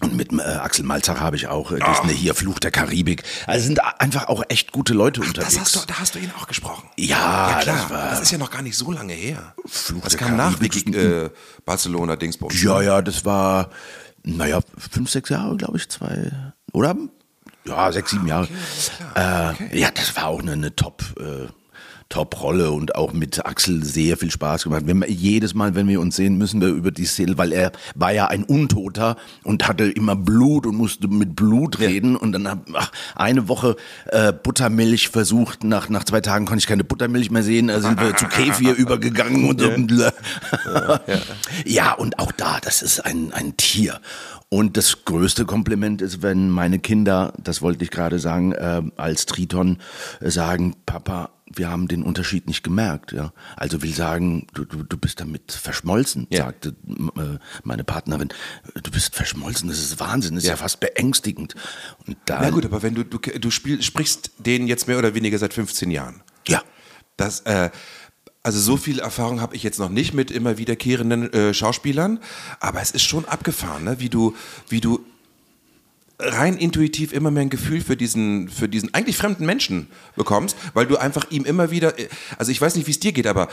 und 0.00 0.14
mit 0.16 0.32
äh, 0.32 0.42
Axel 0.42 0.84
Malzach 0.84 1.20
habe 1.20 1.36
ich 1.36 1.48
auch 1.48 1.72
äh. 1.72 1.78
Disney 1.80 2.14
hier, 2.14 2.34
Fluch 2.34 2.58
der 2.58 2.70
Karibik. 2.70 3.22
Also 3.46 3.66
sind 3.66 3.80
einfach 4.00 4.28
auch 4.28 4.42
echt 4.48 4.72
gute 4.72 4.92
Leute 4.94 5.20
unterwegs. 5.20 5.54
Das 5.54 5.60
hast 5.60 5.76
du, 5.76 5.80
da 5.86 5.98
hast 5.98 6.14
du 6.14 6.18
ihn 6.18 6.30
auch 6.38 6.46
gesprochen. 6.46 6.88
Ja, 6.96 7.50
ja 7.52 7.58
klar. 7.60 7.76
das 7.76 7.90
war- 7.90 8.10
das 8.10 8.20
ist 8.20 8.30
ja 8.32 8.38
noch 8.38 8.50
gar 8.50 8.62
nicht 8.62 8.76
so 8.76 8.92
lange 8.92 9.12
her. 9.14 9.54
Fluch 9.66 10.02
das 10.02 10.16
der 10.16 10.20
kam 10.28 10.36
nach 10.36 10.52
Karibik. 10.58 10.74
Wiki, 10.86 10.96
äh, 10.98 11.30
Barcelona 11.64 12.16
Dingsbums. 12.16 12.62
Ja, 12.62 12.80
ja, 12.82 13.00
das 13.02 13.24
war, 13.24 13.70
naja, 14.22 14.60
fünf, 14.76 15.10
sechs 15.10 15.30
Jahre, 15.30 15.56
glaube 15.56 15.78
ich, 15.78 15.88
zwei, 15.88 16.30
oder? 16.72 16.94
Ja, 17.64 17.90
sechs, 17.90 18.10
sieben 18.10 18.26
Jahre. 18.28 18.48
Äh, 19.14 19.78
Ja, 19.80 19.90
das 19.92 20.14
war 20.16 20.26
auch 20.26 20.40
eine, 20.40 20.52
eine 20.52 20.76
Top, 20.76 21.02
äh, 21.18 21.46
Top-Rolle 22.08 22.70
und 22.70 22.94
auch 22.94 23.12
mit 23.12 23.44
Axel 23.44 23.84
sehr 23.84 24.16
viel 24.16 24.30
Spaß 24.30 24.64
gemacht. 24.64 24.82
Wenn 24.86 25.00
wir, 25.00 25.10
jedes 25.10 25.54
Mal, 25.54 25.74
wenn 25.74 25.88
wir 25.88 26.00
uns 26.00 26.16
sehen, 26.16 26.38
müssen 26.38 26.60
wir 26.60 26.68
über 26.68 26.90
die 26.90 27.04
Szene, 27.04 27.36
weil 27.36 27.52
er 27.52 27.72
war 27.94 28.12
ja 28.12 28.26
ein 28.28 28.44
Untoter 28.44 29.16
und 29.42 29.66
hatte 29.66 29.84
immer 29.84 30.14
Blut 30.14 30.66
und 30.66 30.76
musste 30.76 31.08
mit 31.08 31.34
Blut 31.34 31.80
reden 31.80 32.16
und 32.16 32.32
dann 32.32 32.48
hab 32.48 32.66
ach, 32.74 32.92
eine 33.14 33.48
Woche 33.48 33.76
äh, 34.06 34.32
Buttermilch 34.32 35.08
versucht, 35.08 35.64
nach, 35.64 35.88
nach 35.88 36.04
zwei 36.04 36.20
Tagen 36.20 36.46
konnte 36.46 36.60
ich 36.60 36.66
keine 36.66 36.84
Buttermilch 36.84 37.30
mehr 37.30 37.42
sehen, 37.42 37.68
da 37.68 37.80
sind 37.80 38.00
wir 38.00 38.14
zu 38.16 38.26
Kefir 38.26 38.74
übergegangen 38.76 39.48
und 39.48 39.60
so. 39.60 40.04
Ja, 41.64 41.92
und 41.92 42.18
auch 42.18 42.32
da, 42.32 42.58
das 42.60 42.82
ist 42.82 43.00
ein, 43.00 43.32
ein 43.32 43.56
Tier. 43.56 44.00
Und 44.48 44.76
das 44.76 45.04
größte 45.04 45.44
Kompliment 45.44 46.00
ist, 46.00 46.22
wenn 46.22 46.50
meine 46.50 46.78
Kinder, 46.78 47.32
das 47.42 47.62
wollte 47.62 47.82
ich 47.82 47.90
gerade 47.90 48.20
sagen, 48.20 48.52
äh, 48.52 48.82
als 48.96 49.26
Triton 49.26 49.78
äh, 50.20 50.30
sagen, 50.30 50.76
Papa, 50.86 51.30
wir 51.54 51.68
haben 51.70 51.86
den 51.88 52.02
Unterschied 52.02 52.46
nicht 52.48 52.62
gemerkt. 52.64 53.12
Ja. 53.12 53.32
Also 53.56 53.82
will 53.82 53.94
sagen, 53.94 54.46
du, 54.52 54.64
du, 54.64 54.82
du 54.82 54.96
bist 54.96 55.20
damit 55.20 55.52
verschmolzen, 55.52 56.26
Ja. 56.30 56.46
sagte 56.46 56.74
äh, 57.16 57.38
meine 57.62 57.84
Partnerin. 57.84 58.28
Du 58.82 58.90
bist 58.90 59.14
verschmolzen, 59.14 59.68
das 59.68 59.78
ist 59.78 60.00
Wahnsinn, 60.00 60.34
das 60.34 60.44
ist 60.44 60.48
Ja. 60.48 60.54
ja, 60.54 60.58
fast 60.58 60.80
beängstigend. 60.80 61.54
Und 62.06 62.16
da, 62.24 62.40
Na 62.42 62.50
gut, 62.50 62.64
aber 62.64 62.82
wenn 62.82 62.94
du, 62.94 63.04
du, 63.04 63.18
du 63.18 63.50
spiel, 63.50 63.80
sprichst 63.82 64.32
den 64.38 64.66
jetzt 64.66 64.88
mehr 64.88 64.98
oder 64.98 65.14
weniger 65.14 65.38
seit 65.38 65.54
15 65.54 65.90
Jahren. 65.90 66.20
ja, 66.48 66.62
Das, 67.16 67.40
äh, 67.40 67.70
also 68.42 68.60
so 68.60 68.76
viel 68.76 69.00
Erfahrung 69.00 69.40
habe 69.40 69.56
ich 69.56 69.62
jetzt 69.64 69.78
noch 69.80 69.88
nicht 69.88 70.14
mit 70.14 70.30
immer 70.30 70.56
wiederkehrenden 70.58 71.32
äh, 71.32 71.54
Schauspielern, 71.54 72.20
aber 72.60 72.80
es 72.80 72.90
ist 72.92 73.02
schon 73.02 73.24
abgefahren, 73.24 73.82
ne? 73.84 73.98
wie 73.98 74.08
du, 74.08 74.34
wie 74.68 74.80
du 74.80 75.04
rein 76.18 76.56
intuitiv 76.56 77.12
immer 77.12 77.30
mehr 77.30 77.42
ein 77.42 77.50
Gefühl 77.50 77.80
für 77.80 77.96
diesen, 77.96 78.48
für 78.48 78.68
diesen 78.68 78.94
eigentlich 78.94 79.16
fremden 79.16 79.46
Menschen 79.46 79.88
bekommst, 80.16 80.56
weil 80.74 80.86
du 80.86 80.96
einfach 80.96 81.30
ihm 81.30 81.44
immer 81.44 81.70
wieder, 81.70 81.94
also 82.38 82.52
ich 82.52 82.60
weiß 82.60 82.76
nicht, 82.76 82.86
wie 82.86 82.92
es 82.92 83.00
dir 83.00 83.12
geht, 83.12 83.26
aber 83.26 83.48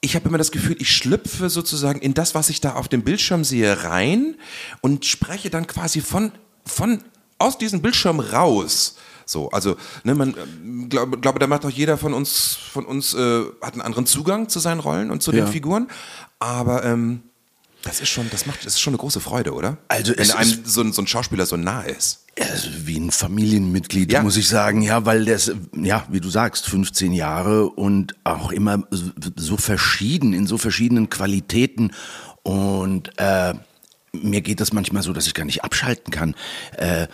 ich 0.00 0.14
habe 0.14 0.28
immer 0.28 0.38
das 0.38 0.52
Gefühl, 0.52 0.76
ich 0.78 0.94
schlüpfe 0.94 1.50
sozusagen 1.50 2.00
in 2.00 2.14
das, 2.14 2.34
was 2.34 2.48
ich 2.48 2.60
da 2.60 2.74
auf 2.74 2.88
dem 2.88 3.02
Bildschirm 3.02 3.44
sehe, 3.44 3.84
rein 3.84 4.36
und 4.80 5.04
spreche 5.04 5.50
dann 5.50 5.66
quasi 5.66 6.00
von, 6.00 6.32
von 6.64 7.02
aus 7.38 7.58
diesem 7.58 7.82
Bildschirm 7.82 8.20
raus. 8.20 8.96
So, 9.24 9.50
also 9.50 9.76
ne, 10.04 10.14
man 10.14 10.36
ähm, 10.36 10.88
glaube, 10.88 11.18
glaube, 11.18 11.40
da 11.40 11.48
macht 11.48 11.64
doch 11.64 11.70
jeder 11.70 11.98
von 11.98 12.14
uns, 12.14 12.54
von 12.54 12.84
uns 12.84 13.14
äh, 13.14 13.42
hat 13.60 13.72
einen 13.72 13.82
anderen 13.82 14.06
Zugang 14.06 14.48
zu 14.48 14.60
seinen 14.60 14.78
Rollen 14.78 15.10
und 15.10 15.22
zu 15.22 15.32
den 15.32 15.46
Ja. 15.46 15.50
Figuren. 15.50 15.88
Aber 16.38 16.84
ähm, 16.84 17.22
das 17.86 18.00
ist 18.00 18.08
schon, 18.08 18.28
das 18.30 18.46
macht, 18.46 18.66
das 18.66 18.74
ist 18.74 18.80
schon 18.80 18.92
eine 18.92 18.98
große 18.98 19.20
Freude, 19.20 19.52
oder? 19.54 19.78
Also 19.88 20.12
wenn 20.16 20.30
einem 20.30 20.60
so 20.64 20.80
ein, 20.82 20.92
so 20.92 21.00
ein 21.02 21.06
Schauspieler 21.06 21.46
so 21.46 21.56
nah 21.56 21.82
ist. 21.82 22.24
Ist 22.34 22.86
wie 22.86 22.98
ein 22.98 23.10
Familienmitglied, 23.10 24.12
Ja. 24.12 24.22
muss 24.22 24.36
ich 24.36 24.46
sagen, 24.48 24.82
ja, 24.82 25.06
weil 25.06 25.24
der 25.24 25.36
ist, 25.36 25.54
ja, 25.74 26.04
wie 26.10 26.20
du 26.20 26.28
sagst, 26.28 26.66
15 26.66 27.12
Jahre 27.12 27.68
und 27.68 28.14
auch 28.24 28.52
immer 28.52 28.82
so- 28.90 29.10
so 29.36 29.56
verschieden, 29.56 30.32
in 30.34 30.46
so 30.46 30.58
verschiedenen 30.58 31.08
Qualitäten. 31.08 31.92
Und 32.42 33.10
äh, 33.18 33.54
mir 34.12 34.40
geht 34.42 34.60
das 34.60 34.72
manchmal 34.72 35.02
so, 35.02 35.12
dass 35.14 35.26
ich 35.26 35.34
gar 35.34 35.44
nicht 35.44 35.64
abschalten 35.64 36.12
kann. 36.12 36.34
Äh, 36.76 37.06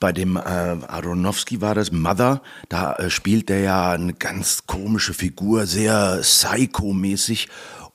bei 0.00 0.12
dem 0.12 0.36
äh, 0.36 0.40
Aronofsky 0.40 1.60
war 1.60 1.74
das 1.74 1.90
Mother, 1.92 2.42
da 2.68 2.94
äh, 2.96 3.08
spielt 3.08 3.48
der 3.48 3.60
ja 3.60 3.92
eine 3.92 4.12
ganz 4.14 4.66
komische 4.66 5.14
Figur, 5.14 5.66
sehr 5.66 6.18
psycho-mäßig. 6.22 7.48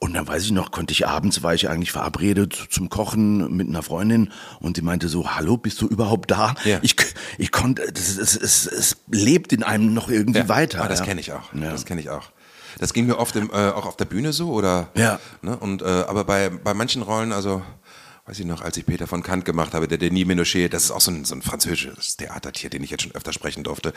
Und 0.04 0.16
dann 0.16 0.28
weiß 0.28 0.46
ich 0.46 0.52
noch, 0.52 0.72
konnte 0.72 0.94
ich 0.94 1.06
abends, 1.08 1.44
war 1.44 1.54
ich 1.54 1.70
eigentlich 1.70 1.92
verabredet 1.92 2.56
zum 2.72 2.90
Kochen 2.90 3.56
mit 3.56 3.70
einer 3.70 3.84
Freundin 3.84 4.32
und 4.60 4.78
die 4.78 4.82
meinte 4.82 5.08
so, 5.08 5.36
hallo, 5.36 5.58
bist 5.58 5.80
du 5.80 5.88
überhaupt 5.88 6.32
da? 6.32 6.56
Ja. 6.66 6.80
Ich, 6.82 6.96
ich 7.38 7.52
konnte, 7.52 7.84
es, 7.84 8.18
es, 8.18 8.66
es 8.66 8.98
lebt 9.12 9.54
in 9.54 9.62
einem 9.62 9.94
noch 9.94 10.10
irgendwie 10.10 10.50
weiter. 10.50 10.84
Ah, 10.84 10.88
das 10.88 11.00
ja. 11.00 11.06
kenne 11.06 11.22
ich 11.22 11.32
auch. 11.34 11.54
Ja. 11.54 11.70
Das 11.70 11.86
kenne 11.86 12.02
ich 12.02 12.10
auch. 12.10 12.32
Das 12.80 12.94
ging 12.94 13.06
mir 13.06 13.20
oft 13.20 13.36
im, 13.36 13.52
äh, 13.52 13.70
auch 13.70 13.86
auf 13.86 13.96
der 13.96 14.06
Bühne 14.06 14.34
so, 14.34 14.52
oder? 14.52 14.90
Ja. 14.96 15.20
Ne? 15.44 15.56
Und, 15.56 15.84
äh, 15.84 15.86
aber 15.86 16.24
bei, 16.24 16.50
bei 16.50 16.74
manchen 16.74 17.04
Rollen, 17.04 17.32
also 17.32 17.62
weiß 18.26 18.40
ich 18.40 18.46
noch, 18.46 18.62
als 18.62 18.78
ich 18.78 18.86
Peter 18.86 19.08
von 19.08 19.24
Kant 19.24 19.46
gemacht 19.46 19.74
habe, 19.74 19.88
der 19.88 19.98
Denis 19.98 20.28
Menochet, 20.28 20.72
das 20.72 20.86
ist 20.86 20.92
auch 20.92 21.02
so 21.02 21.12
ein, 21.12 21.26
so 21.26 21.34
ein 21.34 21.42
französisches 21.42 22.18
Theatertier, 22.18 22.70
den 22.70 22.84
ich 22.84 22.92
jetzt 22.92 23.04
schon 23.04 23.16
öfter 23.16 23.34
sprechen 23.34 23.64
durfte. 23.64 23.94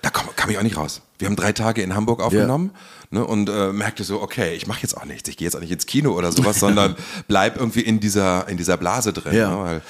Da 0.00 0.10
kam, 0.10 0.34
kam 0.34 0.48
ich 0.50 0.58
auch 0.58 0.62
nicht 0.62 0.78
raus. 0.78 1.02
Wir 1.18 1.28
haben 1.28 1.36
drei 1.36 1.52
Tage 1.52 1.82
in 1.82 1.94
Hamburg 1.94 2.22
aufgenommen 2.22 2.70
ne, 3.10 3.24
und 3.24 3.50
äh, 3.50 3.72
merkte 3.72 4.02
so, 4.04 4.22
okay, 4.22 4.54
ich 4.54 4.66
mache 4.66 4.80
jetzt 4.82 4.96
auch 4.96 5.04
nichts. 5.04 5.28
Ich 5.28 5.36
gehe 5.36 5.46
jetzt 5.46 5.54
auch 5.54 5.60
nicht 5.60 5.72
ins 5.72 5.84
Kino 5.84 6.12
oder 6.12 6.32
sowas, 6.32 6.58
sondern 6.60 6.96
bleib 7.28 7.58
irgendwie 7.58 7.82
in 7.82 8.00
dieser, 8.00 8.48
in 8.48 8.56
dieser 8.56 8.78
Blase 8.78 9.12
drin. 9.12 9.34
Ja. 9.34 9.50
Ne, 9.50 9.62
weil, 9.62 9.82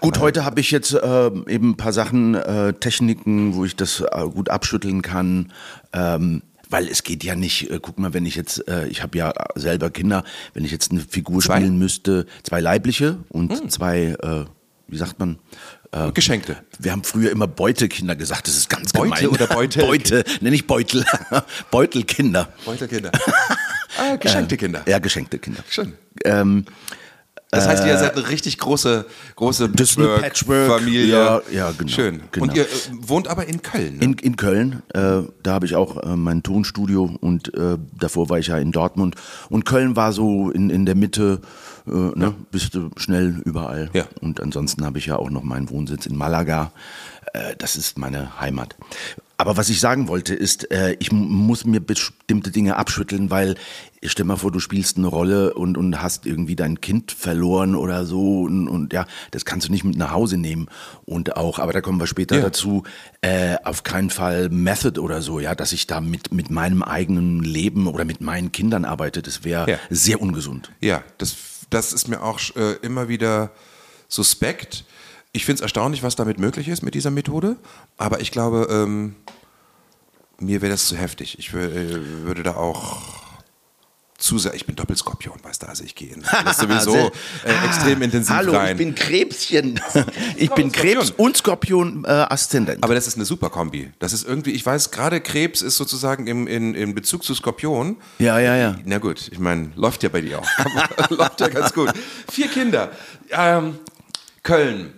Gut, 0.00 0.18
heute 0.18 0.44
habe 0.44 0.58
ich 0.60 0.72
jetzt 0.72 0.92
äh, 0.92 1.26
eben 1.26 1.70
ein 1.70 1.76
paar 1.76 1.92
Sachen, 1.92 2.34
äh, 2.34 2.72
Techniken, 2.74 3.54
wo 3.54 3.64
ich 3.64 3.76
das 3.76 4.00
äh, 4.00 4.24
gut 4.32 4.48
abschütteln 4.48 5.02
kann. 5.02 5.52
Ähm, 5.92 6.42
weil 6.72 6.88
es 6.88 7.02
geht 7.02 7.22
ja 7.22 7.36
nicht, 7.36 7.70
äh, 7.70 7.78
guck 7.80 7.98
mal, 7.98 8.14
wenn 8.14 8.26
ich 8.26 8.34
jetzt, 8.34 8.66
äh, 8.66 8.86
ich 8.88 9.02
habe 9.02 9.16
ja 9.18 9.32
selber 9.54 9.90
Kinder, 9.90 10.24
wenn 10.54 10.64
ich 10.64 10.72
jetzt 10.72 10.90
eine 10.90 11.00
Figur 11.00 11.40
Zwei? 11.40 11.56
Hm. 11.56 11.62
spielen 11.62 11.78
müsste, 11.78 12.26
zwei 12.42 12.60
leibliche 12.60 13.18
und 13.28 13.70
zwei, 13.70 14.16
äh, 14.22 14.44
wie 14.88 14.96
sagt 14.96 15.18
man? 15.18 15.38
Äh, 15.92 16.10
Geschenkte. 16.12 16.56
wir 16.78 16.92
haben 16.92 17.04
früher 17.04 17.30
immer 17.30 17.46
Beutekinder 17.46 18.16
gesagt, 18.16 18.48
das 18.48 18.56
ist 18.56 18.70
ganz 18.70 18.92
Beute 18.92 19.10
gemein. 19.10 19.28
oder 19.28 19.46
Beutel? 19.46 19.82
Beute, 19.86 20.24
nenne 20.40 20.56
ich 20.56 20.66
Beutel. 20.66 21.04
Beutelkinder. 21.70 22.48
Beutelkinder. 22.64 23.12
ah, 23.98 24.16
geschenkte 24.16 24.56
Kinder. 24.56 24.82
Ja, 24.88 24.98
geschenkte 24.98 25.38
Kinder. 25.38 25.62
Schön. 25.68 25.92
Ähm, 26.24 26.64
Das 27.52 27.68
heißt, 27.68 27.84
ihr 27.84 27.98
seid 27.98 28.16
eine 28.16 28.28
richtig 28.30 28.56
große, 28.56 29.04
große 29.36 29.68
Patchwork-Familie. 29.68 31.06
Ja, 31.06 31.42
ja, 31.52 31.70
genau, 31.76 31.92
Schön. 31.92 32.22
genau. 32.32 32.46
Und 32.46 32.56
ihr 32.56 32.62
äh, 32.62 32.66
wohnt 32.92 33.28
aber 33.28 33.46
in 33.46 33.60
Köln. 33.60 33.98
Ne? 33.98 34.04
In, 34.04 34.12
in 34.14 34.36
Köln, 34.36 34.82
äh, 34.94 35.20
da 35.42 35.52
habe 35.52 35.66
ich 35.66 35.76
auch 35.76 36.02
äh, 36.02 36.16
mein 36.16 36.42
Tonstudio 36.42 37.14
und 37.20 37.52
äh, 37.52 37.76
davor 37.92 38.30
war 38.30 38.38
ich 38.38 38.46
ja 38.46 38.56
in 38.56 38.72
Dortmund. 38.72 39.16
Und 39.50 39.66
Köln 39.66 39.96
war 39.96 40.14
so 40.14 40.50
in, 40.50 40.70
in 40.70 40.86
der 40.86 40.94
Mitte, 40.94 41.42
äh, 41.86 41.90
ne, 41.90 42.34
bist 42.50 42.74
du 42.74 42.88
schnell 42.96 43.42
überall. 43.44 43.90
Ja. 43.92 44.06
Und 44.22 44.40
ansonsten 44.40 44.86
habe 44.86 44.96
ich 44.96 45.04
ja 45.04 45.16
auch 45.16 45.28
noch 45.28 45.42
meinen 45.42 45.68
Wohnsitz 45.68 46.06
in 46.06 46.16
Malaga. 46.16 46.72
Äh, 47.34 47.54
das 47.58 47.76
ist 47.76 47.98
meine 47.98 48.40
Heimat. 48.40 48.76
Aber 49.36 49.58
was 49.58 49.68
ich 49.68 49.80
sagen 49.80 50.08
wollte 50.08 50.34
ist, 50.34 50.70
äh, 50.70 50.96
ich 51.00 51.12
muss 51.12 51.66
mir 51.66 51.80
bestimmte 51.80 52.50
Dinge 52.50 52.76
abschütteln, 52.76 53.28
weil 53.30 53.56
stell 54.04 54.24
mal 54.26 54.36
vor, 54.36 54.50
du 54.50 54.58
spielst 54.58 54.96
eine 54.96 55.06
Rolle 55.06 55.54
und, 55.54 55.76
und 55.78 56.02
hast 56.02 56.26
irgendwie 56.26 56.56
dein 56.56 56.80
Kind 56.80 57.12
verloren 57.12 57.74
oder 57.76 58.04
so 58.04 58.42
und, 58.42 58.68
und 58.68 58.92
ja, 58.92 59.06
das 59.30 59.44
kannst 59.44 59.68
du 59.68 59.72
nicht 59.72 59.84
mit 59.84 59.96
nach 59.96 60.10
Hause 60.12 60.38
nehmen. 60.38 60.66
Und 61.04 61.36
auch, 61.36 61.58
aber 61.58 61.72
da 61.72 61.80
kommen 61.80 62.00
wir 62.00 62.06
später 62.06 62.36
Ja. 62.36 62.42
dazu, 62.42 62.82
äh, 63.20 63.56
auf 63.64 63.82
keinen 63.84 64.10
Fall 64.10 64.48
Method 64.48 65.00
oder 65.00 65.22
so, 65.22 65.38
ja, 65.40 65.54
dass 65.54 65.72
ich 65.72 65.86
da 65.86 66.00
mit, 66.00 66.32
mit 66.32 66.50
meinem 66.50 66.82
eigenen 66.82 67.40
Leben 67.44 67.86
oder 67.86 68.04
mit 68.04 68.20
meinen 68.20 68.50
Kindern 68.52 68.84
arbeite, 68.84 69.22
das 69.22 69.44
wäre 69.44 69.70
Ja. 69.70 69.78
sehr 69.90 70.20
ungesund. 70.20 70.72
Ja, 70.80 71.02
das, 71.18 71.36
das 71.70 71.92
ist 71.92 72.08
mir 72.08 72.22
auch 72.22 72.40
äh, 72.56 72.72
immer 72.82 73.08
wieder 73.08 73.50
suspekt. 74.08 74.84
Ich 75.32 75.44
finde 75.46 75.56
es 75.56 75.60
erstaunlich, 75.62 76.02
was 76.02 76.16
damit 76.16 76.38
möglich 76.38 76.68
ist 76.68 76.82
mit 76.82 76.94
dieser 76.94 77.10
Methode. 77.10 77.56
Aber 77.96 78.20
ich 78.20 78.30
glaube, 78.32 78.66
ähm, 78.70 79.14
mir 80.38 80.60
wäre 80.60 80.72
das 80.72 80.86
zu 80.88 80.96
heftig. 80.96 81.38
Ich 81.38 81.54
äh, 81.54 82.24
würde 82.24 82.42
da 82.42 82.56
auch 82.56 83.21
zu 84.22 84.38
sehr, 84.38 84.54
ich 84.54 84.66
bin 84.66 84.76
Doppelskorpion, 84.76 85.34
weißt 85.42 85.62
du, 85.64 85.66
also 85.68 85.82
ich 85.84 85.94
gehe 85.94 86.14
in 86.14 86.22
das 86.44 86.58
sowieso 86.58 86.92
Sehr- 86.92 87.10
äh, 87.44 87.66
extrem 87.66 88.02
intensiv 88.02 88.30
Ah, 88.30 88.36
Hallo, 88.36 88.52
rein. 88.52 88.70
ich 88.72 88.76
bin 88.78 88.94
Krebschen. 88.94 89.80
Ich 90.36 90.50
bin. 90.50 90.70
Krebs 90.70 91.10
und 91.10 91.36
Skorpion 91.36 92.04
äh, 92.04 92.08
Aszendent. 92.08 92.82
Aber 92.84 92.94
das 92.94 93.06
ist 93.06 93.16
eine 93.16 93.24
super 93.24 93.50
Kombi. 93.50 93.92
Das 93.98 94.12
ist 94.12 94.26
irgendwie, 94.26 94.52
ich 94.52 94.64
weiß, 94.64 94.90
gerade 94.92 95.20
Krebs 95.20 95.60
ist 95.60 95.76
sozusagen 95.76 96.26
im, 96.26 96.46
in, 96.46 96.74
in 96.74 96.94
Bezug 96.94 97.24
zu 97.24 97.34
Skorpion. 97.34 97.96
Ja, 98.18 98.38
ja, 98.38 98.56
ja. 98.56 98.76
Na 98.84 98.98
gut, 98.98 99.28
ich 99.30 99.38
meine, 99.38 99.72
läuft 99.74 100.02
ja 100.02 100.08
bei 100.08 100.20
dir 100.20 100.38
auch. 100.38 100.48
läuft 101.10 101.40
ja 101.40 101.48
ganz 101.48 101.72
gut. 101.72 101.92
Vier 102.30 102.48
Kinder. 102.48 102.92
Ähm, 103.30 103.78
Köln. 104.42 104.92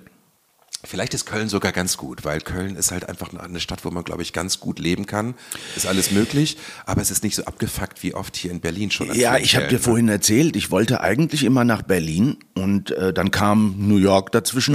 Vielleicht 0.85 1.15
ist 1.15 1.25
Köln 1.25 1.49
sogar 1.49 1.73
ganz 1.73 1.97
gut, 1.97 2.25
weil 2.25 2.41
Köln 2.41 2.77
ist 2.77 2.91
halt 2.91 3.09
einfach 3.09 3.33
eine 3.33 3.61
Stadt, 3.61 3.85
wo 3.85 3.91
man, 3.91 4.05
glaube 4.05 4.23
ich, 4.23 4.33
ganz 4.33 4.61
gut 4.61 4.79
leben 4.79 5.07
kann. 5.07 5.35
Ist 5.77 5.87
alles 5.87 6.11
möglich, 6.11 6.59
aber 6.85 7.01
es 7.01 7.11
ist 7.11 7.25
nicht 7.25 7.37
so 7.37 7.45
abgefuckt 7.45 8.03
wie 8.03 8.15
oft 8.15 8.37
hier 8.37 8.51
in 8.51 8.61
Berlin 8.61 8.91
schon. 8.91 9.13
Ja, 9.15 9.39
ich 9.39 9.57
habe 9.57 9.69
dir 9.69 9.75
ne? 9.75 9.81
vorhin 9.81 10.09
erzählt, 10.09 10.57
ich 10.57 10.71
wollte 10.71 11.01
eigentlich 11.01 11.45
immer 11.45 11.65
nach 11.65 11.83
Berlin 11.83 12.37
und 12.55 12.91
äh, 12.91 13.13
dann 13.13 13.31
kam 13.31 13.75
New 13.79 13.97
York 13.97 14.33
dazwischen. 14.33 14.75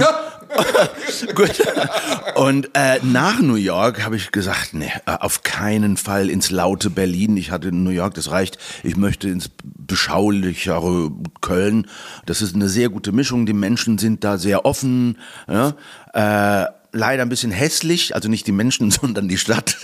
Gut. 1.34 1.62
Und 2.34 2.70
äh, 2.74 2.98
nach 3.02 3.40
New 3.40 3.54
York 3.54 4.04
habe 4.04 4.16
ich 4.16 4.32
gesagt, 4.32 4.74
nee, 4.74 4.92
äh, 5.06 5.12
auf 5.12 5.42
keinen 5.42 5.96
Fall 5.96 6.30
ins 6.30 6.50
laute 6.50 6.90
Berlin. 6.90 7.36
Ich 7.36 7.50
hatte 7.50 7.68
in 7.68 7.84
New 7.84 7.90
York, 7.90 8.14
das 8.14 8.30
reicht. 8.30 8.58
Ich 8.82 8.96
möchte 8.96 9.28
ins 9.28 9.50
beschaulichere 9.62 11.10
Köln. 11.40 11.86
Das 12.26 12.42
ist 12.42 12.54
eine 12.54 12.68
sehr 12.68 12.88
gute 12.88 13.12
Mischung. 13.12 13.46
Die 13.46 13.52
Menschen 13.52 13.98
sind 13.98 14.24
da 14.24 14.38
sehr 14.38 14.64
offen. 14.64 15.18
Ja? 15.48 15.74
Äh, 16.12 16.70
leider 16.92 17.22
ein 17.22 17.28
bisschen 17.28 17.50
hässlich, 17.50 18.14
also 18.14 18.28
nicht 18.28 18.46
die 18.46 18.52
Menschen, 18.52 18.90
sondern 18.90 19.28
die 19.28 19.38
Stadt. 19.38 19.76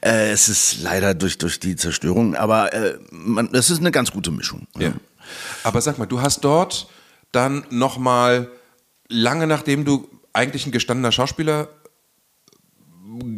Äh, 0.00 0.30
es 0.30 0.48
ist 0.48 0.82
leider 0.82 1.14
durch, 1.14 1.38
durch 1.38 1.60
die 1.60 1.76
Zerstörung, 1.76 2.34
aber 2.34 2.72
äh, 2.72 2.98
man, 3.10 3.50
das 3.52 3.70
ist 3.70 3.80
eine 3.80 3.90
ganz 3.90 4.12
gute 4.12 4.30
Mischung. 4.30 4.66
Ja. 4.78 4.92
Aber 5.64 5.80
sag 5.80 5.98
mal, 5.98 6.06
du 6.06 6.20
hast 6.20 6.44
dort 6.44 6.88
dann 7.30 7.64
nochmal, 7.70 8.50
lange 9.12 9.46
nachdem 9.46 9.84
du 9.84 10.08
eigentlich 10.32 10.66
ein 10.66 10.72
gestandener 10.72 11.12
Schauspieler 11.12 11.68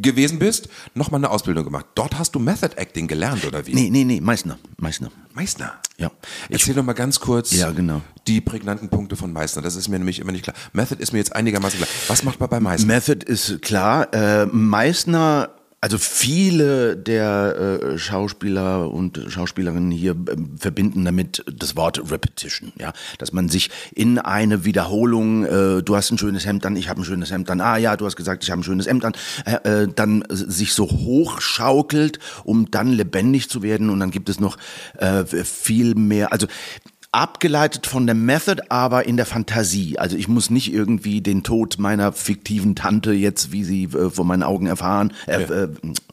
gewesen 0.02 0.38
bist, 0.38 0.68
nochmal 0.94 1.18
eine 1.20 1.30
Ausbildung 1.30 1.64
gemacht. 1.64 1.87
Dort 1.94 2.18
hast 2.18 2.34
du 2.34 2.38
Method 2.38 2.76
Acting 2.76 3.08
gelernt, 3.08 3.44
oder 3.44 3.66
wie? 3.66 3.74
Nee, 3.74 3.90
nee, 3.90 4.04
nee, 4.04 4.20
Meißner, 4.20 4.58
Meißner. 4.78 5.10
Meißner. 5.34 5.72
Ja. 5.96 6.10
Erzähl 6.48 6.74
doch 6.74 6.84
mal 6.84 6.92
ganz 6.92 7.18
kurz 7.18 7.50
Ja, 7.52 7.72
genau. 7.72 8.00
die 8.28 8.40
prägnanten 8.40 8.88
Punkte 8.88 9.16
von 9.16 9.32
Meißner. 9.32 9.62
Das 9.62 9.74
ist 9.74 9.88
mir 9.88 9.98
nämlich 9.98 10.20
immer 10.20 10.32
nicht 10.32 10.44
klar. 10.44 10.54
Method 10.72 11.00
ist 11.02 11.12
mir 11.12 11.18
jetzt 11.18 11.34
einigermaßen 11.34 11.78
klar. 11.78 11.88
Was 12.06 12.22
macht 12.22 12.38
man 12.38 12.48
bei 12.48 12.60
Meißner? 12.60 12.87
Method 12.87 13.24
ist 13.26 13.62
klar. 13.62 14.12
Äh, 14.14 14.46
Meißner 14.46 15.50
Also 15.84 15.98
viele 15.98 16.96
der 16.96 17.82
äh, 17.82 17.98
Schauspieler 17.98 18.90
und 18.90 19.20
Schauspielerinnen 19.28 19.90
hier 19.90 20.12
äh, 20.12 20.36
verbinden 20.58 21.04
damit 21.04 21.44
das 21.46 21.76
Wort 21.76 22.10
Repetition, 22.10 22.72
ja, 22.80 22.94
dass 23.18 23.34
man 23.34 23.50
sich 23.50 23.68
in 23.94 24.18
eine 24.18 24.64
Wiederholung, 24.64 25.44
äh, 25.44 25.82
du 25.82 25.94
hast 25.94 26.10
ein 26.10 26.16
schönes 26.16 26.46
Hemd 26.46 26.64
an, 26.64 26.76
ich 26.76 26.88
habe 26.88 27.02
ein 27.02 27.04
schönes 27.04 27.30
Hemd 27.30 27.50
an, 27.50 27.60
ah 27.60 27.76
ja, 27.76 27.98
du 27.98 28.06
hast 28.06 28.16
gesagt, 28.16 28.44
ich 28.44 28.50
habe 28.50 28.62
ein 28.62 28.64
schönes 28.64 28.86
Hemd 28.86 29.04
an, 29.04 29.12
äh, 29.44 29.82
äh, 29.82 29.88
dann 29.94 30.24
sich 30.30 30.72
so 30.72 30.88
hochschaukelt, 30.88 32.18
um 32.44 32.70
dann 32.70 32.90
lebendig 32.90 33.50
zu 33.50 33.62
werden. 33.62 33.90
Und 33.90 34.00
dann 34.00 34.10
gibt 34.10 34.30
es 34.30 34.40
noch 34.40 34.56
äh, 34.96 35.26
viel 35.26 35.94
mehr, 35.96 36.32
also 36.32 36.46
abgeleitet 37.14 37.87
von 37.87 38.07
der 38.07 38.16
Method, 38.16 38.62
aber 38.70 39.07
in 39.07 39.16
der 39.16 39.24
Fantasie. 39.24 39.98
Also 39.98 40.16
ich 40.16 40.27
muss 40.27 40.50
nicht 40.50 40.72
irgendwie 40.72 41.20
den 41.20 41.44
Tod 41.44 41.79
meiner 41.79 42.12
fiktiven 42.12 42.74
Tante 42.74 43.12
jetzt, 43.12 43.53
wie 43.53 43.62
sie 43.62 43.85
äh, 43.85 44.11
vor 44.11 44.24
meinen 44.24 44.42
Augen 44.42 44.66
erfahren, 44.66 45.12
äh, 45.27 45.42
ja. 45.42 45.48
äh, 45.48 45.68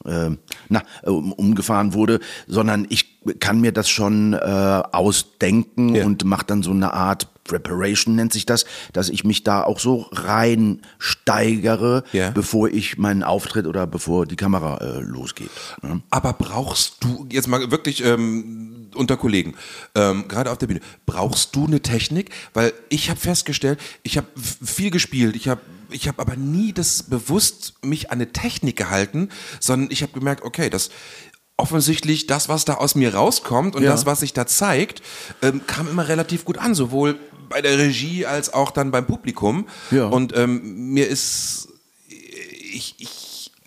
äh, 0.05 0.37
na, 0.69 0.83
um, 1.03 1.33
umgefahren 1.33 1.93
wurde, 1.93 2.19
sondern 2.47 2.85
ich 2.89 3.19
kann 3.39 3.61
mir 3.61 3.71
das 3.71 3.89
schon 3.89 4.33
äh, 4.33 4.37
ausdenken 4.37 5.95
ja. 5.95 6.05
und 6.05 6.23
mache 6.23 6.45
dann 6.45 6.61
so 6.61 6.71
eine 6.71 6.93
Art 6.93 7.27
Preparation 7.43 8.15
nennt 8.15 8.31
sich 8.31 8.45
das, 8.45 8.65
dass 8.93 9.09
ich 9.09 9.23
mich 9.23 9.43
da 9.43 9.63
auch 9.63 9.79
so 9.79 10.07
reinsteigere, 10.11 12.03
ja. 12.13 12.29
bevor 12.29 12.69
ich 12.69 12.99
meinen 12.99 13.23
Auftritt 13.23 13.65
oder 13.65 13.87
bevor 13.87 14.25
die 14.25 14.35
Kamera 14.35 14.77
äh, 14.77 14.99
losgeht. 14.99 15.49
Ne? 15.81 16.01
Aber 16.11 16.33
brauchst 16.33 17.03
du 17.03 17.27
jetzt 17.29 17.47
mal 17.47 17.71
wirklich 17.71 18.05
ähm, 18.05 18.80
unter 18.95 19.17
Kollegen, 19.17 19.55
ähm, 19.95 20.27
gerade 20.27 20.51
auf 20.51 20.57
der 20.57 20.67
Bühne, 20.67 20.81
brauchst 21.05 21.55
du 21.55 21.65
eine 21.65 21.81
Technik? 21.81 22.31
Weil 22.53 22.73
ich 22.89 23.09
habe 23.09 23.19
festgestellt, 23.19 23.79
ich 24.03 24.17
habe 24.17 24.27
viel 24.35 24.91
gespielt, 24.91 25.35
ich 25.35 25.47
habe 25.47 25.61
ich 25.93 26.07
habe 26.07 26.19
aber 26.19 26.37
nie 26.37 26.71
das 26.71 27.03
bewusst 27.03 27.73
mich 27.81 28.11
an 28.11 28.19
eine 28.19 28.31
Technik 28.31 28.77
gehalten, 28.77 29.27
sondern 29.59 29.91
ich 29.91 30.03
habe 30.03 30.13
gemerkt, 30.13 30.43
okay, 30.43 30.69
das 30.69 30.89
offensichtlich 31.57 32.27
das, 32.27 32.49
was 32.49 32.65
da 32.65 32.75
aus 32.75 32.95
mir 32.95 33.13
rauskommt 33.13 33.75
und 33.75 33.83
ja. 33.83 33.91
das, 33.91 34.05
was 34.05 34.21
sich 34.21 34.33
da 34.33 34.47
zeigt, 34.47 35.01
ähm, 35.41 35.61
kam 35.67 35.89
immer 35.89 36.07
relativ 36.07 36.45
gut 36.45 36.57
an, 36.57 36.73
sowohl 36.73 37.19
bei 37.49 37.61
der 37.61 37.77
Regie 37.77 38.25
als 38.25 38.53
auch 38.53 38.71
dann 38.71 38.91
beim 38.91 39.05
Publikum. 39.05 39.67
Ja. 39.91 40.05
Und 40.05 40.35
ähm, 40.35 40.93
mir 40.93 41.07
ist 41.07 41.67
ich, 42.73 42.95
ich 42.99 43.20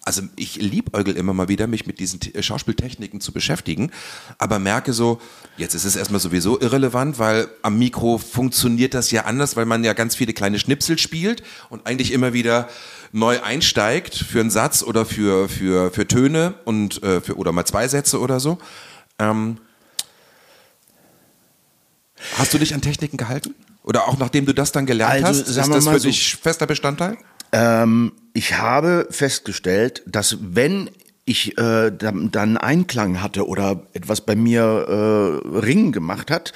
also 0.04 0.22
ich 0.36 0.56
liebäugel 0.56 1.16
immer 1.16 1.32
mal 1.32 1.48
wieder, 1.48 1.66
mich 1.66 1.86
mit 1.86 1.98
diesen 1.98 2.20
Schauspieltechniken 2.38 3.20
zu 3.20 3.32
beschäftigen, 3.32 3.90
aber 4.38 4.58
merke 4.58 4.92
so, 4.92 5.20
jetzt 5.56 5.74
ist 5.74 5.84
es 5.84 5.96
erstmal 5.96 6.20
sowieso 6.20 6.60
irrelevant, 6.60 7.18
weil 7.18 7.48
am 7.62 7.78
Mikro 7.78 8.18
funktioniert 8.18 8.92
das 8.94 9.10
ja 9.10 9.24
anders, 9.24 9.56
weil 9.56 9.64
man 9.64 9.82
ja 9.82 9.94
ganz 9.94 10.14
viele 10.14 10.34
kleine 10.34 10.58
Schnipsel 10.58 10.98
spielt 10.98 11.42
und 11.70 11.86
eigentlich 11.86 12.12
immer 12.12 12.32
wieder 12.32 12.68
neu 13.12 13.40
einsteigt 13.42 14.14
für 14.14 14.40
einen 14.40 14.50
Satz 14.50 14.82
oder 14.82 15.06
für, 15.06 15.48
für, 15.48 15.90
für 15.90 16.06
Töne 16.06 16.54
und 16.64 17.02
äh, 17.02 17.20
für, 17.20 17.36
oder 17.36 17.52
mal 17.52 17.64
zwei 17.64 17.88
Sätze 17.88 18.20
oder 18.20 18.40
so. 18.40 18.58
Ähm, 19.18 19.58
hast 22.36 22.52
du 22.52 22.58
dich 22.58 22.74
an 22.74 22.82
Techniken 22.82 23.16
gehalten? 23.16 23.54
Oder 23.84 24.08
auch 24.08 24.18
nachdem 24.18 24.46
du 24.46 24.54
das 24.54 24.72
dann 24.72 24.86
gelernt 24.86 25.24
also, 25.24 25.40
hast, 25.40 25.48
ist 25.48 25.56
das 25.56 25.68
für 25.68 26.00
so, 26.00 26.08
dich 26.08 26.36
fester 26.36 26.66
Bestandteil? 26.66 27.18
Ähm, 27.54 28.12
ich 28.32 28.58
habe 28.58 29.06
festgestellt, 29.10 30.02
dass 30.06 30.38
wenn 30.40 30.90
ich 31.24 31.56
äh, 31.56 31.92
dann 32.32 32.56
Einklang 32.56 33.22
hatte 33.22 33.46
oder 33.46 33.86
etwas 33.92 34.22
bei 34.22 34.34
mir 34.34 34.62
äh, 34.64 35.58
Ringen 35.58 35.92
gemacht 35.92 36.32
hat, 36.32 36.52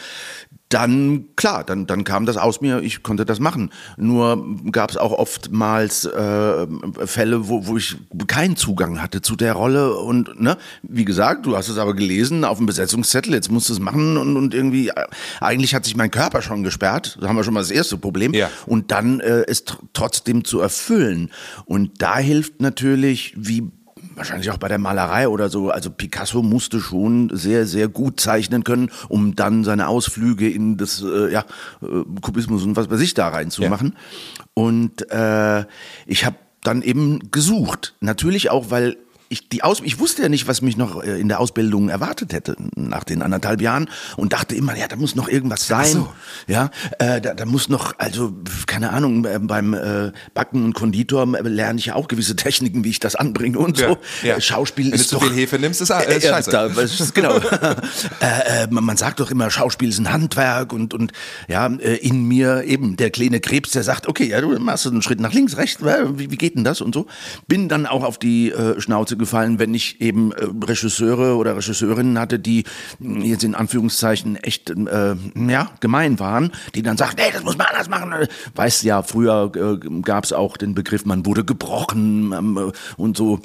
dann 0.68 1.24
klar, 1.36 1.64
dann, 1.64 1.86
dann 1.86 2.04
kam 2.04 2.26
das 2.26 2.36
aus 2.36 2.60
mir, 2.60 2.80
ich 2.82 3.02
konnte 3.02 3.24
das 3.24 3.40
machen. 3.40 3.70
Nur 3.96 4.44
gab 4.70 4.90
es 4.90 4.96
auch 4.96 5.12
oftmals 5.12 6.04
äh, 6.04 6.66
Fälle, 7.06 7.48
wo, 7.48 7.66
wo 7.66 7.76
ich 7.78 7.96
keinen 8.26 8.56
Zugang 8.56 9.00
hatte 9.00 9.22
zu 9.22 9.34
der 9.34 9.54
Rolle 9.54 9.94
und 9.94 10.40
ne, 10.40 10.58
wie 10.82 11.06
gesagt, 11.06 11.46
du 11.46 11.56
hast 11.56 11.68
es 11.68 11.78
aber 11.78 11.94
gelesen 11.94 12.44
auf 12.44 12.58
dem 12.58 12.66
Besetzungszettel, 12.66 13.32
jetzt 13.32 13.50
musst 13.50 13.70
du 13.70 13.72
es 13.72 13.80
machen 13.80 14.18
und, 14.18 14.36
und 14.36 14.54
irgendwie, 14.54 14.88
äh, 14.88 15.06
eigentlich 15.40 15.74
hat 15.74 15.86
sich 15.86 15.96
mein 15.96 16.10
Körper 16.10 16.42
schon 16.42 16.62
gesperrt, 16.62 17.18
da 17.20 17.28
haben 17.28 17.36
wir 17.36 17.44
schon 17.44 17.54
mal 17.54 17.60
das 17.60 17.70
erste 17.70 17.96
Problem. 17.96 18.34
Ja. 18.34 18.50
Und 18.66 18.90
dann 18.90 19.20
äh, 19.20 19.44
es 19.46 19.64
trotzdem 19.94 20.44
zu 20.44 20.60
erfüllen. 20.60 21.30
Und 21.64 22.02
da 22.02 22.18
hilft 22.18 22.60
natürlich, 22.60 23.34
wie 23.36 23.70
wahrscheinlich 24.18 24.50
auch 24.50 24.58
bei 24.58 24.68
der 24.68 24.78
Malerei 24.78 25.28
oder 25.28 25.48
so. 25.48 25.70
Also 25.70 25.90
Picasso 25.90 26.42
musste 26.42 26.80
schon 26.80 27.30
sehr, 27.32 27.66
sehr 27.66 27.88
gut 27.88 28.20
zeichnen 28.20 28.64
können, 28.64 28.90
um 29.08 29.34
dann 29.34 29.64
seine 29.64 29.88
Ausflüge 29.88 30.50
in 30.50 30.76
das 30.76 31.02
äh, 31.02 31.32
ja, 31.32 31.44
äh, 31.82 32.04
Kubismus 32.20 32.64
und 32.64 32.76
was 32.76 32.88
bei 32.88 32.96
sich 32.96 33.14
da 33.14 33.28
reinzumachen. 33.28 33.94
Ja. 33.94 34.44
Und 34.54 35.10
äh, 35.10 35.64
ich 36.06 36.26
habe 36.26 36.36
dann 36.62 36.82
eben 36.82 37.30
gesucht. 37.30 37.94
Natürlich 38.00 38.50
auch, 38.50 38.70
weil 38.70 38.96
ich, 39.28 39.48
die 39.48 39.62
Aus 39.62 39.80
ich 39.84 39.98
wusste 39.98 40.22
ja 40.22 40.28
nicht, 40.28 40.48
was 40.48 40.62
mich 40.62 40.76
noch 40.76 41.02
äh, 41.02 41.20
in 41.20 41.28
der 41.28 41.40
Ausbildung 41.40 41.88
erwartet 41.88 42.32
hätte 42.32 42.56
nach 42.74 43.04
den 43.04 43.22
anderthalb 43.22 43.60
Jahren 43.60 43.90
und 44.16 44.32
dachte 44.32 44.54
immer, 44.54 44.76
ja, 44.76 44.88
da 44.88 44.96
muss 44.96 45.14
noch 45.14 45.28
irgendwas 45.28 45.66
sein. 45.66 45.92
So. 45.92 46.12
Ja, 46.46 46.70
äh, 46.98 47.20
da, 47.20 47.34
da 47.34 47.44
muss 47.44 47.68
noch, 47.68 47.94
also 47.98 48.32
keine 48.66 48.90
Ahnung, 48.90 49.24
äh, 49.24 49.38
beim 49.40 49.74
äh, 49.74 50.12
Backen 50.34 50.64
und 50.64 50.74
Konditor 50.74 51.26
äh, 51.34 51.48
lerne 51.48 51.78
ich 51.78 51.86
ja 51.86 51.94
auch 51.94 52.08
gewisse 52.08 52.36
Techniken, 52.36 52.84
wie 52.84 52.90
ich 52.90 53.00
das 53.00 53.16
anbringe 53.16 53.58
und 53.58 53.78
ja, 53.78 53.88
so. 53.88 53.98
Ja. 54.22 54.36
Äh, 54.36 54.40
Schauspiel 54.40 54.86
Wenn 54.86 54.94
ist 54.94 55.12
du 55.12 55.16
doch 55.16 55.22
zu 55.22 55.28
viel 55.28 55.36
Hefe 55.36 55.58
nimmst, 55.58 55.80
ist, 55.80 55.90
äh, 55.90 56.20
scheiße. 56.20 56.50
Da, 56.50 56.66
ist, 56.66 57.14
genau. 57.14 57.36
äh, 58.20 58.66
man, 58.70 58.96
sagt 58.96 59.20
doch 59.20 59.30
immer, 59.30 59.50
Schauspiel 59.50 59.90
ist 59.90 59.98
ein 59.98 60.10
Handwerk 60.10 60.72
und 60.72 60.94
und 60.94 61.12
ja, 61.48 61.66
in 61.66 62.24
mir 62.24 62.64
eben 62.64 62.96
der 62.96 63.10
kleine 63.10 63.40
Krebs, 63.40 63.72
der 63.72 63.82
sagt, 63.82 64.08
okay, 64.08 64.28
ja, 64.28 64.40
du 64.40 64.58
machst 64.58 64.86
einen 64.86 65.02
Schritt 65.02 65.20
nach 65.20 65.32
links, 65.32 65.56
rechts, 65.56 65.82
wie, 65.82 66.30
wie 66.30 66.36
geht 66.36 66.56
denn 66.56 66.64
das 66.64 66.80
und 66.80 66.94
so. 66.94 67.06
Bin 67.46 67.68
dann 67.68 67.86
auch 67.86 68.04
auf 68.04 68.18
die 68.18 68.52
Schnauze 68.78 69.17
gefallen, 69.18 69.58
wenn 69.58 69.74
ich 69.74 70.00
eben 70.00 70.32
äh, 70.32 70.46
Regisseure 70.64 71.36
oder 71.36 71.56
Regisseurinnen 71.56 72.18
hatte, 72.18 72.38
die 72.38 72.64
hm, 72.98 73.20
jetzt 73.22 73.44
in 73.44 73.54
Anführungszeichen 73.54 74.36
echt 74.36 74.70
äh, 74.70 75.16
ja, 75.34 75.70
gemein 75.80 76.18
waren, 76.18 76.52
die 76.74 76.82
dann 76.82 76.96
sagten, 76.96 77.20
nee, 77.20 77.32
das 77.32 77.44
muss 77.44 77.58
man 77.58 77.66
anders 77.66 77.88
machen. 77.88 78.12
Weißt 78.54 78.82
ja, 78.84 79.02
früher 79.02 79.52
äh, 79.54 80.00
gab 80.02 80.24
es 80.24 80.32
auch 80.32 80.56
den 80.56 80.74
Begriff, 80.74 81.04
man 81.04 81.26
wurde 81.26 81.44
gebrochen 81.44 82.32
ähm, 82.32 82.72
und 82.96 83.16
so. 83.16 83.40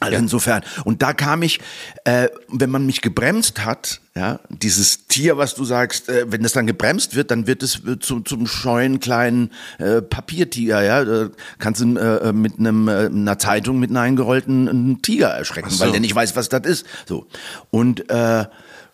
Also 0.00 0.12
ja. 0.12 0.18
insofern. 0.20 0.62
Und 0.84 1.02
da 1.02 1.12
kam 1.12 1.42
ich, 1.42 1.58
äh, 2.04 2.28
wenn 2.48 2.70
man 2.70 2.86
mich 2.86 3.00
gebremst 3.00 3.64
hat, 3.64 4.00
ja, 4.14 4.38
dieses 4.48 5.06
Tier, 5.06 5.38
was 5.38 5.54
du 5.54 5.64
sagst, 5.64 6.08
äh, 6.08 6.30
wenn 6.30 6.44
es 6.44 6.52
dann 6.52 6.68
gebremst 6.68 7.16
wird, 7.16 7.32
dann 7.32 7.48
wird 7.48 7.64
es 7.64 7.84
äh, 7.84 7.98
zu, 7.98 8.20
zum 8.20 8.46
scheuen 8.46 9.00
kleinen 9.00 9.50
äh, 9.78 10.00
Papiertiger, 10.00 10.82
ja. 10.82 11.04
Da 11.04 11.30
kannst 11.58 11.80
du 11.80 11.96
äh, 11.96 12.32
mit 12.32 12.60
einem, 12.60 12.86
äh, 12.86 13.06
einer 13.06 13.38
Zeitung 13.40 13.80
mit 13.80 13.90
einem 13.90 13.98
eingerollten 13.98 15.02
Tiger 15.02 15.30
erschrecken, 15.30 15.70
so. 15.70 15.84
weil 15.84 15.90
der 15.90 16.00
nicht 16.00 16.14
weiß, 16.14 16.36
was 16.36 16.48
das 16.48 16.64
ist. 16.64 16.86
So. 17.06 17.26
Und 17.70 18.08
äh, 18.08 18.44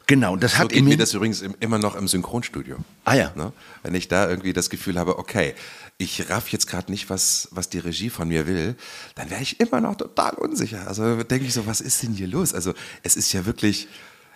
Genau, 0.06 0.36
das 0.36 0.52
so 0.52 0.58
hat 0.58 0.68
geht 0.68 0.84
mir 0.84 0.98
das 0.98 1.14
übrigens 1.14 1.42
immer 1.60 1.78
noch 1.78 1.94
im 1.96 2.08
Synchronstudio. 2.08 2.76
Ah 3.04 3.14
ja. 3.14 3.32
Ne? 3.36 3.52
Wenn 3.82 3.94
ich 3.94 4.08
da 4.08 4.28
irgendwie 4.28 4.52
das 4.52 4.68
Gefühl 4.68 4.98
habe, 4.98 5.18
okay, 5.18 5.54
ich 5.98 6.28
raff 6.28 6.48
jetzt 6.48 6.66
gerade 6.66 6.90
nicht, 6.90 7.08
was, 7.08 7.48
was 7.52 7.68
die 7.68 7.78
Regie 7.78 8.10
von 8.10 8.28
mir 8.28 8.46
will, 8.46 8.76
dann 9.14 9.30
wäre 9.30 9.42
ich 9.42 9.60
immer 9.60 9.80
noch 9.80 9.96
total 9.96 10.34
unsicher. 10.34 10.86
Also 10.88 11.22
denke 11.22 11.46
ich 11.46 11.54
so, 11.54 11.66
was 11.66 11.80
ist 11.80 12.02
denn 12.02 12.12
hier 12.12 12.26
los? 12.26 12.52
Also 12.52 12.74
es 13.02 13.16
ist 13.16 13.32
ja 13.32 13.46
wirklich, 13.46 13.88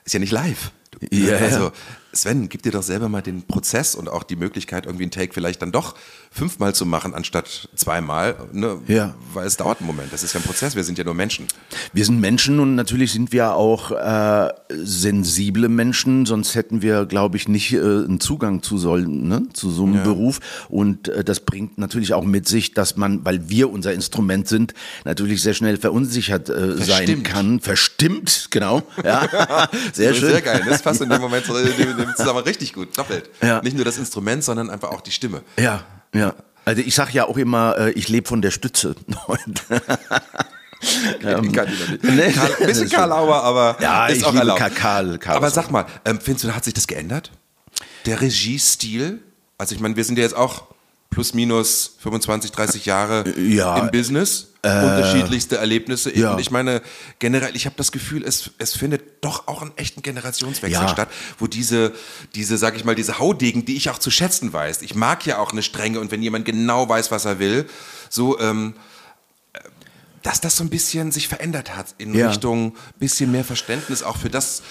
ist 0.04 0.14
ja 0.14 0.20
nicht 0.20 0.32
live. 0.32 0.70
Ja, 1.10 1.36
also 1.36 1.72
Sven, 2.20 2.48
gib 2.48 2.62
dir 2.62 2.72
doch 2.72 2.82
selber 2.82 3.08
mal 3.08 3.22
den 3.22 3.42
Prozess 3.42 3.94
und 3.94 4.08
auch 4.08 4.22
die 4.22 4.36
Möglichkeit, 4.36 4.86
irgendwie 4.86 5.04
einen 5.04 5.10
Take 5.10 5.32
vielleicht 5.32 5.62
dann 5.62 5.72
doch 5.72 5.94
fünfmal 6.30 6.74
zu 6.74 6.86
machen, 6.86 7.14
anstatt 7.14 7.68
zweimal. 7.74 8.36
Ne? 8.52 8.78
Ja. 8.86 9.14
Weil 9.32 9.46
es 9.46 9.56
dauert 9.56 9.80
einen 9.80 9.86
Moment. 9.86 10.12
Das 10.12 10.22
ist 10.22 10.34
ja 10.34 10.40
ein 10.40 10.44
Prozess. 10.44 10.76
Wir 10.76 10.84
sind 10.84 10.98
ja 10.98 11.04
nur 11.04 11.14
Menschen. 11.14 11.46
Wir 11.92 12.04
sind 12.04 12.20
Menschen 12.20 12.60
und 12.60 12.74
natürlich 12.74 13.12
sind 13.12 13.32
wir 13.32 13.54
auch 13.54 13.90
äh, 13.92 14.52
sensible 14.70 15.68
Menschen. 15.68 16.26
Sonst 16.26 16.54
hätten 16.54 16.82
wir, 16.82 17.06
glaube 17.06 17.36
ich, 17.36 17.48
nicht 17.48 17.72
äh, 17.72 17.78
einen 17.78 18.20
Zugang 18.20 18.62
zu 18.62 18.78
sollen, 18.78 19.28
ne? 19.28 19.46
zu 19.52 19.70
so 19.70 19.84
einem 19.84 19.96
ja. 19.96 20.02
Beruf. 20.02 20.40
Und 20.68 21.08
äh, 21.08 21.24
das 21.24 21.40
bringt 21.40 21.78
natürlich 21.78 22.14
auch 22.14 22.24
mit 22.24 22.48
sich, 22.48 22.74
dass 22.74 22.96
man, 22.96 23.24
weil 23.24 23.48
wir 23.48 23.70
unser 23.70 23.92
Instrument 23.92 24.48
sind, 24.48 24.74
natürlich 25.04 25.42
sehr 25.42 25.54
schnell 25.54 25.76
verunsichert 25.76 26.48
äh, 26.48 26.76
sein 26.76 27.22
kann. 27.22 27.60
Verstimmt, 27.60 28.48
genau. 28.50 28.82
Ja. 29.04 29.28
sehr 29.92 30.14
schön. 30.14 30.30
Sehr 30.30 30.42
geil. 30.42 30.62
Das 30.68 30.82
passt 30.82 31.00
in 31.00 31.08
dem 31.08 31.20
Moment 31.20 31.46
dem 31.46 32.07
Zusammenhang 32.16 32.44
richtig 32.44 32.72
gut, 32.72 32.96
doppelt. 32.96 33.30
Ja. 33.42 33.62
Nicht 33.62 33.76
nur 33.76 33.84
das 33.84 33.98
Instrument, 33.98 34.44
sondern 34.44 34.70
einfach 34.70 34.90
auch 34.90 35.00
die 35.00 35.12
Stimme. 35.12 35.42
Ja, 35.58 35.84
ja. 36.14 36.34
Also 36.64 36.82
ich 36.82 36.94
sage 36.94 37.12
ja 37.12 37.26
auch 37.26 37.36
immer, 37.38 37.78
äh, 37.78 37.90
ich 37.92 38.08
lebe 38.08 38.28
von 38.28 38.42
der 38.42 38.50
Stütze. 38.50 38.94
ähm, 41.22 41.52
Karl, 41.52 41.66
ein 41.66 42.66
bisschen 42.66 42.90
Karl 42.90 43.10
Auer, 43.10 43.42
aber 43.42 43.76
ja, 43.80 44.06
ist 44.06 44.24
auch 44.24 44.34
erlaubt. 44.34 44.58
Karl, 44.74 45.18
Karl 45.18 45.36
aber 45.36 45.50
sag 45.50 45.70
mal, 45.70 45.86
ähm, 46.04 46.20
findest 46.20 46.44
du, 46.44 46.54
hat 46.54 46.64
sich 46.64 46.74
das 46.74 46.86
geändert? 46.86 47.32
Der 48.04 48.20
Regiestil? 48.20 49.20
Also 49.56 49.74
ich 49.74 49.80
meine, 49.80 49.96
wir 49.96 50.04
sind 50.04 50.18
ja 50.18 50.24
jetzt 50.24 50.36
auch 50.36 50.64
plus 51.10 51.34
minus 51.34 51.96
25, 52.00 52.52
30 52.52 52.86
Jahre 52.86 53.24
ja, 53.38 53.78
im 53.78 53.90
Business. 53.90 54.47
Äh, 54.62 54.84
unterschiedlichste 54.84 55.56
Erlebnisse. 55.56 56.16
Ja. 56.16 56.32
Und 56.32 56.40
ich 56.40 56.50
meine, 56.50 56.82
generell, 57.20 57.54
ich 57.54 57.64
habe 57.66 57.76
das 57.76 57.92
Gefühl, 57.92 58.24
es, 58.24 58.50
es 58.58 58.76
findet 58.76 59.24
doch 59.24 59.46
auch 59.46 59.62
einen 59.62 59.70
echten 59.76 60.02
Generationswechsel 60.02 60.82
ja. 60.82 60.88
statt, 60.88 61.08
wo 61.38 61.46
diese, 61.46 61.92
diese, 62.34 62.58
sag 62.58 62.74
ich 62.74 62.84
mal, 62.84 62.96
diese 62.96 63.20
Haudegen, 63.20 63.64
die 63.64 63.76
ich 63.76 63.88
auch 63.88 63.98
zu 63.98 64.10
schätzen 64.10 64.52
weiß. 64.52 64.82
Ich 64.82 64.96
mag 64.96 65.24
ja 65.26 65.38
auch 65.38 65.52
eine 65.52 65.62
Strenge 65.62 66.00
und 66.00 66.10
wenn 66.10 66.22
jemand 66.22 66.44
genau 66.44 66.88
weiß, 66.88 67.12
was 67.12 67.24
er 67.24 67.38
will, 67.38 67.68
so, 68.10 68.40
ähm, 68.40 68.74
dass 70.24 70.40
das 70.40 70.56
so 70.56 70.64
ein 70.64 70.70
bisschen 70.70 71.12
sich 71.12 71.28
verändert 71.28 71.76
hat 71.76 71.94
in 71.98 72.12
Ja. 72.12 72.28
Richtung 72.28 72.74
bisschen 72.98 73.30
mehr 73.30 73.44
Verständnis 73.44 74.02
auch 74.02 74.16
für 74.16 74.28
das, 74.28 74.62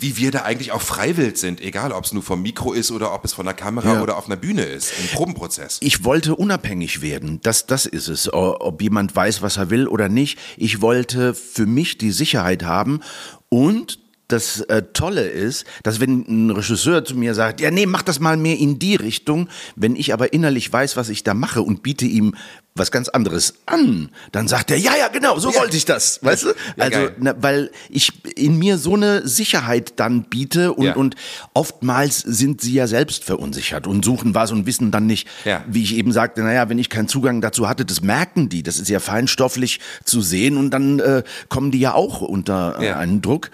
wie 0.00 0.16
wir 0.16 0.30
da 0.30 0.42
eigentlich 0.42 0.72
auch 0.72 0.82
freiwillig 0.82 1.36
sind, 1.38 1.60
egal 1.60 1.92
ob 1.92 2.04
es 2.04 2.12
nur 2.12 2.22
vom 2.22 2.42
Mikro 2.42 2.72
ist 2.72 2.90
oder 2.90 3.14
ob 3.14 3.24
es 3.24 3.32
von 3.32 3.44
der 3.46 3.54
Kamera 3.54 3.94
Ja. 3.94 4.02
oder 4.02 4.16
auf 4.16 4.26
einer 4.26 4.36
Bühne 4.36 4.62
ist, 4.64 4.92
im 5.00 5.08
Probenprozess. 5.16 5.78
Ich 5.80 6.04
wollte 6.04 6.34
unabhängig 6.34 7.00
werden. 7.00 7.40
Das, 7.42 7.66
das 7.66 7.86
ist 7.86 8.08
es. 8.08 8.32
Ob 8.32 8.82
jemand 8.82 9.14
weiß, 9.14 9.42
was 9.42 9.56
er 9.56 9.70
will 9.70 9.86
oder 9.88 10.08
nicht. 10.08 10.38
Ich 10.56 10.80
wollte 10.80 11.34
für 11.34 11.66
mich 11.66 11.98
die 11.98 12.10
Sicherheit 12.10 12.64
haben 12.64 13.00
und 13.48 13.98
das 14.30 14.60
äh, 14.60 14.82
Tolle 14.92 15.22
ist, 15.26 15.64
dass 15.84 16.00
wenn 16.00 16.26
ein 16.28 16.50
Regisseur 16.50 17.02
zu 17.02 17.16
mir 17.16 17.34
sagt, 17.34 17.62
ja 17.62 17.70
nee, 17.70 17.86
mach 17.86 18.02
das 18.02 18.20
mal 18.20 18.36
mehr 18.36 18.58
in 18.58 18.78
die 18.78 18.94
Richtung, 18.94 19.48
wenn 19.74 19.96
ich 19.96 20.12
aber 20.12 20.34
innerlich 20.34 20.70
weiß, 20.70 20.98
was 20.98 21.08
ich 21.08 21.24
da 21.24 21.32
mache 21.32 21.62
und 21.62 21.82
biete 21.82 22.04
ihm 22.04 22.34
was 22.78 22.90
ganz 22.90 23.08
anderes 23.08 23.54
an, 23.66 24.10
dann 24.32 24.48
sagt 24.48 24.70
er, 24.70 24.76
ja, 24.78 24.92
ja, 24.98 25.08
genau, 25.08 25.38
so 25.38 25.50
Ja. 25.52 25.60
wollte 25.60 25.76
ich 25.76 25.84
das, 25.84 26.22
weißt 26.22 26.44
du? 26.44 26.48
Ja, 26.48 26.54
also, 26.84 27.08
na, 27.18 27.34
weil 27.40 27.70
ich 27.88 28.12
in 28.36 28.58
mir 28.58 28.78
so 28.78 28.94
eine 28.94 29.26
Sicherheit 29.26 29.94
dann 29.96 30.24
biete 30.24 30.72
und, 30.72 30.84
Ja. 30.86 30.94
und 30.96 31.16
oftmals 31.54 32.18
sind 32.20 32.60
sie 32.60 32.74
ja 32.74 32.86
selbst 32.86 33.24
verunsichert 33.24 33.86
und 33.86 34.04
suchen 34.04 34.34
was 34.34 34.52
und 34.52 34.66
wissen 34.66 34.90
dann 34.90 35.06
nicht, 35.06 35.28
Ja. 35.44 35.64
wie 35.68 35.82
ich 35.82 35.94
eben 35.96 36.12
sagte, 36.12 36.42
naja, 36.42 36.68
wenn 36.68 36.78
ich 36.78 36.88
keinen 36.90 37.08
Zugang 37.08 37.40
dazu 37.40 37.68
hatte, 37.68 37.84
das 37.84 38.00
merken 38.02 38.48
die. 38.48 38.62
Das 38.62 38.78
ist 38.78 38.88
ja 38.88 39.00
feinstofflich 39.00 39.80
zu 40.04 40.20
sehen 40.22 40.56
und 40.56 40.70
dann 40.70 40.98
äh, 41.00 41.22
kommen 41.48 41.70
die 41.70 41.80
ja 41.80 41.94
auch 41.94 42.20
unter 42.20 42.76
äh, 42.80 42.92
einen 42.92 43.22
Druck. 43.22 43.50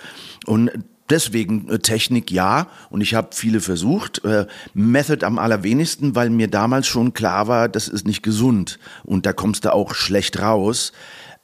Und 0.46 0.70
deswegen 1.10 1.68
äh, 1.68 1.78
Technik 1.78 2.30
ja. 2.30 2.68
Und 2.90 3.00
ich 3.00 3.14
habe 3.14 3.28
viele 3.32 3.60
versucht. 3.60 4.24
Äh, 4.24 4.46
Method 4.74 5.24
am 5.24 5.38
allerwenigsten, 5.38 6.14
weil 6.14 6.30
mir 6.30 6.48
damals 6.48 6.86
schon 6.86 7.14
klar 7.14 7.48
war, 7.48 7.68
das 7.68 7.88
ist 7.88 8.06
nicht 8.06 8.22
gesund. 8.22 8.78
Und 9.04 9.26
da 9.26 9.32
kommst 9.32 9.64
du 9.64 9.72
auch 9.72 9.94
schlecht 9.94 10.40
raus. 10.40 10.92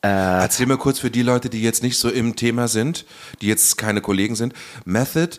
Erzähl 0.02 0.64
mal 0.64 0.78
kurz 0.78 0.98
für 0.98 1.10
die 1.10 1.20
Leute, 1.20 1.50
die 1.50 1.60
jetzt 1.60 1.82
nicht 1.82 1.98
so 1.98 2.08
im 2.08 2.34
Thema 2.34 2.68
sind, 2.68 3.04
die 3.42 3.48
jetzt 3.48 3.76
keine 3.76 4.00
Kollegen 4.00 4.34
sind. 4.34 4.54
Method, 4.86 5.36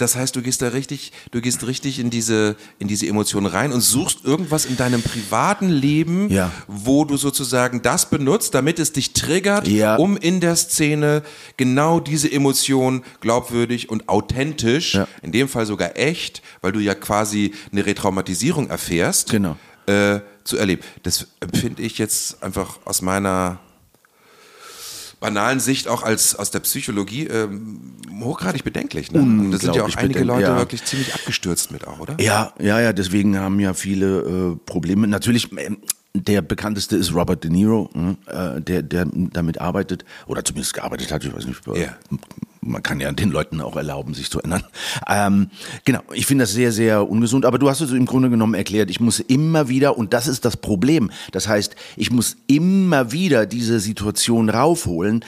das 0.00 0.16
heißt, 0.16 0.34
du 0.36 0.42
gehst 0.42 0.62
da 0.62 0.68
richtig, 0.68 1.12
du 1.30 1.40
gehst 1.40 1.66
richtig 1.66 1.98
in 1.98 2.10
diese, 2.10 2.56
in 2.78 2.88
diese 2.88 3.06
Emotionen 3.06 3.46
rein 3.46 3.72
und 3.72 3.80
suchst 3.80 4.24
irgendwas 4.24 4.64
in 4.64 4.76
deinem 4.76 5.02
privaten 5.02 5.68
Leben, 5.68 6.30
Ja. 6.30 6.50
wo 6.66 7.04
du 7.04 7.16
sozusagen 7.16 7.82
das 7.82 8.08
benutzt, 8.08 8.54
damit 8.54 8.78
es 8.78 8.92
dich 8.92 9.12
triggert, 9.12 9.68
Ja. 9.68 9.96
um 9.96 10.16
in 10.16 10.40
der 10.40 10.56
Szene 10.56 11.22
genau 11.56 12.00
diese 12.00 12.30
Emotion 12.30 13.02
glaubwürdig 13.20 13.88
und 13.90 14.08
authentisch, 14.08 14.94
Ja. 14.94 15.06
in 15.22 15.32
dem 15.32 15.48
Fall 15.48 15.66
sogar 15.66 15.96
echt, 15.96 16.42
weil 16.60 16.72
du 16.72 16.80
ja 16.80 16.94
quasi 16.94 17.52
eine 17.72 17.84
Retraumatisierung 17.86 18.68
erfährst, 18.70 19.30
Genau. 19.30 19.56
äh, 19.86 20.20
zu 20.44 20.56
erleben. 20.56 20.82
Das 21.02 21.26
empfinde 21.40 21.82
ich 21.82 21.98
jetzt 21.98 22.42
einfach 22.42 22.78
aus 22.84 23.02
meiner 23.02 23.58
banalen 25.20 25.60
Sicht 25.60 25.86
auch 25.86 26.02
als 26.02 26.34
aus 26.34 26.50
der 26.50 26.60
Psychologie 26.60 27.26
ähm, 27.26 27.92
hochgradig 28.20 28.64
bedenklich. 28.64 29.12
Ne? 29.12 29.20
Und 29.20 29.50
da 29.52 29.58
sind 29.58 29.76
ja 29.76 29.84
auch 29.84 29.96
einige 29.96 30.24
Leute 30.24 30.42
ja. 30.42 30.56
wirklich 30.56 30.84
ziemlich 30.84 31.14
abgestürzt 31.14 31.70
mit 31.70 31.86
auch, 31.86 32.00
oder? 32.00 32.16
Ja, 32.18 32.52
ja, 32.58 32.80
ja, 32.80 32.92
deswegen 32.92 33.38
haben 33.38 33.60
ja 33.60 33.74
viele 33.74 34.52
äh, 34.52 34.56
Probleme. 34.66 35.06
Natürlich, 35.06 35.52
ähm, 35.52 35.78
der 36.14 36.42
bekannteste 36.42 36.96
ist 36.96 37.14
Robert 37.14 37.44
De 37.44 37.50
Niro, 37.50 37.90
mh, 37.94 38.56
äh, 38.56 38.60
der, 38.60 38.82
der 38.82 39.06
damit 39.12 39.60
arbeitet, 39.60 40.04
oder 40.26 40.44
zumindest 40.44 40.74
gearbeitet 40.74 41.12
hat, 41.12 41.24
ich 41.24 41.32
weiß 41.32 41.46
nicht. 41.46 41.60
Ja. 41.66 41.96
Man 42.62 42.82
kann 42.82 43.00
ja 43.00 43.10
den 43.12 43.30
Leuten 43.30 43.60
auch 43.60 43.76
erlauben, 43.76 44.12
sich 44.12 44.30
zu 44.30 44.40
ändern. 44.40 44.64
Ähm, 45.08 45.50
genau, 45.84 46.00
ich 46.12 46.26
finde 46.26 46.44
das 46.44 46.52
sehr, 46.52 46.72
sehr 46.72 47.08
ungesund. 47.08 47.46
Aber 47.46 47.58
du 47.58 47.70
hast 47.70 47.80
es 47.80 47.92
im 47.92 48.06
Grunde 48.06 48.28
genommen 48.28 48.54
erklärt. 48.54 48.90
Ich 48.90 49.00
muss 49.00 49.18
immer 49.20 49.68
wieder, 49.68 49.96
und 49.96 50.12
das 50.12 50.26
ist 50.26 50.44
das 50.44 50.56
Problem. 50.56 51.10
Das 51.32 51.48
heißt, 51.48 51.74
ich 51.96 52.10
muss 52.10 52.36
immer 52.46 53.12
wieder 53.12 53.46
diese 53.46 53.80
Situation 53.80 54.50
raufholen. 54.50 55.24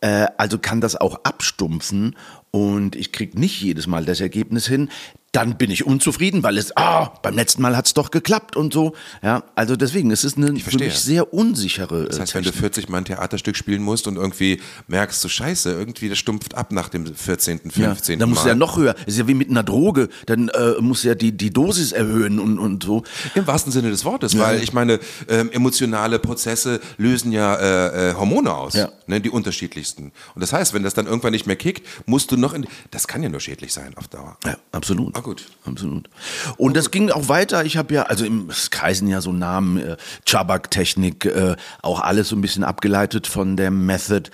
Äh, 0.00 0.26
also 0.36 0.58
kann 0.58 0.82
das 0.82 0.96
auch 0.96 1.20
abstumpfen 1.24 2.16
und 2.50 2.94
ich 2.94 3.10
krieg 3.10 3.38
nicht 3.38 3.60
jedes 3.62 3.86
Mal 3.86 4.04
das 4.04 4.20
Ergebnis 4.20 4.66
hin. 4.66 4.90
Dann 5.34 5.56
bin 5.58 5.70
ich 5.70 5.84
unzufrieden, 5.84 6.44
weil 6.44 6.56
es, 6.58 6.76
ah, 6.76 7.06
beim 7.22 7.34
letzten 7.34 7.60
Mal 7.60 7.76
hat's 7.76 7.92
doch 7.92 8.12
geklappt 8.12 8.54
und 8.56 8.72
so. 8.72 8.94
Ja, 9.20 9.42
also 9.56 9.74
deswegen, 9.74 10.12
es 10.12 10.22
ist 10.22 10.36
eine 10.36 10.58
für 10.60 10.78
mich 10.78 10.96
sehr 10.98 11.34
unsichere. 11.34 12.04
Das 12.04 12.20
heißt, 12.20 12.34
wenn 12.36 12.44
du 12.44 12.52
40 12.52 12.88
Mal 12.88 12.98
ein 12.98 13.04
Theaterstück 13.04 13.56
spielen 13.56 13.82
musst 13.82 14.06
und 14.06 14.14
irgendwie 14.16 14.60
merkst, 14.86 15.20
so 15.20 15.28
scheiße, 15.28 15.72
irgendwie 15.72 16.08
das 16.08 16.18
stumpft 16.18 16.54
ab 16.54 16.70
nach 16.70 16.88
dem 16.88 17.12
14., 17.14 17.70
15. 17.70 17.82
Ja, 18.14 18.18
dann 18.20 18.28
musst 18.28 18.42
du 18.42 18.46
Mal. 18.46 18.50
ja 18.52 18.54
noch 18.54 18.76
höher. 18.76 18.94
Ist 19.06 19.18
ja 19.18 19.26
wie 19.26 19.34
mit 19.34 19.50
einer 19.50 19.64
Droge. 19.64 20.08
Dann 20.26 20.50
äh, 20.50 20.74
musst 20.80 21.02
du 21.02 21.08
ja 21.08 21.16
die, 21.16 21.32
die 21.36 21.50
Dosis 21.50 21.90
erhöhen 21.90 22.38
und, 22.38 22.60
und 22.60 22.84
so. 22.84 23.02
Im 23.34 23.44
wahrsten 23.46 23.72
Sinne 23.72 23.90
des 23.90 24.04
Wortes, 24.04 24.38
weil 24.38 24.62
ich 24.62 24.72
meine, 24.72 25.00
ähm, 25.28 25.50
emotionale 25.50 26.20
Prozesse 26.20 26.80
lösen 26.96 27.32
ja 27.32 27.56
äh, 27.56 28.10
äh, 28.10 28.14
Hormone 28.14 28.54
aus, 28.54 28.74
Ja. 28.74 28.88
ne, 29.08 29.20
die 29.20 29.30
unterschiedlichsten. 29.30 30.12
Und 30.36 30.40
das 30.42 30.52
heißt, 30.52 30.74
wenn 30.74 30.84
das 30.84 30.94
dann 30.94 31.06
irgendwann 31.06 31.32
nicht 31.32 31.46
mehr 31.48 31.56
kickt, 31.56 31.84
musst 32.06 32.30
du 32.30 32.36
noch 32.36 32.54
in. 32.54 32.66
Das 32.92 33.08
kann 33.08 33.20
ja 33.22 33.28
nur 33.28 33.40
schädlich 33.40 33.72
sein 33.72 33.96
auf 33.96 34.06
Dauer. 34.06 34.38
Ja, 34.44 34.56
absolut. 34.70 35.16
Gut. 35.24 35.46
Absolut. 35.64 36.10
Und 36.58 36.76
das 36.76 36.90
ging 36.90 37.10
auch 37.10 37.30
weiter. 37.30 37.64
Ich 37.64 37.78
habe 37.78 37.94
ja, 37.94 38.02
also 38.02 38.26
im 38.26 38.50
es 38.50 38.70
kreisen 38.70 39.08
ja 39.08 39.22
so 39.22 39.32
Namen, 39.32 39.78
äh, 39.78 39.96
Chabak-Technik, 40.26 41.24
äh, 41.24 41.56
auch 41.80 42.00
alles 42.00 42.28
so 42.28 42.36
ein 42.36 42.42
bisschen 42.42 42.62
abgeleitet 42.62 43.26
von 43.26 43.56
der 43.56 43.70
Method. 43.70 44.30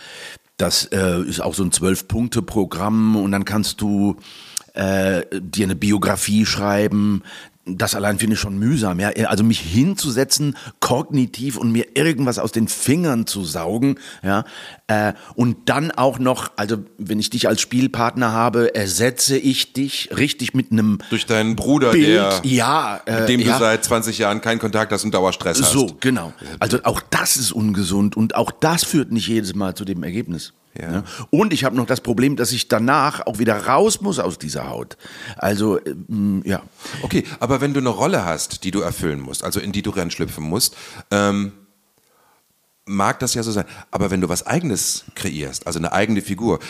Das 0.57 0.87
äh, 0.87 1.21
ist 1.23 1.41
auch 1.41 1.55
so 1.55 1.63
ein 1.63 1.71
Zwölf-Punkte-Programm 1.71 3.15
und 3.15 3.31
dann 3.31 3.45
kannst 3.45 3.81
du 3.81 4.17
äh, 4.75 5.23
dir 5.33 5.67
eine 5.67 5.77
Biografie 5.77 6.45
schreiben. 6.45 7.23
Das 7.79 7.95
allein 7.95 8.19
finde 8.19 8.35
ich 8.35 8.41
schon 8.41 8.59
mühsam, 8.59 9.01
ja. 9.01 9.11
Also 9.27 9.45
mich 9.45 9.61
hinzusetzen, 9.61 10.57
kognitiv 10.81 11.57
und 11.57 11.73
mir 11.73 11.97
irgendwas 11.97 12.39
aus 12.39 12.53
den 12.53 12.69
Fingern 12.69 13.27
zu 13.27 13.45
saugen, 13.45 13.97
ja. 14.23 14.45
Äh, 14.87 15.13
und 15.35 15.69
dann 15.69 15.91
auch 15.91 16.19
noch, 16.19 16.51
also 16.57 16.79
wenn 16.99 17.19
ich 17.21 17.31
dich 17.31 17.49
als 17.49 17.61
Spielpartner 17.61 18.33
habe, 18.33 18.75
ersetze 18.75 19.37
ich 19.39 19.73
dich 19.73 20.11
richtig 20.17 20.55
mit 20.55 20.73
einem 20.73 20.99
Durch 21.11 21.27
deinen 21.27 21.57
Bruder, 21.57 21.93
Bild, 21.93 22.07
der, 22.07 22.41
ja, 22.45 23.01
äh, 23.07 23.21
mit 23.21 23.29
dem 23.29 23.41
ja. 23.41 23.55
du 23.55 23.59
seit 23.59 23.85
20 23.85 24.19
Jahren 24.19 24.41
keinen 24.41 24.59
Kontakt 24.59 24.93
hast 24.93 25.05
und 25.05 25.15
Dauerstress 25.15 25.61
hast. 25.61 25.73
So, 25.73 25.97
genau. 26.01 26.33
Also 26.59 26.79
auch 26.85 27.01
das 27.11 27.37
ist 27.37 27.53
ungesund 27.53 28.17
und 28.17 28.35
auch 28.35 28.51
das 28.51 28.85
führt 28.85 29.13
nicht 29.13 29.29
jedes 29.29 29.55
Mal 29.55 29.75
zu 29.75 29.85
dem 29.85 30.03
Ergebnis. 30.03 30.53
Ja. 30.79 30.93
Ja. 30.93 31.05
Und 31.31 31.53
ich 31.53 31.65
habe 31.65 31.77
noch 31.77 31.87
das 31.87 32.01
Problem, 32.01 32.37
dass 32.37 32.53
ich 32.53 32.69
danach 32.69 33.27
auch 33.27 33.39
wieder 33.39 33.67
raus 33.67 34.01
muss 34.01 34.19
aus 34.19 34.39
dieser 34.39 34.69
Haut. 34.69 34.97
Also, 35.37 35.81
ähm, 35.85 36.43
ja. 36.45 36.63
Okay, 37.03 37.25
aber 37.41 37.61
wenn 37.61 37.75
du 37.75 37.81
eine 37.81 37.89
Rolle 37.89 38.25
hast, 38.25 38.65
die 38.65 38.71
du 38.71 38.81
erfüllen 38.81 39.21
musst, 39.21 39.43
also 39.43 39.59
in 39.61 39.73
die 39.73 39.83
du 39.83 39.91
reinschlüpfen 39.91 40.45
musst, 40.45 40.77
ähm, 41.11 41.53
mag 42.87 43.19
das 43.21 43.35
ja 43.35 43.43
so 43.43 43.53
sein. 43.53 43.65
Aber 43.91 44.11
wenn 44.11 44.21
du 44.21 44.29
was 44.29 44.47
Eigenes 44.47 45.05
kreierst, 45.15 45.67
also 45.67 45.79
eine 45.79 45.93
eigene 45.93 46.23
Figur, 46.23 46.61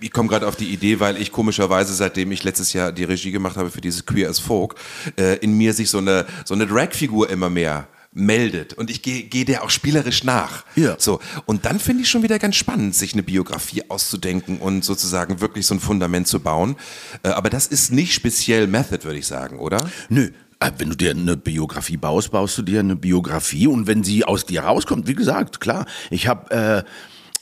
ich, 0.00 0.12
komme 0.12 0.28
gerade 0.28 0.46
auf 0.46 0.56
die 0.56 0.72
Idee, 0.72 1.00
weil 1.00 1.20
ich 1.20 1.30
komischerweise, 1.30 1.94
seitdem 1.94 2.32
ich 2.32 2.42
letztes 2.44 2.72
Jahr 2.72 2.92
die 2.92 3.04
Regie 3.04 3.30
gemacht 3.32 3.56
habe 3.56 3.70
für 3.70 3.80
dieses 3.80 4.06
Queer 4.06 4.30
as 4.30 4.38
Folk, 4.38 4.74
äh, 5.16 5.36
in 5.38 5.56
mir 5.56 5.74
sich 5.74 5.90
so 5.90 5.98
eine, 5.98 6.26
so 6.44 6.54
eine 6.54 6.66
Drag-Figur 6.66 7.28
immer 7.30 7.50
mehr 7.50 7.86
meldet 8.12 8.72
und 8.74 8.90
ich 8.90 9.02
gehe 9.02 9.22
geh 9.22 9.44
der 9.44 9.62
auch 9.62 9.70
spielerisch 9.70 10.24
nach. 10.24 10.64
Ja. 10.74 10.96
So 10.98 11.20
und 11.46 11.64
dann 11.64 11.78
finde 11.78 12.02
ich 12.02 12.10
schon 12.10 12.22
wieder 12.22 12.38
ganz 12.38 12.56
spannend, 12.56 12.94
sich 12.94 13.12
eine 13.12 13.22
Biografie 13.22 13.88
auszudenken 13.88 14.58
und 14.58 14.84
sozusagen 14.84 15.40
wirklich 15.40 15.66
so 15.66 15.74
ein 15.74 15.80
Fundament 15.80 16.26
zu 16.26 16.40
bauen. 16.40 16.76
Äh, 17.22 17.28
aber 17.28 17.50
das 17.50 17.66
ist 17.66 17.92
nicht 17.92 18.12
speziell 18.12 18.66
Method, 18.66 19.04
würde 19.04 19.18
ich 19.18 19.26
sagen, 19.26 19.58
oder? 19.58 19.78
Nö. 20.08 20.30
Äh, 20.58 20.72
Wenn 20.78 20.90
du 20.90 20.96
dir 20.96 21.12
eine 21.12 21.36
Biografie 21.36 21.96
baust, 21.96 22.32
baust 22.32 22.58
du 22.58 22.62
dir 22.62 22.80
eine 22.80 22.96
Biografie 22.96 23.66
und 23.66 23.86
wenn 23.86 24.02
sie 24.02 24.24
aus 24.24 24.44
dir 24.44 24.62
rauskommt, 24.64 25.06
wie 25.06 25.14
gesagt, 25.14 25.60
klar. 25.60 25.86
Ich 26.10 26.26
habe 26.26 26.50
äh, 26.50 26.82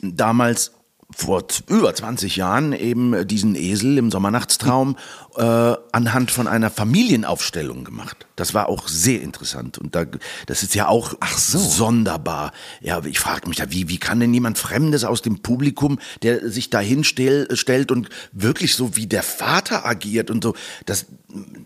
damals 0.01 0.71
vor 1.15 1.43
über 1.67 1.93
20 1.93 2.35
Jahren 2.35 2.71
eben 2.73 3.27
diesen 3.27 3.55
Esel 3.55 3.97
im 3.97 4.11
Sommernachtstraum 4.11 4.95
äh, 5.35 5.73
anhand 5.91 6.29
von 6.29 6.47
einer 6.47 6.69
Familienaufstellung 6.69 7.83
gemacht. 7.83 8.27
Das 8.39 8.53
war 8.53 8.69
auch 8.69 8.87
sehr 8.87 9.21
interessant 9.21 9.77
und 9.77 9.95
da, 9.95 10.05
das 10.45 10.63
ist 10.63 10.75
ja 10.75 10.87
auch 10.87 11.15
sonderbar. 11.21 12.51
Ja, 12.81 13.03
ich 13.03 13.19
frage 13.19 13.47
mich 13.49 13.57
da, 13.57 13.69
wie, 13.69 13.89
wie 13.89 13.97
kann 13.97 14.19
denn 14.19 14.33
jemand 14.33 14.57
Fremdes 14.57 15.03
aus 15.03 15.21
dem 15.21 15.41
Publikum, 15.41 15.99
der 16.23 16.49
sich 16.49 16.69
dahin 16.69 17.03
stell, 17.03 17.47
stellt 17.55 17.91
und 17.91 18.09
wirklich 18.31 18.75
so 18.75 18.95
wie 18.95 19.07
der 19.07 19.23
Vater 19.23 19.85
agiert 19.85 20.31
und 20.31 20.43
so, 20.43 20.55
das, 20.85 21.07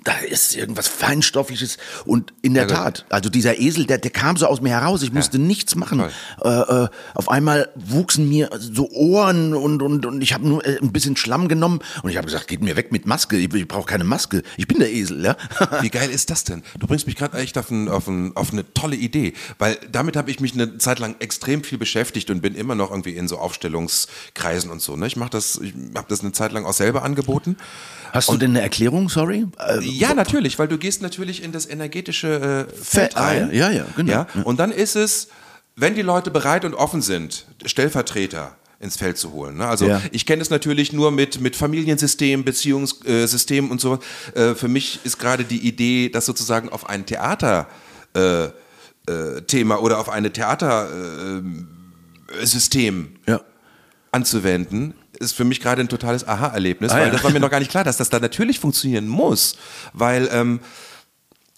da 0.04 0.14
ist 0.30 0.56
irgendwas 0.56 0.88
Feinstoffliches 0.88 1.78
und 2.06 2.34
in 2.42 2.54
der 2.56 2.68
Ja, 2.68 2.76
Tat, 2.76 3.06
also 3.10 3.30
dieser 3.30 3.60
Esel, 3.60 3.86
der, 3.86 4.00
der 4.00 4.12
kam 4.12 4.36
so 4.38 4.48
aus 4.48 4.62
mir 4.62 4.70
heraus, 4.70 5.04
ich 5.04 5.14
musste 5.14 5.38
nichts 5.38 5.76
machen. 5.76 6.02
Äh, 6.44 6.50
äh, 6.50 6.88
auf 7.14 7.30
einmal 7.30 7.70
wuchsen 7.76 8.28
mir 8.28 8.50
so 8.58 8.90
Ohren 8.92 9.54
und, 9.54 9.82
und, 9.82 10.06
und 10.06 10.22
ich 10.22 10.34
habe 10.34 10.48
nur 10.48 10.66
äh, 10.66 10.80
ein 10.82 10.92
bisschen 10.92 11.18
Schlamm 11.18 11.48
genommen 11.48 11.82
und 12.02 12.10
ich 12.10 12.18
habe 12.18 12.26
gesagt, 12.26 12.48
geht 12.48 12.62
mir 12.62 12.76
weg 12.76 12.92
mit 12.92 13.06
Maske, 13.06 13.38
ich, 13.38 13.54
ich 13.54 13.68
brauche 13.68 13.86
keine 13.86 14.04
Maske, 14.04 14.42
ich 14.58 14.68
bin 14.68 14.80
der 14.80 14.92
Esel, 14.92 15.24
ja. 15.24 15.38
Wie 15.82 15.90
geil 15.90 16.10
ist 16.10 16.30
das 16.30 16.44
denn? 16.44 16.63
Du 16.80 16.88
bringst 16.88 17.08
mich 17.08 17.16
gerade 17.16 17.38
echt 17.38 17.58
auf, 17.58 17.70
ein, 17.70 17.88
auf, 17.90 18.08
ein, 18.08 18.36
auf 18.36 18.52
eine 18.52 18.72
tolle 18.74 18.96
Idee, 18.96 19.34
weil 19.60 19.78
damit 19.92 20.16
habe 20.16 20.32
ich 20.32 20.40
mich 20.40 20.54
eine 20.54 20.78
Zeit 20.78 21.00
lang 21.00 21.16
extrem 21.20 21.64
viel 21.64 21.78
beschäftigt 21.78 22.30
und 22.30 22.42
bin 22.42 22.56
immer 22.56 22.76
noch 22.76 22.92
irgendwie 22.92 23.16
in 23.16 23.28
so 23.28 23.38
Aufstellungskreisen 23.38 24.72
und 24.72 24.82
so. 24.82 24.96
Ne? 24.96 25.08
Ich 25.08 25.16
mache 25.16 25.32
das, 25.32 25.60
ich 25.62 25.74
habe 25.96 26.08
das 26.10 26.22
eine 26.22 26.32
Zeit 26.32 26.52
lang 26.52 26.66
auch 26.66 26.74
selber 26.74 27.04
angeboten. 27.04 27.58
Hast 28.12 28.30
du 28.30 28.38
denn 28.38 28.52
eine 28.52 28.62
Erklärung, 28.62 29.10
sorry? 29.10 29.48
Äh, 29.60 29.80
Ja, 29.84 30.14
natürlich, 30.14 30.60
weil 30.60 30.68
du 30.68 30.78
gehst 30.78 31.02
natürlich 31.02 31.44
in 31.44 31.52
das 31.52 31.68
energetische 31.68 32.68
äh, 32.70 32.84
Feld 32.84 33.16
rein. 33.16 33.50
ja, 33.52 33.72
ja, 33.72 33.86
genau. 33.96 34.12
Ja, 34.12 34.28
und 34.44 34.60
dann 34.60 34.72
ist 34.72 34.96
es 34.96 35.30
wenn 35.76 35.96
die 35.96 36.02
Leute 36.04 36.30
bereit 36.30 36.66
und 36.66 36.76
offen 36.76 37.02
sind, 37.02 37.46
Stellvertreter 37.66 38.56
ins 38.84 38.98
Feld 38.98 39.18
zu 39.18 39.32
holen. 39.32 39.58
Ne? 39.58 39.66
Also 39.68 39.88
Ja. 39.88 40.02
ich 40.12 40.26
kenne 40.26 40.42
es 40.42 40.50
natürlich 40.50 40.94
nur 40.94 41.12
mit, 41.12 41.40
mit 41.42 41.56
Familiensystem, 41.56 42.44
Beziehungssystem 42.44 43.72
und 43.72 43.82
so. 43.82 44.00
Äh, 44.36 44.54
für 44.56 44.68
mich 44.68 45.00
ist 45.04 45.18
gerade 45.18 45.44
die 45.46 45.66
Idee, 45.68 46.10
das 46.10 46.26
sozusagen 46.26 46.70
auf 46.70 46.88
ein 46.90 47.06
Theater 47.06 47.68
äh, 48.16 48.46
äh, 49.08 49.64
oder 49.80 50.00
auf 50.00 50.10
eine 50.10 50.32
Theatersystem 50.32 51.68
äh, 52.42 52.46
System 52.46 53.16
Ja. 53.28 53.42
anzuwenden, 54.12 54.94
ist 55.20 55.34
für 55.34 55.44
mich 55.46 55.60
gerade 55.62 55.82
ein 55.82 55.90
totales 55.90 56.28
Aha-Erlebnis, 56.28 56.92
Ah, 56.92 56.98
weil 56.98 57.06
ja. 57.08 57.12
das 57.12 57.24
war 57.24 57.32
mir 57.32 57.40
noch 57.40 57.50
gar 57.52 57.60
nicht 57.60 57.72
klar, 57.72 57.84
dass 57.84 57.98
das 57.98 58.10
da 58.10 58.20
natürlich 58.20 58.60
funktionieren 58.60 59.08
muss, 59.08 59.56
weil 59.94 60.30
ähm, 60.32 60.60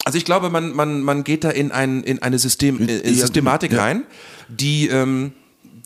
also 0.04 0.18
ich 0.18 0.24
glaube, 0.24 0.50
man, 0.50 0.72
man, 0.72 1.02
man 1.02 1.24
geht 1.24 1.42
da 1.42 1.50
in, 1.50 1.72
ein, 1.72 2.04
in 2.04 2.22
eine 2.22 2.38
System, 2.38 2.88
äh, 2.88 3.12
Systematik 3.12 3.76
rein, 3.76 4.04
die, 4.48 4.86
ähm, 4.86 5.32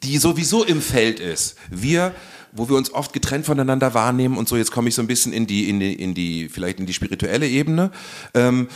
die 0.02 0.18
sowieso 0.18 0.64
im 0.64 0.80
Feld 0.80 1.20
ist. 1.20 1.56
Wir, 1.70 2.14
wo 2.52 2.68
wir 2.68 2.76
uns 2.76 2.92
oft 2.92 3.12
getrennt 3.12 3.46
voneinander 3.46 3.94
wahrnehmen 3.94 4.36
und 4.36 4.48
so, 4.48 4.56
jetzt 4.56 4.72
komme 4.72 4.88
ich 4.88 4.94
so 4.96 5.02
ein 5.02 5.06
bisschen 5.06 5.32
in 5.32 5.46
die, 5.46 5.68
in 5.68 5.78
die, 5.78 5.92
in 5.92 6.14
die, 6.14 6.48
vielleicht 6.48 6.80
in 6.80 6.86
die 6.86 6.94
spirituelle 6.94 7.46
Ebene, 7.46 7.92
ähm, 8.34 8.68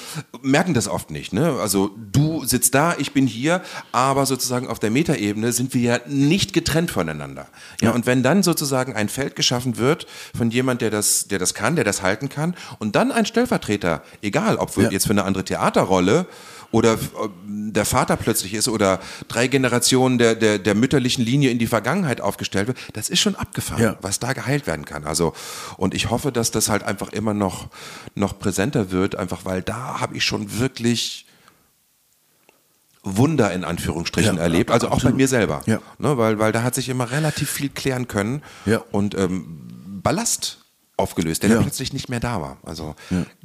merken 0.43 0.75
das 0.75 0.87
oft 0.87 1.11
nicht. 1.11 1.33
Ne? 1.33 1.59
Also 1.59 1.91
du 2.13 2.45
sitzt 2.45 2.75
da, 2.77 2.95
ich 2.99 3.13
bin 3.13 3.27
hier, 3.27 3.63
aber 3.91 4.27
sozusagen 4.27 4.69
auf 4.69 4.79
der 4.79 4.91
Metaebene 4.91 5.51
sind 5.53 5.75
wir 5.75 5.81
ja 5.81 5.99
nicht 6.07 6.53
getrennt 6.53 6.93
voneinander. 6.93 7.49
Ja, 7.81 7.91
und 7.91 8.07
wenn 8.07 8.23
dann 8.23 8.43
sozusagen 8.45 8.95
ein 8.95 9.09
Feld 9.09 9.35
geschaffen 9.35 9.77
wird 9.77 10.07
von 10.37 10.51
jemand, 10.53 10.81
der 10.81 10.91
das, 10.91 11.27
der 11.27 11.41
das 11.41 11.55
kann, 11.55 11.75
der 11.75 11.85
das 11.85 12.03
halten 12.03 12.29
kann, 12.29 12.55
und 12.79 12.95
dann 12.95 13.11
ein 13.11 13.27
Stellvertreter, 13.27 14.05
egal 14.23 14.57
ob 14.57 14.71
für, 14.71 14.83
Ja. 14.83 14.91
jetzt 14.91 15.07
für 15.07 15.13
eine 15.15 15.25
andere 15.25 15.45
Theaterrolle 15.45 16.27
oder 16.75 16.99
ob 17.15 17.33
der 17.47 17.85
Vater 17.85 18.17
plötzlich 18.17 18.53
ist 18.53 18.67
oder 18.67 18.99
drei 19.29 19.47
Generationen 19.47 20.19
der, 20.19 20.35
der, 20.35 20.59
der 20.59 20.75
mütterlichen 20.75 21.25
Linie 21.25 21.51
in 21.51 21.59
die 21.61 21.69
Vergangenheit 21.69 22.21
aufgestellt 22.21 22.67
wird, 22.67 22.79
das 22.95 23.09
ist 23.09 23.21
schon 23.21 23.37
abgefahren, 23.37 23.83
Ja. 23.83 23.97
was 24.03 24.19
da 24.19 24.33
geheilt 24.33 24.67
werden 24.67 24.85
kann. 24.85 25.05
Also, 25.05 25.35
und 25.77 25.95
ich 25.95 26.11
hoffe, 26.11 26.33
dass 26.33 26.51
das 26.51 26.69
halt 26.69 26.83
einfach 26.83 27.11
immer 27.13 27.33
noch, 27.33 27.69
noch 28.17 28.39
präsenter 28.41 28.91
wird, 28.91 29.15
einfach 29.15 29.45
weil 29.45 29.63
da 29.63 30.01
habe 30.01 30.17
ich 30.17 30.25
schon 30.25 30.59
wirklich 30.59 31.27
Wunder 33.05 33.53
in 33.53 33.65
Anführungsstrichen 33.65 34.37
Ja, 34.37 34.43
erlebt, 34.43 34.71
also 34.71 34.87
auch 34.87 34.91
bei 34.91 34.97
absolut. 34.97 35.17
mir 35.19 35.29
selber. 35.29 35.63
Ja. 35.67 35.79
Ne, 35.99 36.17
weil, 36.19 36.39
weil 36.39 36.53
da 36.53 36.63
hat 36.63 36.75
sich 36.75 36.89
immer 36.89 37.11
relativ 37.11 37.51
viel 37.51 37.69
klären 37.69 38.09
können 38.09 38.43
Ja. 38.67 38.83
und 38.93 39.15
ähm, 39.15 39.69
Ballast 40.03 40.59
aufgelöst, 40.97 41.43
der 41.43 41.51
Ja. 41.51 41.61
plötzlich 41.63 41.93
nicht 41.93 42.09
mehr 42.09 42.21
da 42.21 42.41
war. 42.41 42.57
Also 42.65 42.95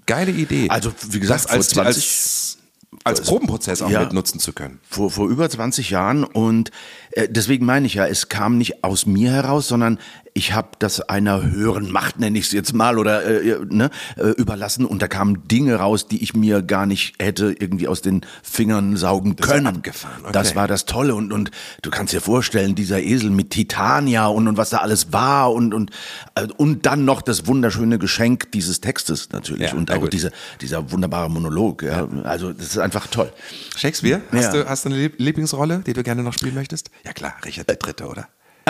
geile 0.05 0.31
Idee. 0.31 0.69
Also, 0.69 0.91
wie 1.09 1.19
gesagt, 1.19 1.45
das 1.45 1.51
als, 1.51 1.69
20 1.69 1.85
als, 1.85 2.57
als 3.03 3.21
Probenprozess 3.21 3.81
auch 3.81 3.89
Ja. 3.89 4.01
mit 4.01 4.13
nutzen 4.13 4.39
zu 4.39 4.51
können. 4.53 4.79
vor, 4.89 5.11
vor 5.11 5.29
über 5.29 5.49
20 5.49 5.89
Jahren 5.91 6.23
und 6.23 6.71
äh, 7.11 7.27
deswegen 7.29 7.65
meine 7.65 7.85
ich 7.85 7.93
ja, 7.95 8.07
es 8.07 8.29
kam 8.29 8.57
nicht 8.57 8.83
aus 8.83 9.05
mir 9.05 9.31
heraus, 9.31 9.67
sondern 9.67 9.99
ich 10.35 10.53
habe 10.53 10.69
das 10.79 11.01
einer 11.01 11.41
höheren 11.43 11.91
Macht, 11.91 12.19
nenne 12.19 12.37
ich 12.37 12.45
es 12.45 12.51
jetzt 12.51 12.73
mal, 12.73 12.97
oder 12.99 13.25
äh, 13.25 13.59
ne, 13.67 13.89
äh, 14.15 14.27
überlassen 14.29 14.85
und 14.85 15.01
da 15.01 15.07
kamen 15.07 15.47
Dinge 15.47 15.75
raus, 15.75 16.07
die 16.07 16.21
ich 16.23 16.33
mir 16.35 16.61
gar 16.61 16.85
nicht 16.85 17.15
hätte 17.19 17.53
irgendwie 17.59 17.87
aus 17.87 18.01
den 18.01 18.21
Fingern 18.43 18.95
saugen 18.95 19.31
ist 19.37 19.41
können. 19.47 19.67
abgefahren, 19.67 20.21
okay. 20.21 20.31
Das 20.31 20.55
war 20.55 20.67
das 20.67 20.85
Tolle 20.85 21.15
und, 21.15 21.33
und 21.33 21.51
du 21.81 21.89
kannst 21.89 22.13
dir 22.13 22.21
vorstellen, 22.21 22.75
dieser 22.75 23.01
Esel 23.01 23.31
mit 23.31 23.49
Titania 23.49 24.27
und, 24.27 24.47
und 24.47 24.57
was 24.57 24.69
da 24.69 24.77
alles 24.77 25.11
war 25.11 25.51
und, 25.51 25.73
und, 25.73 25.91
äh, 26.35 26.47
und 26.57 26.85
dann 26.85 27.05
noch 27.05 27.21
das 27.21 27.47
wunderschöne 27.47 27.97
Geschenk 27.99 28.51
dieses 28.51 28.81
Textes 28.81 29.29
natürlich 29.31 29.71
Ja, 29.71 29.77
und 29.77 29.91
auch 29.91 29.99
gut. 30.01 30.13
diese, 30.13 30.31
dieser 30.61 30.91
wunderbare 30.91 31.29
Monolog. 31.29 31.83
Ja. 31.83 32.07
Also 32.23 32.53
das 32.53 32.77
ist 32.79 32.83
einfach 32.83 33.07
toll. 33.07 33.31
Shakespeare, 33.77 34.21
hast, 34.31 34.53
Ja. 34.53 34.63
du, 34.63 34.69
hast 34.69 34.85
du 34.85 34.89
eine 34.89 34.97
Lieb- 34.97 35.15
Lieblingsrolle, 35.17 35.83
die 35.85 35.93
du 35.93 36.03
gerne 36.03 36.23
noch 36.23 36.33
spielen 36.33 36.55
möchtest? 36.55 36.89
Ja 37.05 37.13
klar, 37.13 37.33
Richard 37.45 37.69
der 37.69 37.75
Dritte, 37.75 38.07
oder? 38.07 38.27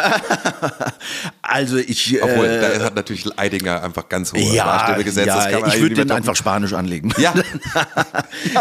Also 1.42 1.78
ich. 1.78 2.22
Obwohl, 2.22 2.46
äh, 2.46 2.80
da 2.80 2.86
hat 2.86 2.96
natürlich 2.96 3.28
Eidinger 3.38 3.84
einfach 3.84 4.08
ganz 4.08 4.32
hohe 4.34 4.40
ja, 4.40 4.66
Maßstäbe 4.66 5.04
gesetzt. 5.04 5.28
ja 5.28 5.68
ich 5.68 5.82
würde 5.82 5.96
den 5.96 6.12
einfach. 6.12 6.36
Spanisch 6.36 6.74
anlegen. 6.74 7.12
Ja. 7.20 7.34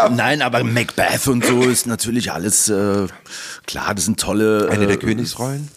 Nein, 0.09 0.41
aber 0.41 0.63
Macbeth 0.63 1.27
und 1.27 1.45
so 1.45 1.61
ist 1.63 1.87
natürlich 1.87 2.31
alles 2.31 2.67
äh, 2.69 3.07
klar. 3.65 3.95
Das 3.95 4.05
sind 4.05 4.19
tolle. 4.19 4.69
Eine 4.71 4.83
äh, 4.85 4.87
der 4.87 4.97
Königsrollen? 4.97 5.69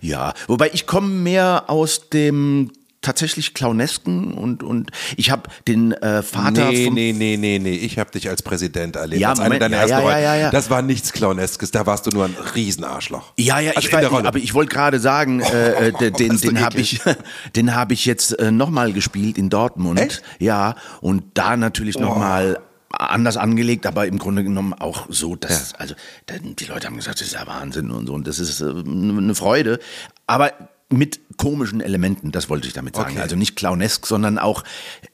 Ja, 0.00 0.34
wobei 0.48 0.70
ich 0.72 0.86
komme 0.86 1.08
mehr 1.08 1.64
aus 1.68 2.08
dem 2.10 2.72
tatsächlich 3.00 3.54
Clownesken 3.54 4.34
und 4.34 4.62
und 4.62 4.90
ich 5.16 5.30
habe 5.30 5.50
den 5.66 5.92
äh, 5.92 6.22
Vater 6.22 6.70
Nee, 6.70 6.86
vom 6.86 6.94
nee, 6.94 7.14
nee, 7.16 7.36
nee, 7.36 7.58
nee. 7.58 7.76
Ich 7.76 7.98
habe 7.98 8.10
dich 8.10 8.28
als 8.28 8.42
Präsident 8.42 8.96
erlebt. 8.96 9.20
Ja, 9.20 9.30
als 9.30 9.40
eine 9.40 9.48
Moment, 9.48 9.62
deiner 9.62 9.76
ja, 9.76 9.82
ersten 9.82 10.08
ja, 10.08 10.18
ja, 10.18 10.36
ja. 10.36 10.50
Das 10.50 10.70
war 10.70 10.82
nichts 10.82 11.12
Clowneskes. 11.12 11.70
Da 11.70 11.86
warst 11.86 12.06
du 12.06 12.10
nur 12.10 12.24
ein 12.24 12.36
Riesenarschloch. 12.54 13.32
Ja, 13.36 13.60
ja, 13.60 13.72
also 13.72 13.88
ich 13.88 13.92
weiß, 13.92 14.06
aber 14.06 14.38
ich 14.38 14.54
wollte 14.54 14.74
gerade 14.74 14.98
sagen, 14.98 15.40
äh, 15.40 15.88
äh, 15.88 15.92
den, 16.00 16.12
den, 16.14 16.28
du 16.30 16.38
den 16.38 16.60
habe 16.60 16.80
ich, 16.80 17.00
den 17.56 17.74
habe 17.74 17.94
ich 17.94 18.04
jetzt 18.04 18.38
äh, 18.38 18.50
nochmal 18.50 18.92
gespielt 18.92 19.38
in 19.38 19.48
Dortmund. 19.48 20.00
Echt? 20.00 20.22
Ja, 20.38 20.74
und 21.00 21.22
da 21.34 21.56
natürlich 21.56 21.98
noch 21.98 22.08
nochmal 22.08 22.58
anders 22.90 23.36
angelegt, 23.36 23.86
aber 23.86 24.06
im 24.06 24.18
Grunde 24.18 24.42
genommen 24.42 24.72
auch 24.72 25.06
so, 25.10 25.36
dass, 25.36 25.74
also 25.74 25.94
dann, 26.26 26.56
die 26.56 26.64
Leute 26.64 26.86
haben 26.86 26.96
gesagt, 26.96 27.20
das 27.20 27.28
ist 27.28 27.34
ja 27.34 27.46
Wahnsinn 27.46 27.90
und 27.90 28.06
so, 28.06 28.14
und 28.14 28.26
das 28.26 28.38
ist 28.38 28.60
äh, 28.60 28.70
eine 28.70 29.34
Freude, 29.34 29.78
aber 30.26 30.52
mit 30.90 31.20
komischen 31.36 31.80
Elementen, 31.80 32.32
das 32.32 32.48
wollte 32.48 32.66
ich 32.66 32.72
damit 32.74 32.96
sagen. 32.96 33.12
Okay. 33.12 33.20
Also 33.20 33.36
nicht 33.36 33.56
clownesk, 33.56 34.06
sondern 34.06 34.38
auch 34.38 34.64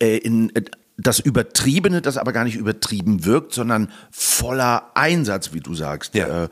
äh, 0.01 0.16
in 0.18 0.55
äh, 0.55 0.62
das 0.97 1.18
Übertriebene, 1.18 2.01
das 2.03 2.16
aber 2.16 2.33
gar 2.33 2.45
nicht 2.45 2.55
übertrieben 2.55 3.25
wirkt, 3.25 3.53
sondern 3.53 3.91
voller 4.12 4.93
Einsatz, 4.95 5.53
wie 5.53 5.59
du 5.59 5.75
sagst. 5.75 6.14
Ja. 6.14 6.45
Äh, 6.45 6.49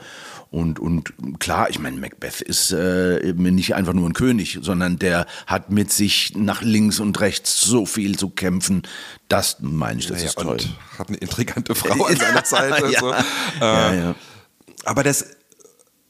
und, 0.50 0.80
und 0.80 1.12
klar, 1.38 1.70
ich 1.70 1.78
meine, 1.78 1.96
Macbeth 1.96 2.40
ist 2.40 2.72
äh, 2.72 3.22
eben 3.24 3.42
nicht 3.54 3.76
einfach 3.76 3.92
nur 3.92 4.08
ein 4.10 4.12
König, 4.14 4.58
sondern 4.60 4.98
der 4.98 5.26
hat 5.46 5.70
mit 5.70 5.92
sich 5.92 6.32
nach 6.36 6.60
links 6.60 6.98
und 6.98 7.20
rechts 7.20 7.60
so 7.60 7.86
viel 7.86 8.18
zu 8.18 8.30
kämpfen. 8.30 8.82
Das 9.28 9.58
meine 9.60 10.00
ich, 10.00 10.08
das 10.08 10.20
Ja, 10.20 10.26
ist 10.26 10.38
toll. 10.38 10.54
und 10.58 10.98
hat 10.98 11.08
eine 11.08 11.18
intrigante 11.18 11.74
Frau 11.76 12.04
an 12.04 12.16
seiner 12.16 12.44
Seite. 12.44 12.90
Ja. 12.90 12.98
So. 13.00 13.12
Äh, 13.12 13.98
ja. 14.00 14.14
Aber 14.84 15.04
das, 15.04 15.24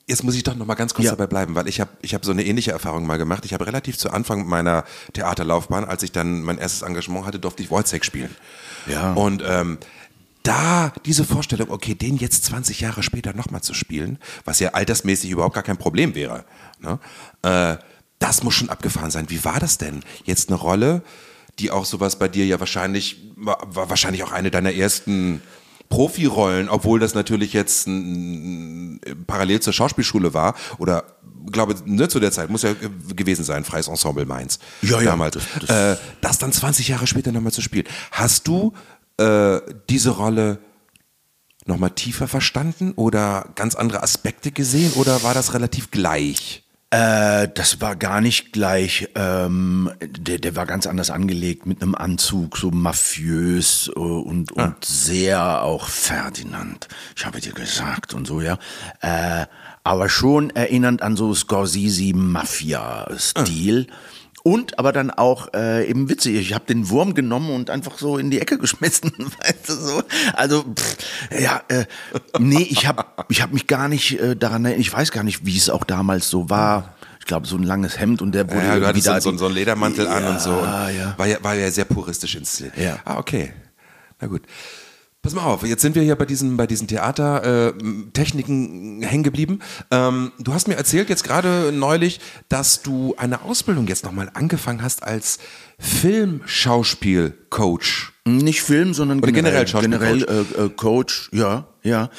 jetzt 0.07 0.25
muss 0.25 0.35
ich 0.35 0.43
doch 0.43 0.55
noch 0.55 0.67
mal 0.67 0.75
ganz 0.75 0.95
kurz 0.95 1.07
Ja. 1.07 1.13
dabei 1.13 1.27
bleiben, 1.27 1.55
weil 1.55 1.69
ich 1.69 1.81
habe 1.81 1.91
ich 2.03 2.15
hab 2.15 2.25
so 2.25 2.33
eine 2.33 2.45
ähnliche 2.45 2.73
Erfahrung 2.73 3.07
mal 3.07 3.19
gemacht. 3.19 3.45
Ich 3.45 3.55
habe 3.55 3.67
relativ 3.67 3.97
zu 3.99 4.11
Anfang 4.11 4.47
meiner 4.47 4.85
Theaterlaufbahn, 5.13 5.85
als 5.85 6.03
ich 6.03 6.13
dann 6.13 6.43
mein 6.43 6.59
erstes 6.59 6.83
Engagement 6.83 7.27
hatte, 7.27 7.39
durfte 7.39 7.63
ich 7.63 7.71
Wojciech 7.71 8.05
spielen. 8.05 8.35
Ja. 8.87 9.13
Und 9.13 9.43
ähm, 9.47 9.79
da 10.43 10.93
diese 11.05 11.25
Vorstellung, 11.25 11.71
okay, 11.71 11.95
den 11.95 12.17
jetzt 12.17 12.45
20 12.47 12.81
Jahre 12.81 13.03
später 13.03 13.33
nochmal 13.33 13.61
zu 13.61 13.75
spielen, 13.75 14.19
was 14.45 14.59
ja 14.59 14.71
altersmäßig 14.71 15.31
überhaupt 15.31 15.55
gar 15.55 15.63
kein 15.63 15.77
Problem 15.77 16.15
wäre, 16.15 16.45
ne? 16.81 16.99
äh, 17.43 17.77
das 18.19 18.43
muss 18.43 18.55
schon 18.55 18.69
abgefahren 18.71 19.11
sein. 19.11 19.31
Wie 19.31 19.45
war 19.45 19.61
das 19.61 19.79
denn? 19.79 20.03
Jetzt 20.25 20.49
eine 20.49 20.59
Rolle, 20.59 21.03
die 21.59 21.71
auch 21.71 21.85
sowas 21.85 22.19
bei 22.19 22.29
dir 22.29 22.47
ja 22.47 22.59
wahrscheinlich, 22.61 23.21
war, 23.37 23.59
war 23.67 23.91
wahrscheinlich 23.91 24.23
auch 24.25 24.33
eine 24.33 24.51
deiner 24.51 24.73
ersten 24.73 25.43
Profirollen, 25.93 26.71
obwohl 26.71 26.99
das 27.01 27.13
natürlich 27.15 27.53
jetzt 27.53 27.87
ein, 27.87 28.99
parallel 29.27 29.61
zur 29.61 29.75
Schauspielschule 29.75 30.33
war 30.33 30.55
oder 30.79 31.05
glaube 31.51 31.75
ne, 31.85 32.09
zu 32.09 32.19
der 32.19 32.33
Zeit 32.33 32.49
muss 32.49 32.63
ja 32.63 32.73
ge- 32.73 32.89
gewesen 33.15 33.45
sein 33.45 33.63
freies 33.65 33.89
Ensemble 33.89 34.25
Mainz. 34.25 34.59
Ja, 34.81 35.01
ja, 35.03 35.11
damals. 35.11 35.35
Das- 35.35 35.67
das, 35.67 35.99
äh, 35.99 36.01
das 36.23 36.39
dann 36.39 36.51
20 36.51 36.89
Jahre 36.89 37.07
später 37.07 37.31
nochmal 37.31 37.53
zu 37.53 37.61
spielen. 37.61 37.85
Hast 38.11 38.49
du 38.49 38.73
äh, 39.19 39.61
diese 39.91 40.11
Rolle 40.11 40.61
nochmal 41.67 41.91
tiefer 41.91 42.27
verstanden 42.27 42.93
oder 42.97 43.51
ganz 43.55 43.75
andere 43.75 44.03
Aspekte 44.03 44.51
gesehen 44.51 44.93
oder 44.95 45.23
war 45.23 45.35
das 45.35 45.53
relativ 45.53 45.91
gleich 45.91 46.65
Äh, 46.93 47.49
das 47.55 47.81
war 47.81 47.97
gar 47.97 48.21
nicht 48.21 48.53
gleich, 48.53 49.09
ähm, 49.15 49.91
der, 50.03 50.37
der 50.37 50.55
war 50.57 50.67
ganz 50.67 50.87
anders 50.87 51.11
angelegt, 51.11 51.65
mit 51.65 51.81
einem 51.81 51.95
Anzug, 51.95 52.59
so 52.59 52.71
mafiös 52.71 53.91
äh, 53.97 53.99
und, 53.99 54.53
und 54.53 54.85
sehr 54.85 55.63
auch 55.63 55.89
Ferdinand. 55.89 56.89
Ich 57.17 57.25
habe 57.25 57.41
dir 57.41 57.55
gesagt 57.55 58.13
und 58.13 58.27
so, 58.27 58.43
ja. 58.43 58.59
Äh, 59.01 59.47
aber 59.83 60.11
schon 60.11 60.51
erinnernd 60.51 61.01
an 61.01 61.17
so 61.17 61.35
Scorsese-Mafia-Stil. 61.35 63.87
Und 64.45 64.79
aber 64.79 64.93
dann 64.93 65.11
auch 65.11 65.55
äh, 65.55 65.89
eben 65.89 66.09
witzig. 66.09 66.35
Ich 66.37 66.53
habe 66.53 66.65
den 66.67 66.89
Wurm 66.89 67.15
genommen 67.15 67.51
und 67.51 67.71
einfach 67.71 67.99
so 67.99 68.19
in 68.19 68.31
die 68.31 68.41
Ecke 68.41 68.59
geschmissen, 68.65 69.13
weißt 69.19 69.69
du 69.69 69.73
so. 69.75 70.03
Also 70.35 70.65
pff, 70.65 70.97
ja, 71.39 71.63
äh, 71.69 71.85
nee, 72.39 72.67
ich 72.69 72.87
habe 72.87 73.05
ich 73.29 73.41
hab 73.41 73.53
mich 73.53 73.67
gar 73.67 73.89
nicht 73.89 74.19
äh, 74.19 74.35
daran 74.37 74.65
erinnert. 74.65 74.81
Ich 74.81 74.93
weiß 74.93 75.13
gar 75.13 75.23
nicht, 75.23 75.47
wie 75.47 75.57
es 75.57 75.71
auch 75.71 75.85
damals 75.85 76.29
so 76.29 76.51
war. 76.51 76.95
Ich 77.21 77.27
glaube, 77.27 77.47
so 77.47 77.57
ein 77.57 77.63
langes 77.63 78.01
Hemd 78.01 78.21
und 78.21 78.33
der 78.33 78.51
wurde 78.51 78.67
ja, 78.67 78.77
irgendwie 78.77 79.01
da 79.01 79.21
so, 79.21 79.37
so, 79.37 79.47
einen 79.47 79.55
Ledermantel 79.55 80.09
an 80.09 80.25
und 80.25 80.41
so 80.41 80.51
und 80.51 80.65
Ja, 80.65 80.89
ja. 80.89 81.15
War, 81.17 81.27
ja, 81.27 81.37
war 81.41 81.55
ja 81.55 81.71
sehr 81.71 81.85
puristisch 81.85 82.35
inszeniert 82.35 82.77
Ja. 82.77 82.99
ah 83.05 83.17
okay 83.19 83.53
na 84.21 84.27
gut 84.27 84.43
Pass 85.23 85.35
mal 85.35 85.45
auf, 85.45 85.65
jetzt 85.65 85.83
sind 85.83 85.95
wir 85.95 86.03
hier 86.03 86.17
bei 86.17 86.25
diesen, 86.25 86.57
bei 86.57 86.67
diesen 86.67 86.89
Theatertechniken 86.89 89.03
hängen 89.03 89.23
geblieben. 89.23 89.61
Ähm, 89.93 90.33
du 90.41 90.53
hast 90.53 90.67
mir 90.67 90.75
erzählt 90.75 91.09
jetzt 91.11 91.23
gerade 91.23 91.71
neulich, 91.73 92.19
dass 92.49 92.83
du 92.83 93.15
eine 93.17 93.43
Ausbildung 93.43 93.87
jetzt 93.87 94.05
nochmal 94.05 94.33
angefangen 94.35 94.83
hast 94.83 95.05
als 95.05 95.39
Filmschauspielcoach. 95.79 98.11
Nicht 98.25 98.63
Film, 98.63 98.95
sondern 98.95 99.19
Oder 99.19 99.31
generell 99.31 99.65
generell, 99.65 99.69
Schauspielcoach. 99.69 100.27
generell 100.27 100.47
äh, 100.59 100.65
äh, 100.65 100.71
Coach, 100.71 101.31
ja, 101.33 101.69
ja. 101.85 102.11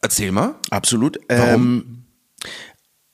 Erzähl 0.00 0.32
mal. 0.32 0.54
Absolut. 0.70 1.18
Warum? 1.28 1.52
Ähm, 1.52 2.04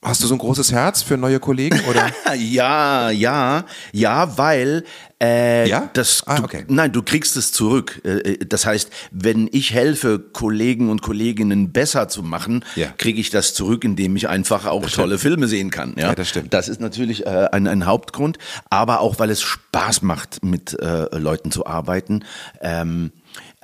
Hast 0.03 0.23
du 0.23 0.27
so 0.27 0.33
ein 0.33 0.39
großes 0.39 0.71
Herz 0.71 1.03
für 1.03 1.15
neue 1.15 1.39
Kollegen 1.39 1.79
oder? 1.87 2.09
ja, 2.35 3.11
ja, 3.11 3.65
ja, 3.91 4.35
weil 4.35 4.83
äh, 5.21 5.69
Ja? 5.69 5.91
das 5.93 6.23
Ah, 6.25 6.37
du, 6.37 6.43
okay. 6.45 6.65
nein, 6.67 6.91
du 6.91 7.03
kriegst 7.03 7.37
es 7.37 7.51
zurück. 7.51 8.01
Äh, 8.03 8.37
Das 8.47 8.65
heißt, 8.65 8.89
wenn 9.11 9.47
ich 9.51 9.73
helfe, 9.73 10.17
Kollegen 10.17 10.89
und 10.89 11.03
Kolleginnen 11.03 11.71
besser 11.71 12.07
zu 12.07 12.23
machen, 12.23 12.65
Ja. 12.75 12.87
kriege 12.97 13.21
ich 13.21 13.29
das 13.29 13.53
zurück, 13.53 13.83
indem 13.83 14.15
ich 14.15 14.27
einfach 14.27 14.65
auch 14.65 14.89
tolle 14.89 15.19
Filme 15.19 15.47
sehen 15.47 15.69
kann. 15.69 15.93
Ja, 15.95 16.07
Ja, 16.07 16.15
das 16.15 16.29
stimmt. 16.29 16.51
Das 16.51 16.67
ist 16.67 16.81
natürlich 16.81 17.27
äh, 17.27 17.49
ein, 17.51 17.67
ein 17.67 17.85
Hauptgrund, 17.85 18.39
aber 18.71 19.01
auch 19.01 19.19
weil 19.19 19.29
es 19.29 19.43
Spaß 19.43 20.01
macht, 20.01 20.43
mit 20.43 20.79
äh, 20.79 21.15
Leuten 21.15 21.51
zu 21.51 21.67
arbeiten. 21.67 22.25
Ähm, 22.59 23.11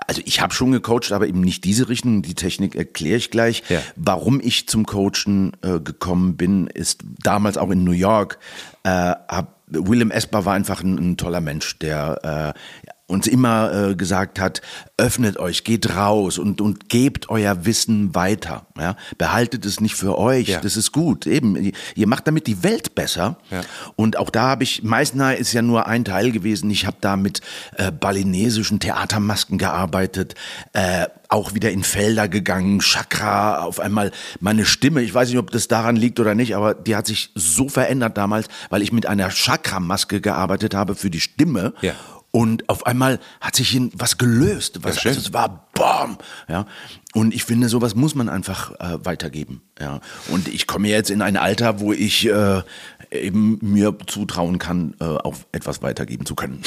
also 0.06 0.22
ich 0.26 0.42
habe 0.42 0.54
schon 0.54 0.72
gecoacht, 0.72 1.12
aber 1.12 1.28
eben 1.28 1.42
nicht 1.42 1.64
diese 1.64 1.90
Richtung. 1.90 2.22
Die 2.22 2.36
Technik 2.36 2.76
erkläre 2.76 3.18
ich 3.18 3.32
gleich. 3.32 3.64
Ja. 3.70 3.82
Warum 3.96 4.40
ich 4.40 4.68
zum 4.68 4.86
Coachen 4.86 5.54
äh, 5.64 5.80
gekommen 5.80 6.38
bin, 6.38 6.68
ist 6.68 7.04
damals 7.24 7.58
auch 7.58 7.72
in 7.72 7.84
New 7.84 7.92
York. 7.92 8.38
Äh, 8.84 8.90
hab, 8.90 9.58
Willem 9.68 10.12
Esper 10.12 10.46
war 10.46 10.54
einfach 10.54 10.82
ein, 10.82 10.98
ein 10.98 11.18
toller 11.18 11.42
Mensch, 11.42 11.78
der 11.80 12.54
äh, 12.56 12.90
uns 13.08 13.26
immer 13.26 13.90
äh, 13.92 13.96
gesagt 13.96 14.38
hat, 14.40 14.62
öffnet 14.98 15.38
euch, 15.38 15.64
geht 15.64 15.96
raus 15.96 16.38
und, 16.38 16.60
und 16.60 16.90
gebt 16.90 17.30
euer 17.30 17.66
Wissen 17.66 18.14
weiter. 18.14 18.66
Ja? 18.78 18.98
Behaltet 19.18 19.66
es 19.66 19.80
nicht 19.80 19.96
für 19.96 20.18
euch, 20.18 20.50
Ja. 20.50 20.60
das 20.60 20.76
ist 20.76 20.92
gut. 20.92 21.26
Eben, 21.26 21.56
ihr- 21.96 22.08
macht 22.08 22.28
damit 22.28 22.48
die 22.48 22.64
Welt 22.64 22.96
besser. 22.96 23.38
Ja. 23.50 23.62
Und 23.96 24.18
auch 24.18 24.30
da 24.30 24.44
habe 24.50 24.64
ich, 24.64 24.84
Meißner 24.84 25.38
ist 25.38 25.54
ja 25.54 25.62
nur 25.62 25.88
ein 25.88 26.04
Teil 26.04 26.32
gewesen. 26.32 26.70
Ich 26.70 26.86
habe 26.86 26.98
da 27.00 27.16
mit 27.16 27.40
äh, 27.78 27.92
balinesischen 27.92 28.80
Theatermasken 28.80 29.58
gearbeitet, 29.58 30.36
äh, 30.74 31.08
auch 31.30 31.54
wieder 31.54 31.72
in 31.72 31.84
Felder 31.84 32.28
gegangen, 32.28 32.80
Chakra, 32.80 33.60
auf 33.64 33.80
einmal 33.80 34.12
meine 34.40 34.66
Stimme. 34.66 35.02
Ich 35.02 35.14
weiß 35.14 35.30
nicht, 35.30 35.38
ob 35.38 35.52
das 35.52 35.68
daran 35.70 35.96
liegt 35.96 36.20
oder 36.20 36.36
nicht, 36.36 36.56
aber 36.56 36.74
die 36.74 36.96
hat 36.96 37.08
sich 37.08 37.30
so 37.36 37.70
verändert 37.70 38.18
damals, 38.18 38.48
weil 38.70 38.82
ich 38.82 38.92
mit 38.92 39.06
einer 39.06 39.30
Chakra-Maske 39.30 40.20
gearbeitet 40.22 40.74
habe 40.74 40.96
für 40.96 41.10
die 41.10 41.20
Stimme. 41.22 41.74
Ja. 41.82 41.94
Und 42.38 42.70
auf 42.70 42.86
einmal 42.86 43.20
hat 43.42 43.56
sich 43.56 43.72
hin 43.72 43.90
was 43.96 44.20
gelöst. 44.20 44.84
Was, 44.84 45.04
Ja, 45.04 45.10
also 45.10 45.22
es 45.22 45.34
war 45.34 45.68
BAM! 45.74 46.20
Ja. 46.48 46.68
Und 47.16 47.34
ich 47.34 47.44
finde, 47.44 47.68
sowas 47.68 47.96
muss 47.96 48.14
man 48.14 48.30
einfach 48.30 48.80
äh, 48.80 49.04
weitergeben. 49.04 49.64
Ja. 49.80 50.02
Und 50.28 50.48
ich 50.48 50.68
komme 50.68 50.88
jetzt 50.88 51.10
in 51.10 51.24
ein 51.24 51.36
Alter, 51.36 51.80
wo 51.80 51.94
ich 51.94 52.28
äh, 52.28 52.62
eben 53.10 53.58
mir 53.64 53.98
zutrauen 54.06 54.60
kann, 54.60 54.94
äh, 55.00 55.06
auch 55.06 55.34
etwas 55.52 55.82
weitergeben 55.82 56.28
zu 56.28 56.36
können. 56.36 56.62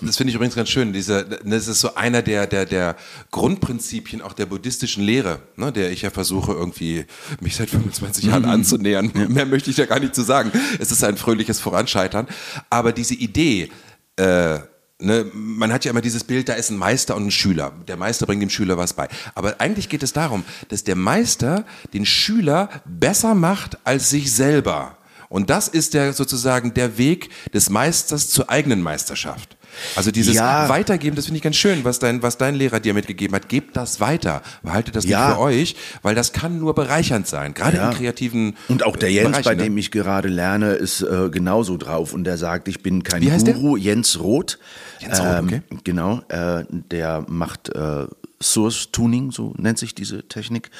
Das 0.00 0.16
finde 0.16 0.30
ich 0.30 0.36
übrigens 0.36 0.54
ganz 0.54 0.68
schön. 0.68 0.92
Dieser, 0.92 1.24
das 1.24 1.66
ist 1.66 1.80
so 1.80 1.96
einer 1.96 2.22
der, 2.22 2.46
der, 2.46 2.64
der 2.64 2.94
Grundprinzipien 3.32 4.22
auch 4.22 4.32
der 4.32 4.46
buddhistischen 4.46 5.02
Lehre, 5.02 5.40
ne, 5.56 5.72
der 5.72 5.90
ich 5.90 6.02
ja 6.02 6.10
versuche 6.10 6.52
irgendwie 6.52 7.04
mich 7.40 7.56
seit 7.56 7.70
25 7.70 8.26
Jahren 8.26 8.44
anzunähern. 8.44 9.10
Mehr 9.28 9.46
möchte 9.46 9.70
ich 9.70 9.76
da 9.76 9.86
gar 9.86 9.98
nicht 9.98 10.14
zu 10.14 10.22
sagen. 10.22 10.52
Es 10.78 10.92
ist 10.92 11.02
ein 11.02 11.16
fröhliches 11.16 11.58
Voranscheitern. 11.58 12.28
Aber 12.70 12.92
diese 12.92 13.14
Idee, 13.14 13.70
äh, 14.14 14.60
Ne, 14.98 15.30
man 15.34 15.72
hat 15.74 15.84
ja 15.84 15.90
immer 15.90 16.00
dieses 16.00 16.24
Bild, 16.24 16.48
da 16.48 16.54
ist 16.54 16.70
ein 16.70 16.78
Meister 16.78 17.16
und 17.16 17.26
ein 17.26 17.30
Schüler. 17.30 17.72
Der 17.86 17.98
Meister 17.98 18.24
bringt 18.24 18.40
dem 18.40 18.48
Schüler 18.48 18.78
was 18.78 18.94
bei. 18.94 19.08
Aber 19.34 19.60
eigentlich 19.60 19.90
geht 19.90 20.02
es 20.02 20.14
darum, 20.14 20.44
dass 20.68 20.84
der 20.84 20.96
Meister 20.96 21.66
den 21.92 22.06
Schüler 22.06 22.70
besser 22.86 23.34
macht 23.34 23.76
als 23.84 24.08
sich 24.08 24.32
selber. 24.32 24.96
Und 25.28 25.50
das 25.50 25.68
ist 25.68 25.92
der 25.92 26.14
sozusagen 26.14 26.72
der 26.72 26.96
Weg 26.96 27.30
des 27.52 27.68
Meisters 27.68 28.28
zur 28.30 28.48
eigenen 28.48 28.80
Meisterschaft. 28.80 29.55
Also 29.94 30.10
dieses 30.10 30.34
Ja. 30.34 30.68
Weitergeben, 30.68 31.16
das 31.16 31.26
finde 31.26 31.36
ich 31.38 31.42
ganz 31.42 31.56
schön, 31.56 31.84
was 31.84 31.98
dein, 31.98 32.22
was 32.22 32.38
dein 32.38 32.54
Lehrer 32.54 32.80
dir 32.80 32.94
mitgegeben 32.94 33.34
hat. 33.34 33.48
Gebt 33.48 33.76
das 33.76 34.00
weiter. 34.00 34.42
Behaltet 34.62 34.96
das 34.96 35.04
Ja. 35.04 35.26
nicht 35.28 35.36
für 35.36 35.40
euch, 35.42 35.76
weil 36.02 36.14
das 36.14 36.32
kann 36.32 36.58
nur 36.58 36.74
bereichernd 36.74 37.26
sein. 37.26 37.54
Gerade 37.54 37.76
Ja. 37.76 37.90
in 37.90 37.96
kreativen 37.96 38.56
Und 38.68 38.84
auch 38.84 38.96
der 38.96 39.10
Jens, 39.10 39.30
Bereichen, 39.30 39.44
bei 39.44 39.54
ne? 39.54 39.62
dem 39.64 39.78
ich 39.78 39.90
gerade 39.90 40.28
lerne, 40.28 40.72
ist 40.72 41.02
äh, 41.02 41.28
genauso 41.30 41.76
drauf. 41.76 42.12
Und 42.12 42.24
der 42.24 42.36
sagt, 42.38 42.68
ich 42.68 42.82
bin 42.82 43.02
kein 43.02 43.22
Wie 43.22 43.30
heißt 43.32 43.46
der? 43.46 43.54
Guru. 43.54 43.76
Jens 43.76 44.18
Roth. 44.20 44.58
Jens 45.00 45.20
Roth, 45.20 45.42
okay. 45.44 45.62
Genau. 45.84 46.20
Äh, 46.28 46.64
der 46.70 47.24
macht 47.28 47.68
äh, 47.74 48.06
Source 48.42 48.90
Tuning, 48.92 49.30
so 49.32 49.54
nennt 49.56 49.78
sich 49.78 49.94
diese 49.94 50.28
Technik. 50.28 50.70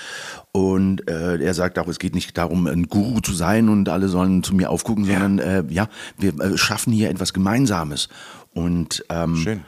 Und 0.52 1.08
äh, 1.08 1.38
er 1.42 1.54
sagt 1.54 1.78
auch, 1.78 1.88
es 1.88 1.98
geht 1.98 2.14
nicht 2.14 2.36
darum, 2.36 2.66
ein 2.66 2.88
Guru 2.88 3.20
zu 3.20 3.32
sein 3.32 3.68
und 3.68 3.88
alle 3.88 4.08
sollen 4.08 4.42
zu 4.42 4.54
mir 4.54 4.68
aufgucken, 4.70 5.04
sondern 5.06 5.38
äh, 5.38 5.64
ja, 5.70 5.88
wir 6.18 6.38
äh, 6.38 6.56
schaffen 6.58 6.92
hier 6.92 7.08
etwas 7.10 7.32
Gemeinsames. 7.32 8.08
Und 8.56 9.04
ähm, 9.10 9.36
Schön. 9.36 9.64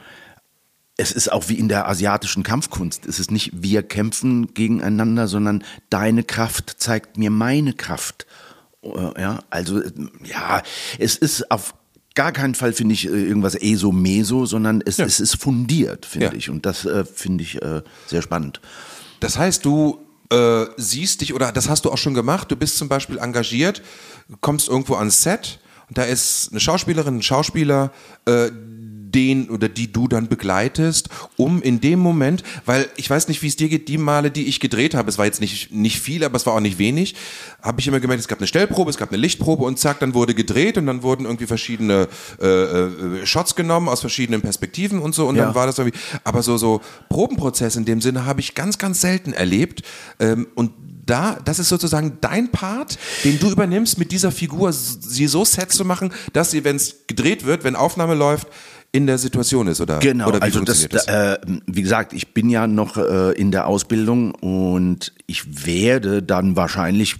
es 0.97 1.11
ist 1.11 1.31
auch 1.31 1.47
wie 1.47 1.53
in 1.59 1.69
der 1.69 1.87
asiatischen 1.87 2.41
Kampfkunst. 2.43 3.05
Es 3.05 3.19
ist 3.19 3.29
nicht 3.31 3.51
wir 3.61 3.83
kämpfen 3.83 4.53
gegeneinander, 4.55 5.27
sondern 5.27 5.63
deine 5.91 6.23
Kraft 6.23 6.75
zeigt 6.79 7.17
mir 7.17 7.29
meine 7.29 7.73
Kraft. 7.73 8.25
Äh, 8.81 9.21
Ja, 9.21 9.39
also 9.51 9.81
ja, 10.23 10.63
es 10.97 11.15
ist 11.17 11.51
auf 11.51 11.75
gar 12.15 12.31
keinen 12.31 12.55
Fall 12.55 12.73
finde 12.73 12.93
ich 12.93 13.05
äh, 13.05 13.09
irgendwas 13.11 13.53
ESO-Meso, 13.55 14.45
sondern 14.47 14.81
es, 14.83 14.97
es 14.97 15.19
ist 15.19 15.35
fundiert, 15.39 16.05
finde 16.07 16.27
Ja. 16.27 16.33
ich. 16.33 16.49
Und 16.49 16.65
das 16.65 16.83
äh, 16.85 17.05
finde 17.05 17.43
ich 17.43 17.61
äh, 17.61 17.83
sehr 18.07 18.23
spannend. 18.23 18.59
Das 19.19 19.37
heißt, 19.37 19.63
du 19.63 19.99
äh, 20.31 20.65
siehst 20.77 21.21
dich, 21.21 21.33
oder 21.35 21.51
das 21.51 21.69
hast 21.69 21.85
du 21.85 21.91
auch 21.91 21.97
schon 21.99 22.15
gemacht, 22.15 22.49
du 22.51 22.55
bist 22.55 22.77
zum 22.77 22.89
Beispiel 22.89 23.19
engagiert, 23.19 23.83
kommst 24.41 24.67
irgendwo 24.67 24.95
ans 24.95 25.21
Set 25.21 25.59
und 25.87 25.97
da 25.97 26.03
ist 26.03 26.49
eine 26.51 26.59
Schauspielerin, 26.59 27.17
ein 27.17 27.21
Schauspieler, 27.21 27.91
äh, 28.25 28.49
den 29.11 29.49
oder 29.49 29.69
die 29.69 29.91
du 29.91 30.07
dann 30.07 30.27
begleitest, 30.27 31.09
um 31.37 31.61
in 31.61 31.81
dem 31.81 31.99
Moment, 31.99 32.43
weil 32.65 32.87
ich 32.95 33.09
weiß 33.09 33.27
nicht, 33.27 33.41
wie 33.41 33.47
es 33.47 33.55
dir 33.55 33.69
geht, 33.69 33.87
die 33.87 33.97
Male, 33.97 34.31
die 34.31 34.45
ich 34.45 34.59
gedreht 34.59 34.93
habe, 34.95 35.09
es 35.09 35.17
war 35.17 35.25
jetzt 35.25 35.41
nicht, 35.41 35.71
nicht 35.71 35.99
viel, 35.99 36.23
aber 36.23 36.35
es 36.35 36.45
war 36.45 36.53
auch 36.53 36.59
nicht 36.59 36.77
wenig, 36.79 37.15
habe 37.61 37.79
ich 37.81 37.87
immer 37.87 37.99
gemerkt, 37.99 38.21
es 38.21 38.27
gab 38.27 38.39
eine 38.39 38.47
Stellprobe, 38.47 38.89
es 38.89 38.97
gab 38.97 39.09
eine 39.09 39.17
Lichtprobe 39.17 39.63
und 39.65 39.79
zack, 39.79 39.99
dann 39.99 40.13
wurde 40.13 40.33
gedreht 40.33 40.77
und 40.77 40.85
dann 40.85 41.03
wurden 41.03 41.25
irgendwie 41.25 41.47
verschiedene 41.47 42.07
äh, 42.41 42.45
äh, 42.47 43.25
Shots 43.25 43.55
genommen 43.55 43.89
aus 43.89 44.01
verschiedenen 44.01 44.41
Perspektiven 44.41 44.99
und 44.99 45.15
so 45.15 45.27
und 45.27 45.35
Ja. 45.35 45.45
dann 45.45 45.55
war 45.55 45.65
das 45.65 45.77
irgendwie, 45.77 45.97
aber 46.23 46.43
so, 46.43 46.57
so 46.57 46.81
Probenprozess 47.09 47.75
in 47.75 47.85
dem 47.85 48.01
Sinne 48.01 48.25
habe 48.25 48.39
ich 48.41 48.55
ganz, 48.55 48.77
ganz 48.77 49.01
selten 49.01 49.33
erlebt 49.33 49.83
ähm, 50.19 50.47
und 50.55 50.71
da, 51.05 51.39
das 51.43 51.57
ist 51.57 51.69
sozusagen 51.69 52.17
dein 52.21 52.51
Part, 52.51 52.99
den 53.23 53.39
du 53.39 53.49
übernimmst, 53.49 53.97
mit 53.97 54.11
dieser 54.11 54.31
Figur 54.31 54.71
sie 54.71 55.25
so 55.25 55.43
set 55.43 55.71
zu 55.71 55.83
machen, 55.83 56.13
dass 56.33 56.51
sie, 56.51 56.63
wenn 56.63 56.75
es 56.75 57.07
gedreht 57.07 57.45
wird, 57.45 57.63
wenn 57.63 57.75
Aufnahme 57.75 58.13
läuft, 58.13 58.47
in 58.91 59.05
der 59.05 59.17
Situation 59.19 59.67
ist 59.67 59.81
oder 59.81 59.99
Genau, 59.99 60.27
oder 60.29 60.39
wie 60.39 60.43
also 60.43 60.61
das, 60.61 60.87
das? 60.89 61.07
äh, 61.07 61.37
wie 61.67 61.81
gesagt, 61.83 62.11
ich 62.13 62.33
bin 62.33 62.49
ja 62.49 62.65
noch 62.65 62.97
äh, 62.97 63.33
in 63.33 63.51
der 63.51 63.67
Ausbildung 63.67 64.33
und 64.35 65.13
ich 65.27 65.65
werde 65.67 66.23
dann 66.23 66.55
wahrscheinlich, 66.55 67.17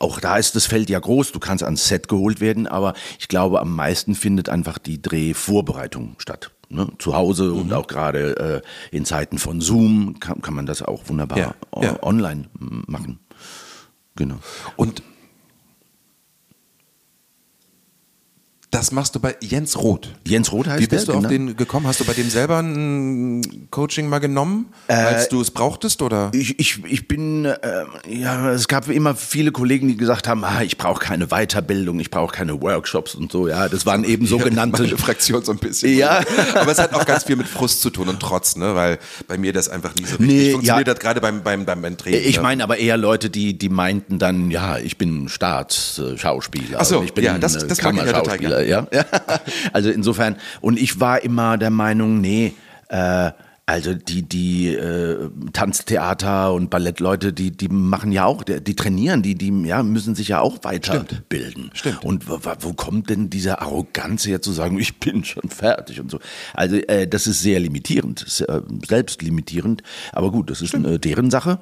auch 0.00 0.18
da 0.18 0.36
ist 0.36 0.56
das 0.56 0.66
Feld 0.66 0.90
ja 0.90 0.98
groß, 0.98 1.30
du 1.32 1.38
kannst 1.38 1.62
ans 1.62 1.86
Set 1.86 2.08
geholt 2.08 2.40
werden, 2.40 2.66
aber 2.66 2.94
ich 3.20 3.28
glaube, 3.28 3.60
am 3.60 3.74
meisten 3.76 4.14
findet 4.16 4.48
einfach 4.48 4.78
die 4.78 5.00
Drehvorbereitung 5.00 6.16
statt. 6.18 6.50
Ne? 6.68 6.88
Zu 6.98 7.14
Hause 7.14 7.44
Mhm. 7.44 7.60
und 7.60 7.72
auch 7.72 7.86
gerade 7.86 8.62
äh, 8.90 8.96
in 8.96 9.04
Zeiten 9.04 9.38
von 9.38 9.60
Zoom 9.60 10.18
kann, 10.18 10.40
kann 10.42 10.54
man 10.54 10.66
das 10.66 10.82
auch 10.82 11.02
wunderbar 11.08 11.38
Ja, 11.38 11.54
ja. 11.80 12.02
online 12.02 12.46
machen. 12.86 13.20
Genau. 14.16 14.36
Und 14.76 15.02
das 18.72 18.90
machst 18.90 19.14
du 19.14 19.20
bei 19.20 19.36
Jens 19.42 19.76
Roth. 19.78 20.08
Jens 20.26 20.50
Roth 20.50 20.66
heißt 20.66 20.80
Wie 20.82 20.86
bist 20.86 21.06
der, 21.06 21.12
du 21.12 21.18
auf 21.18 21.28
genau. 21.28 21.46
den 21.46 21.56
gekommen? 21.56 21.86
Hast 21.86 22.00
du 22.00 22.04
bei 22.04 22.14
dem 22.14 22.30
selber 22.30 22.58
ein 22.58 23.68
Coaching 23.70 24.08
mal 24.08 24.18
genommen, 24.18 24.72
als 24.88 25.28
du 25.28 25.42
es 25.42 25.50
brauchtest 25.50 26.00
oder? 26.00 26.30
Ich, 26.32 26.58
ich, 26.58 26.82
ich 26.86 27.06
bin, 27.06 27.44
äh, 27.44 27.58
ja, 28.08 28.50
es 28.50 28.68
gab 28.68 28.88
immer 28.88 29.14
viele 29.14 29.52
Kollegen, 29.52 29.88
die 29.88 29.96
gesagt 29.98 30.26
haben, 30.26 30.42
ah, 30.44 30.62
ich 30.62 30.78
brauche 30.78 31.04
keine 31.04 31.26
Weiterbildung, 31.26 32.00
ich 32.00 32.10
brauche 32.10 32.34
keine 32.34 32.62
Workshops 32.62 33.14
und 33.14 33.30
so, 33.30 33.46
ja, 33.46 33.68
das 33.68 33.84
waren 33.84 34.04
eben 34.04 34.24
sogenannte, 34.32 34.84
Meine 34.84 34.96
Fraktion 34.96 35.44
so 35.44 35.52
ein 35.52 35.58
bisschen. 35.58 35.94
Ja. 35.96 36.22
Aber 36.54 36.72
es 36.72 36.78
hat 36.78 36.94
auch 36.94 37.04
ganz 37.04 37.24
viel 37.24 37.36
mit 37.36 37.48
Frust 37.48 37.82
zu 37.82 37.90
tun 37.90 38.08
und 38.08 38.20
Trotz, 38.20 38.56
ne? 38.56 38.74
Weil 38.74 38.98
bei 39.28 39.36
mir 39.36 39.52
das 39.52 39.68
einfach 39.68 39.94
nie 39.96 40.06
so 40.06 40.16
richtig 40.16 40.26
Nee, 40.26 40.52
funktioniert 40.52 40.86
ja. 40.88 40.94
hat, 40.94 41.00
gerade 41.00 41.20
beim, 41.20 41.42
beim, 41.42 41.66
beim, 41.66 41.96
Training. 41.98 42.22
ich 42.24 42.36
ne? 42.36 42.42
meine 42.42 42.64
aber 42.64 42.78
eher 42.78 42.96
Leute, 42.96 43.28
die, 43.28 43.58
die 43.58 43.68
meinten 43.68 44.18
dann, 44.18 44.50
ja, 44.50 44.78
ich 44.78 44.96
bin 44.96 45.28
Staatsschauspieler, 45.28 46.78
Ach 46.80 46.86
so, 46.86 47.02
ich 47.02 47.12
bin 47.12 47.22
ja, 47.24 47.36
das- 47.36 47.56
äh, 47.56 47.66
das 47.66 47.82
mag 47.82 47.96
ich 48.64 48.70
ja. 48.70 48.86
Also 49.72 49.90
insofern, 49.90 50.36
und 50.60 50.78
ich 50.78 51.00
war 51.00 51.22
immer 51.22 51.58
der 51.58 51.70
Meinung, 51.70 52.20
nee, 52.20 52.52
äh, 52.88 53.30
also 53.64 53.94
die, 53.94 54.22
die 54.22 54.74
äh, 54.74 55.30
Tanztheater 55.52 56.52
und 56.52 56.68
Ballettleute, 56.68 57.32
die, 57.32 57.52
die 57.52 57.68
machen 57.68 58.10
ja 58.10 58.24
auch, 58.24 58.42
die, 58.42 58.74
trainieren, 58.74 59.22
die, 59.22 59.36
die 59.36 59.50
ja, 59.66 59.82
müssen 59.84 60.16
sich 60.16 60.28
ja 60.28 60.40
auch 60.40 60.58
weiterbilden. 60.62 61.70
Stimmt. 61.72 62.04
Und 62.04 62.28
wo, 62.28 62.40
wo- 62.60 62.72
kommt 62.72 63.08
denn 63.08 63.30
diese 63.30 63.60
Arroganz 63.60 64.26
her 64.26 64.42
zu 64.42 64.50
sagen, 64.52 64.78
ich 64.80 64.98
bin 64.98 65.24
schon 65.24 65.48
fertig 65.48 66.00
und 66.00 66.10
so? 66.10 66.18
Also 66.54 66.76
äh, 66.76 67.06
das 67.06 67.26
ist 67.28 67.40
sehr 67.40 67.60
limitierend, 67.60 68.44
äh, 68.48 68.60
selbstlimitierend. 68.86 69.82
Aber 70.12 70.32
gut, 70.32 70.50
das 70.50 70.60
ist 70.60 70.74
äh, 70.74 70.98
deren 70.98 71.30
Sache. 71.30 71.60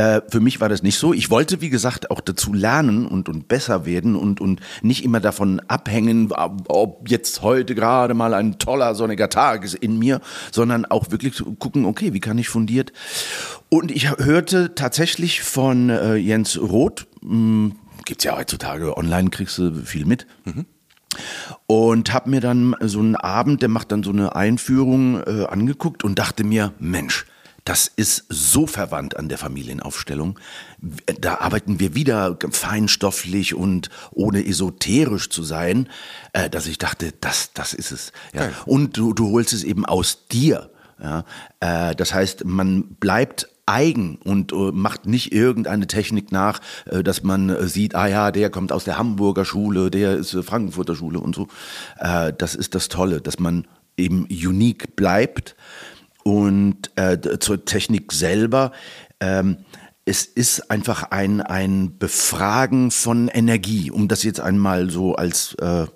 Äh, 0.00 0.22
für 0.30 0.40
mich 0.40 0.62
war 0.62 0.70
das 0.70 0.82
nicht 0.82 0.98
so. 0.98 1.12
Ich 1.12 1.28
wollte, 1.28 1.60
wie 1.60 1.68
gesagt, 1.68 2.10
auch 2.10 2.22
dazu 2.22 2.54
lernen 2.54 3.06
und, 3.06 3.28
und 3.28 3.48
besser 3.48 3.84
werden 3.84 4.16
und, 4.16 4.40
und 4.40 4.60
nicht 4.80 5.04
immer 5.04 5.20
davon 5.20 5.60
abhängen, 5.68 6.32
ob 6.68 7.10
jetzt 7.10 7.42
heute 7.42 7.74
gerade 7.74 8.14
mal 8.14 8.32
ein 8.32 8.58
toller 8.58 8.94
sonniger 8.94 9.28
Tag 9.28 9.62
ist 9.62 9.74
in 9.74 9.98
mir, 9.98 10.22
sondern 10.52 10.86
auch 10.86 11.10
wirklich 11.10 11.42
gucken, 11.58 11.84
okay, 11.84 12.14
wie 12.14 12.20
kann 12.20 12.38
ich 12.38 12.48
fundiert. 12.48 12.92
Und 13.68 13.90
ich 13.90 14.10
hörte 14.16 14.74
tatsächlich 14.74 15.42
von 15.42 15.90
äh, 15.90 16.14
Jens 16.14 16.58
Roth, 16.58 17.06
hm, 17.20 17.76
gibt's 18.06 18.24
ja 18.24 18.38
heutzutage 18.38 18.96
online, 18.96 19.28
kriegst 19.28 19.58
du 19.58 19.74
viel 19.74 20.06
mit. 20.06 20.26
Mhm. 20.46 20.64
Und 21.66 22.14
habe 22.14 22.30
mir 22.30 22.40
dann 22.40 22.74
so 22.80 23.00
einen 23.00 23.16
Abend, 23.16 23.60
der 23.60 23.68
macht 23.68 23.92
dann 23.92 24.02
so 24.02 24.12
eine 24.12 24.34
Einführung 24.34 25.22
äh, 25.24 25.44
angeguckt 25.44 26.04
und 26.04 26.18
dachte 26.18 26.42
mir, 26.42 26.72
Mensch, 26.78 27.26
das 27.70 27.86
ist 27.86 28.24
so 28.28 28.66
verwandt 28.66 29.16
an 29.16 29.28
der 29.28 29.38
Familienaufstellung. 29.38 30.40
Da 31.20 31.36
arbeiten 31.36 31.78
wir 31.78 31.94
wieder 31.94 32.36
feinstofflich 32.50 33.54
und 33.54 33.90
ohne 34.10 34.44
esoterisch 34.44 35.30
zu 35.30 35.44
sein, 35.44 35.88
äh, 36.32 36.50
dass 36.50 36.66
ich 36.66 36.78
dachte, 36.78 37.12
das, 37.20 37.52
das 37.52 37.72
ist 37.72 37.92
es. 37.92 38.10
Ja. 38.34 38.50
Und 38.66 38.96
du, 38.96 39.14
du 39.14 39.30
holst 39.30 39.52
es 39.52 39.62
eben 39.62 39.86
aus 39.86 40.26
dir. 40.26 40.72
Ja. 41.00 41.24
Äh, 41.60 41.94
das 41.94 42.12
heißt, 42.12 42.44
man 42.44 42.96
bleibt 42.96 43.48
eigen 43.66 44.16
und 44.16 44.52
äh, 44.52 44.72
macht 44.72 45.06
nicht 45.06 45.32
irgendeine 45.32 45.86
Technik 45.86 46.32
nach, 46.32 46.60
äh, 46.86 47.04
dass 47.04 47.22
man 47.22 47.68
sieht, 47.68 47.94
ah 47.94 48.08
ja, 48.08 48.32
der 48.32 48.50
kommt 48.50 48.72
aus 48.72 48.82
der 48.82 48.98
Hamburger 48.98 49.44
Schule, 49.44 49.92
der 49.92 50.16
ist 50.16 50.36
Frankfurter 50.42 50.96
Schule 50.96 51.20
und 51.20 51.36
so. 51.36 51.46
Das 52.00 52.56
ist 52.56 52.74
das 52.74 52.88
Tolle, 52.88 53.20
dass 53.20 53.38
man 53.38 53.68
eben 53.96 54.24
unique 54.24 54.96
bleibt 54.96 55.54
und 56.24 56.90
äh, 56.96 57.18
zur 57.38 57.64
Technik 57.64 58.12
selber. 58.12 58.72
Ähm, 59.20 59.58
es 60.04 60.24
ist 60.24 60.70
einfach 60.70 61.10
ein, 61.10 61.40
ein 61.40 61.98
Befragen 61.98 62.90
von 62.90 63.28
Energie. 63.28 63.90
Um 63.90 64.08
das 64.08 64.22
jetzt 64.22 64.40
einmal 64.40 64.90
so 64.90 65.14
als 65.14 65.54
äh, 65.54 65.86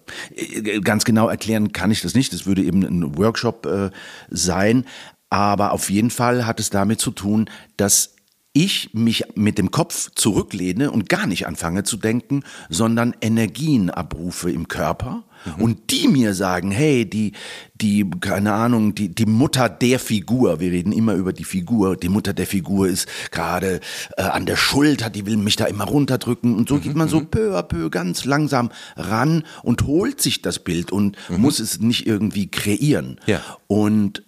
ganz 0.80 1.04
genau 1.04 1.28
erklären 1.28 1.72
kann 1.72 1.90
ich 1.90 2.02
das 2.02 2.14
nicht. 2.14 2.32
Das 2.32 2.46
würde 2.46 2.62
eben 2.62 2.84
ein 2.84 3.18
Workshop 3.18 3.66
äh, 3.66 3.90
sein. 4.30 4.84
Aber 5.30 5.72
auf 5.72 5.90
jeden 5.90 6.10
Fall 6.10 6.46
hat 6.46 6.60
es 6.60 6.70
damit 6.70 7.00
zu 7.00 7.10
tun, 7.10 7.50
dass 7.76 8.13
ich 8.56 8.94
mich 8.94 9.24
mit 9.34 9.58
dem 9.58 9.72
Kopf 9.72 10.12
zurücklehne 10.14 10.92
und 10.92 11.08
gar 11.08 11.26
nicht 11.26 11.46
anfange 11.46 11.82
zu 11.82 11.96
denken, 11.96 12.44
sondern 12.70 13.14
Energien 13.20 13.90
abrufe 13.90 14.48
im 14.48 14.68
Körper 14.68 15.24
mhm. 15.44 15.62
und 15.62 15.90
die 15.90 16.06
mir 16.06 16.34
sagen, 16.34 16.70
hey, 16.70 17.04
die, 17.04 17.32
die, 17.74 18.08
keine 18.20 18.52
Ahnung, 18.52 18.94
die, 18.94 19.12
die 19.12 19.26
Mutter 19.26 19.68
der 19.68 19.98
Figur, 19.98 20.60
wir 20.60 20.70
reden 20.70 20.92
immer 20.92 21.14
über 21.14 21.32
die 21.32 21.42
Figur, 21.42 21.96
die 21.96 22.08
Mutter 22.08 22.32
der 22.32 22.46
Figur 22.46 22.86
ist 22.86 23.08
gerade 23.32 23.80
äh, 24.16 24.22
an 24.22 24.46
der 24.46 24.56
Schulter, 24.56 25.10
die 25.10 25.26
will 25.26 25.36
mich 25.36 25.56
da 25.56 25.64
immer 25.64 25.84
runterdrücken 25.84 26.54
und 26.54 26.68
so 26.68 26.76
mhm. 26.76 26.80
geht 26.82 26.94
man 26.94 27.08
so 27.08 27.18
mhm. 27.18 27.26
peu 27.26 27.58
à 27.58 27.64
peu 27.64 27.90
ganz 27.90 28.24
langsam 28.24 28.70
ran 28.96 29.42
und 29.64 29.82
holt 29.82 30.20
sich 30.20 30.42
das 30.42 30.60
Bild 30.60 30.92
und 30.92 31.16
mhm. 31.28 31.40
muss 31.40 31.58
es 31.58 31.80
nicht 31.80 32.06
irgendwie 32.06 32.48
kreieren. 32.48 33.18
Ja. 33.26 33.42
Und 33.66 34.22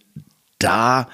da 0.59 1.07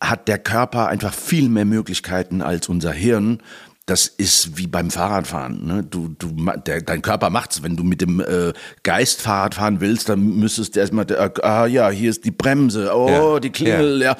hat 0.00 0.28
der 0.28 0.38
Körper 0.38 0.88
einfach 0.88 1.14
viel 1.14 1.48
mehr 1.48 1.64
Möglichkeiten 1.64 2.42
als 2.42 2.68
unser 2.68 2.92
Hirn. 2.92 3.40
Das 3.86 4.06
ist 4.06 4.56
wie 4.56 4.66
beim 4.66 4.90
Fahrradfahren. 4.90 5.66
Ne? 5.66 5.82
Du, 5.82 6.08
du, 6.18 6.34
der, 6.66 6.80
dein 6.80 7.02
Körper 7.02 7.28
macht's. 7.28 7.62
Wenn 7.62 7.76
du 7.76 7.84
mit 7.84 8.00
dem 8.00 8.20
äh, 8.20 8.54
Geist 8.82 9.20
Fahrrad 9.20 9.54
fahren 9.54 9.80
willst, 9.80 10.08
dann 10.08 10.38
müsstest 10.38 10.74
du 10.74 10.80
erstmal, 10.80 11.10
äh, 11.10 11.30
ah 11.42 11.66
ja, 11.66 11.90
hier 11.90 12.08
ist 12.08 12.24
die 12.24 12.30
Bremse, 12.30 12.90
oh, 12.94 13.08
ja. 13.08 13.40
die 13.40 13.50
Klingel, 13.50 14.00
ja. 14.00 14.16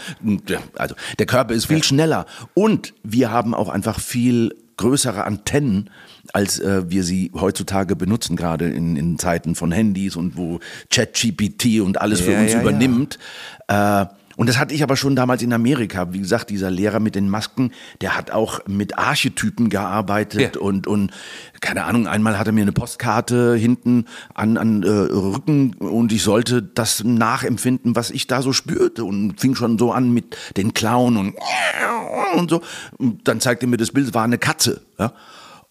ja. 0.49 0.59
Also 0.77 0.95
der 1.19 1.25
Körper 1.25 1.55
ist 1.55 1.67
viel 1.67 1.79
ja. 1.79 1.83
schneller. 1.83 2.27
Und 2.53 2.93
wir 3.03 3.31
haben 3.31 3.55
auch 3.55 3.71
einfach 3.71 4.01
viel 4.01 4.55
größere 4.77 5.25
Antennen, 5.25 5.91
als 6.33 6.59
äh, 6.59 6.91
wir 6.91 7.05
sie 7.05 7.31
heutzutage 7.35 7.97
benutzen, 7.97 8.37
gerade 8.37 8.69
in, 8.69 8.97
in 8.97 9.19
Zeiten 9.19 9.55
von 9.55 9.73
Handys 9.73 10.17
und 10.17 10.37
wo 10.37 10.61
ChatGPT 10.91 11.81
und 11.81 12.01
alles 12.01 12.21
für 12.21 12.37
uns 12.37 12.55
übernimmt. 12.55 13.19
Äh, 13.69 14.07
und 14.37 14.49
das 14.49 14.59
hatte 14.59 14.75
ich 14.75 14.83
aber 14.83 14.97
schon 14.97 15.17
damals 15.17 15.43
in 15.43 15.53
Amerika. 15.53 16.13
Wie 16.13 16.19
gesagt, 16.19 16.51
dieser 16.51 16.71
Lehrer 16.71 17.01
mit 17.01 17.15
den 17.15 17.29
Masken, 17.29 17.73
der 18.01 18.17
hat 18.17 18.31
auch 18.31 18.61
mit 18.67 18.99
Archetypen 18.99 19.69
gearbeitet 19.69 20.57
ja. 20.57 20.61
und, 20.61 20.87
und 20.87 21.13
keine 21.61 21.85
Ahnung, 21.85 22.07
einmal 22.07 22.39
hat 22.39 22.47
er 22.47 22.53
mir 22.53 22.63
eine 22.63 22.73
Postkarte 22.73 23.55
hinten 23.55 24.07
an, 24.35 24.57
an 24.57 24.83
äh, 24.83 24.89
Rücken 24.89 25.75
und 25.75 26.13
ich 26.13 26.23
sollte 26.23 26.63
das 26.63 27.05
nachempfinden, 27.05 27.97
was 27.97 28.11
ich 28.11 28.27
da 28.27 28.43
so 28.43 28.53
spürte 28.53 29.05
und 29.05 29.41
fing 29.41 29.55
schon 29.55 29.79
so 29.79 29.93
an 29.93 30.13
mit 30.13 30.37
den 30.57 30.75
Klauen 30.75 31.17
und, 31.17 31.35
und 32.37 32.51
so. 32.51 32.61
Und 32.99 33.27
dann 33.29 33.41
zeigte 33.41 33.67
mir 33.67 33.77
das 33.77 33.93
Bild, 33.93 34.09
es 34.09 34.15
war 34.15 34.25
eine 34.25 34.39
Katze. 34.39 34.83
Ja? 34.99 35.13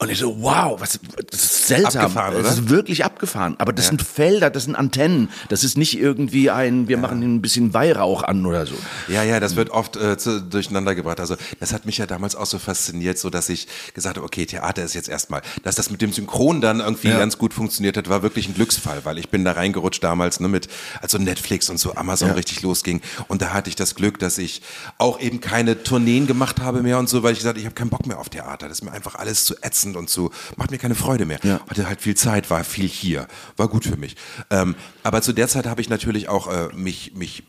Und 0.04 0.10
ich 0.10 0.20
so, 0.20 0.42
wow, 0.42 0.80
was, 0.82 1.00
das 1.32 1.44
ist 1.44 1.68
seltsam. 1.68 2.02
Abgefahren, 2.02 2.34
oder? 2.34 2.44
Das 2.44 2.56
ist 2.56 2.70
wirklich 2.70 3.06
abgefahren. 3.06 3.56
Aber 3.58 3.72
das 3.72 3.86
ja. 3.86 3.90
sind 3.90 4.02
Felder, 4.02 4.50
das 4.50 4.66
sind 4.66 4.76
Antennen. 4.76 5.30
Das 5.48 5.64
ist 5.64 5.78
nicht 5.78 5.98
irgendwie 5.98 6.50
ein, 6.50 6.90
wir 6.90 6.98
ja. 6.98 7.02
machen 7.02 7.22
ein 7.22 7.42
bisschen 7.42 7.74
Weihrauch 7.74 8.24
an 8.24 8.46
oder 8.46 8.66
so. 8.66 8.76
Ja, 9.08 9.24
ja, 9.24 9.40
das 9.40 9.56
wird 9.56 9.70
oft 9.70 9.96
äh, 9.96 10.18
zu, 10.18 10.42
durcheinander 10.42 10.94
gebracht. 10.94 11.22
Also 11.22 11.38
das 11.62 11.72
hat 11.72 11.86
mich 11.86 12.00
ja 12.00 12.06
damals 12.06 12.36
auch 12.36 12.46
so 12.46 12.60
fasziniert, 12.60 13.18
so 13.18 13.30
dass 13.30 13.48
ich 13.48 13.68
gesagt 13.94 14.18
habe, 14.18 14.26
okay, 14.26 14.46
Theater 14.46 14.84
ist 14.84 14.94
jetzt 14.94 15.08
erstmal, 15.08 15.42
dass 15.64 15.76
das 15.76 15.90
mit 15.90 16.02
dem 16.02 16.12
Synchron 16.12 16.60
dann 16.60 16.82
irgendwie 16.82 17.08
ja. 17.08 17.18
ganz 17.18 17.38
gut 17.38 17.54
funktioniert 17.54 17.96
hat, 17.96 18.10
war 18.10 18.24
wirklich 18.24 18.50
ein 18.50 18.56
Glücksfall, 18.56 19.06
weil 19.06 19.18
ich 19.18 19.30
bin 19.30 19.46
da 19.46 19.54
reingerutscht 19.54 20.04
damals, 20.04 20.42
ne, 20.42 20.50
mit, 20.50 20.68
als 21.02 21.14
so 21.14 21.18
Netflix 21.18 21.70
und 21.70 21.80
so 21.80 21.96
Amazon 21.96 22.32
richtig 22.32 22.62
losging. 22.62 23.00
Und 23.30 23.42
da 23.42 23.54
hatte 23.54 23.70
ich 23.70 23.78
das 23.78 23.96
Glück, 23.96 24.20
dass 24.20 24.38
ich 24.38 24.64
auch 24.98 25.22
eben 25.22 25.40
keine 25.40 25.82
Tourneen 25.82 26.28
gemacht 26.28 26.60
habe 26.60 26.84
mehr 26.84 27.00
und 27.00 27.08
so, 27.08 27.24
weil 27.24 27.32
ich 27.32 27.40
gesagt, 27.40 27.58
ich 27.58 27.66
habe 27.66 27.76
keinen 27.76 27.90
Bock 27.90 28.06
mehr 28.06 28.20
auf 28.20 28.28
Theater. 28.28 28.68
Das 28.68 28.80
ist 28.80 28.84
mir 28.84 28.92
einfach 28.92 29.16
alles 29.16 29.46
zu 29.46 29.56
ätzend 29.62 29.93
und 29.96 30.10
so, 30.10 30.32
macht 30.58 30.72
mir 30.72 30.78
keine 30.78 30.96
Freude 30.96 31.26
mehr. 31.26 31.40
Ja. 31.44 31.60
Hatte 31.70 31.88
halt 31.88 32.02
viel 32.02 32.16
Zeit, 32.16 32.50
war 32.50 32.64
viel 32.64 32.88
hier, 32.88 33.28
war 33.58 33.68
gut 33.68 33.86
für 33.86 33.98
mich. 33.98 34.16
Ähm, 34.50 34.76
aber 35.04 35.22
zu 35.22 35.34
der 35.34 35.48
Zeit 35.48 35.66
habe 35.66 35.82
ich 35.82 35.90
natürlich 35.90 36.30
auch 36.30 36.48
äh, 36.48 36.70
mich, 36.74 37.14
mich 37.16 37.44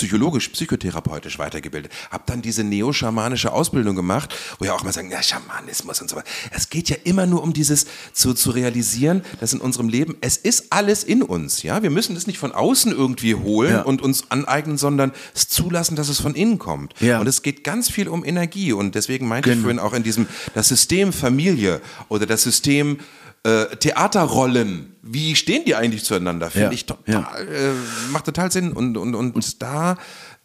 psychologisch, 0.00 0.48
psychotherapeutisch 0.48 1.38
weitergebildet. 1.38 1.92
Hab 2.10 2.24
dann 2.24 2.40
diese 2.40 2.64
neo-schamanische 2.64 3.52
Ausbildung 3.52 3.94
gemacht, 3.94 4.34
wo 4.58 4.64
ja 4.64 4.72
auch 4.72 4.80
immer 4.80 4.92
sagen, 4.92 5.10
ja, 5.10 5.22
Schamanismus 5.22 6.00
und 6.00 6.08
so 6.08 6.16
weiter. 6.16 6.26
Es 6.52 6.70
geht 6.70 6.88
ja 6.88 6.96
immer 7.04 7.26
nur 7.26 7.42
um 7.42 7.52
dieses 7.52 7.84
zu, 8.14 8.32
zu 8.32 8.50
realisieren, 8.50 9.22
dass 9.40 9.52
in 9.52 9.60
unserem 9.60 9.90
Leben, 9.90 10.16
es 10.22 10.38
ist 10.38 10.72
alles 10.72 11.04
in 11.04 11.22
uns, 11.22 11.62
ja. 11.62 11.82
Wir 11.82 11.90
müssen 11.90 12.14
das 12.14 12.26
nicht 12.26 12.38
von 12.38 12.52
außen 12.52 12.92
irgendwie 12.92 13.34
holen 13.34 13.72
ja. 13.72 13.82
und 13.82 14.00
uns 14.00 14.30
aneignen, 14.30 14.78
sondern 14.78 15.12
es 15.34 15.48
zulassen, 15.48 15.96
dass 15.96 16.08
es 16.08 16.18
von 16.18 16.34
innen 16.34 16.58
kommt. 16.58 16.94
Ja. 17.00 17.20
Und 17.20 17.26
es 17.26 17.42
geht 17.42 17.62
ganz 17.62 17.90
viel 17.90 18.08
um 18.08 18.24
Energie 18.24 18.72
und 18.72 18.94
deswegen 18.94 19.28
meinte 19.28 19.50
genau. 19.50 19.58
ich 19.58 19.62
vorhin 19.64 19.78
auch 19.80 19.92
in 19.92 20.02
diesem, 20.02 20.26
das 20.54 20.68
System 20.68 21.12
Familie 21.12 21.82
oder 22.08 22.24
das 22.24 22.42
System 22.42 22.98
äh, 23.42 23.76
Theaterrollen, 23.76 24.96
wie 25.02 25.34
stehen 25.34 25.64
die 25.64 25.74
eigentlich 25.74 26.04
zueinander? 26.04 26.50
Finde 26.50 26.68
ja, 26.68 26.72
ich 26.72 26.86
total, 26.86 27.14
ja. 27.14 27.38
äh, 27.38 27.72
macht 28.10 28.26
total 28.26 28.52
Sinn. 28.52 28.72
Und, 28.72 28.96
und, 28.96 29.14
und, 29.14 29.34
und 29.34 29.62
da 29.62 29.96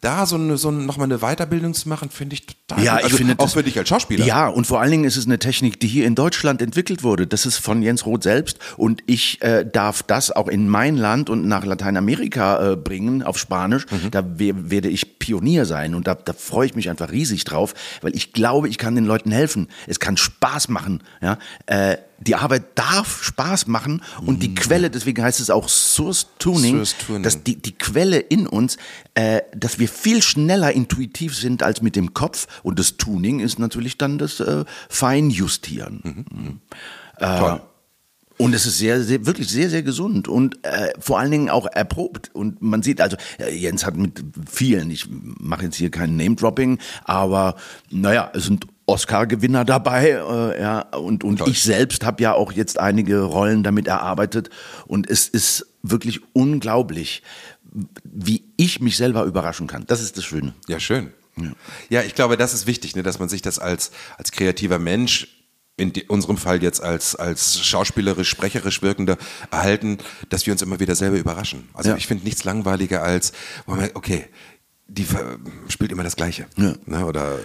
da 0.02 0.26
so, 0.26 0.36
eine, 0.36 0.56
so 0.58 0.70
nochmal 0.70 1.06
eine 1.06 1.18
Weiterbildung 1.18 1.72
zu 1.72 1.88
machen, 1.88 2.10
finde 2.10 2.34
ich 2.34 2.46
total 2.46 2.84
Ja, 2.84 2.94
also 2.96 3.08
ich 3.08 3.14
finde 3.14 3.34
auch 3.38 3.48
für 3.48 3.62
dich 3.62 3.78
als 3.78 3.88
Schauspieler. 3.88 4.26
Ja, 4.26 4.46
und 4.46 4.66
vor 4.66 4.80
allen 4.80 4.90
Dingen 4.90 5.04
ist 5.04 5.16
es 5.16 5.26
eine 5.26 5.38
Technik, 5.38 5.80
die 5.80 5.86
hier 5.86 6.06
in 6.06 6.14
Deutschland 6.14 6.60
entwickelt 6.60 7.02
wurde. 7.02 7.26
Das 7.26 7.46
ist 7.46 7.56
von 7.56 7.82
Jens 7.82 8.04
Roth 8.04 8.22
selbst 8.22 8.58
und 8.76 9.02
ich 9.06 9.40
äh, 9.42 9.64
darf 9.64 10.02
das 10.02 10.30
auch 10.30 10.48
in 10.48 10.68
mein 10.68 10.96
Land 10.96 11.30
und 11.30 11.48
nach 11.48 11.64
Lateinamerika 11.64 12.72
äh, 12.72 12.76
bringen 12.76 13.22
auf 13.22 13.38
Spanisch. 13.38 13.86
Mhm. 13.90 14.10
Da 14.10 14.24
werde 14.38 14.88
ich 14.88 15.18
Pionier 15.18 15.64
sein 15.64 15.94
und 15.94 16.06
da, 16.06 16.14
da 16.14 16.34
freue 16.34 16.66
ich 16.66 16.74
mich 16.74 16.90
einfach 16.90 17.10
riesig 17.10 17.44
drauf, 17.44 17.74
weil 18.02 18.14
ich 18.14 18.32
glaube, 18.32 18.68
ich 18.68 18.76
kann 18.76 18.94
den 18.94 19.06
Leuten 19.06 19.32
helfen. 19.32 19.68
Es 19.86 19.98
kann 19.98 20.16
Spaß 20.16 20.68
machen. 20.68 21.02
Ja, 21.22 21.38
äh, 21.66 21.96
die 22.18 22.34
Arbeit 22.34 22.64
darf 22.76 23.22
Spaß 23.22 23.66
machen 23.66 24.02
und 24.24 24.42
die 24.42 24.48
mhm. 24.48 24.54
Quelle, 24.54 24.90
deswegen 24.90 25.22
heißt 25.22 25.40
es 25.40 25.50
auch 25.50 25.68
Source 25.68 26.28
Tuning, 26.38 26.76
Source 26.76 26.96
-Tuning. 27.08 27.22
dass 27.22 27.42
die, 27.42 27.56
die 27.56 27.72
Quelle 27.72 28.18
in 28.18 28.46
uns, 28.46 28.76
äh, 29.14 29.42
dass 29.54 29.78
wir 29.78 29.88
viel 29.88 30.22
schneller 30.22 30.72
intuitiv 30.72 31.36
sind 31.36 31.62
als 31.62 31.82
mit 31.82 31.96
dem 31.96 32.14
Kopf 32.14 32.46
und 32.62 32.78
das 32.78 32.96
Tuning 32.96 33.40
ist 33.40 33.58
natürlich 33.58 33.98
dann 33.98 34.18
das 34.18 34.40
äh, 34.40 34.64
Feinjustieren. 34.88 36.00
Mhm. 36.02 36.24
Mhm. 36.30 36.60
Äh, 37.18 37.38
Toll. 37.38 37.60
Und 38.38 38.54
es 38.54 38.66
ist 38.66 38.78
sehr, 38.78 39.02
sehr, 39.02 39.24
wirklich 39.24 39.48
sehr, 39.48 39.70
sehr 39.70 39.82
gesund 39.82 40.28
und 40.28 40.62
äh, 40.62 40.92
vor 40.98 41.18
allen 41.18 41.30
Dingen 41.30 41.48
auch 41.48 41.66
erprobt. 41.66 42.30
Und 42.34 42.60
man 42.60 42.82
sieht 42.82 43.00
also, 43.00 43.16
äh, 43.38 43.54
Jens 43.54 43.86
hat 43.86 43.96
mit 43.96 44.22
vielen, 44.50 44.90
ich 44.90 45.06
mache 45.10 45.64
jetzt 45.64 45.76
hier 45.76 45.90
kein 45.90 46.16
Name-Dropping, 46.16 46.78
aber 47.04 47.56
naja, 47.90 48.30
es 48.34 48.44
sind 48.44 48.66
Oscar-Gewinner 48.86 49.64
dabei, 49.64 50.10
äh, 50.10 50.60
ja, 50.60 50.80
und, 50.80 51.24
und 51.24 51.46
ich 51.48 51.62
selbst 51.62 52.04
habe 52.04 52.22
ja 52.22 52.34
auch 52.34 52.52
jetzt 52.52 52.78
einige 52.78 53.22
Rollen 53.22 53.62
damit 53.64 53.88
erarbeitet 53.88 54.48
und 54.86 55.10
es 55.10 55.28
ist 55.28 55.66
wirklich 55.82 56.20
unglaublich, 56.32 57.22
wie 58.04 58.44
ich 58.56 58.80
mich 58.80 58.96
selber 58.96 59.24
überraschen 59.24 59.66
kann. 59.66 59.84
Das 59.86 60.00
ist 60.00 60.16
das 60.16 60.24
Schöne. 60.24 60.54
Ja, 60.68 60.78
schön. 60.78 61.12
Ja, 61.36 61.52
ja 61.88 62.02
ich 62.02 62.14
glaube, 62.14 62.36
das 62.36 62.54
ist 62.54 62.66
wichtig, 62.66 62.94
ne, 62.94 63.02
dass 63.02 63.18
man 63.18 63.28
sich 63.28 63.42
das 63.42 63.58
als, 63.58 63.90
als 64.18 64.30
kreativer 64.30 64.78
Mensch 64.78 65.28
in 65.76 65.92
unserem 66.08 66.38
Fall 66.38 66.62
jetzt 66.62 66.82
als, 66.82 67.16
als 67.16 67.60
schauspielerisch, 67.60 68.30
sprecherisch 68.30 68.80
wirkende 68.80 69.18
erhalten, 69.50 69.98
dass 70.30 70.46
wir 70.46 70.52
uns 70.52 70.62
immer 70.62 70.80
wieder 70.80 70.94
selber 70.94 71.18
überraschen. 71.18 71.68
Also 71.74 71.90
ja. 71.90 71.96
ich 71.96 72.06
finde 72.06 72.24
nichts 72.24 72.44
langweiliger 72.44 73.02
als, 73.02 73.32
okay, 73.66 74.24
die 74.88 75.06
spielt 75.68 75.92
immer 75.92 76.04
das 76.04 76.16
Gleiche. 76.16 76.46
Ja. 76.56 76.74
Ne, 76.86 77.04
oder 77.04 77.38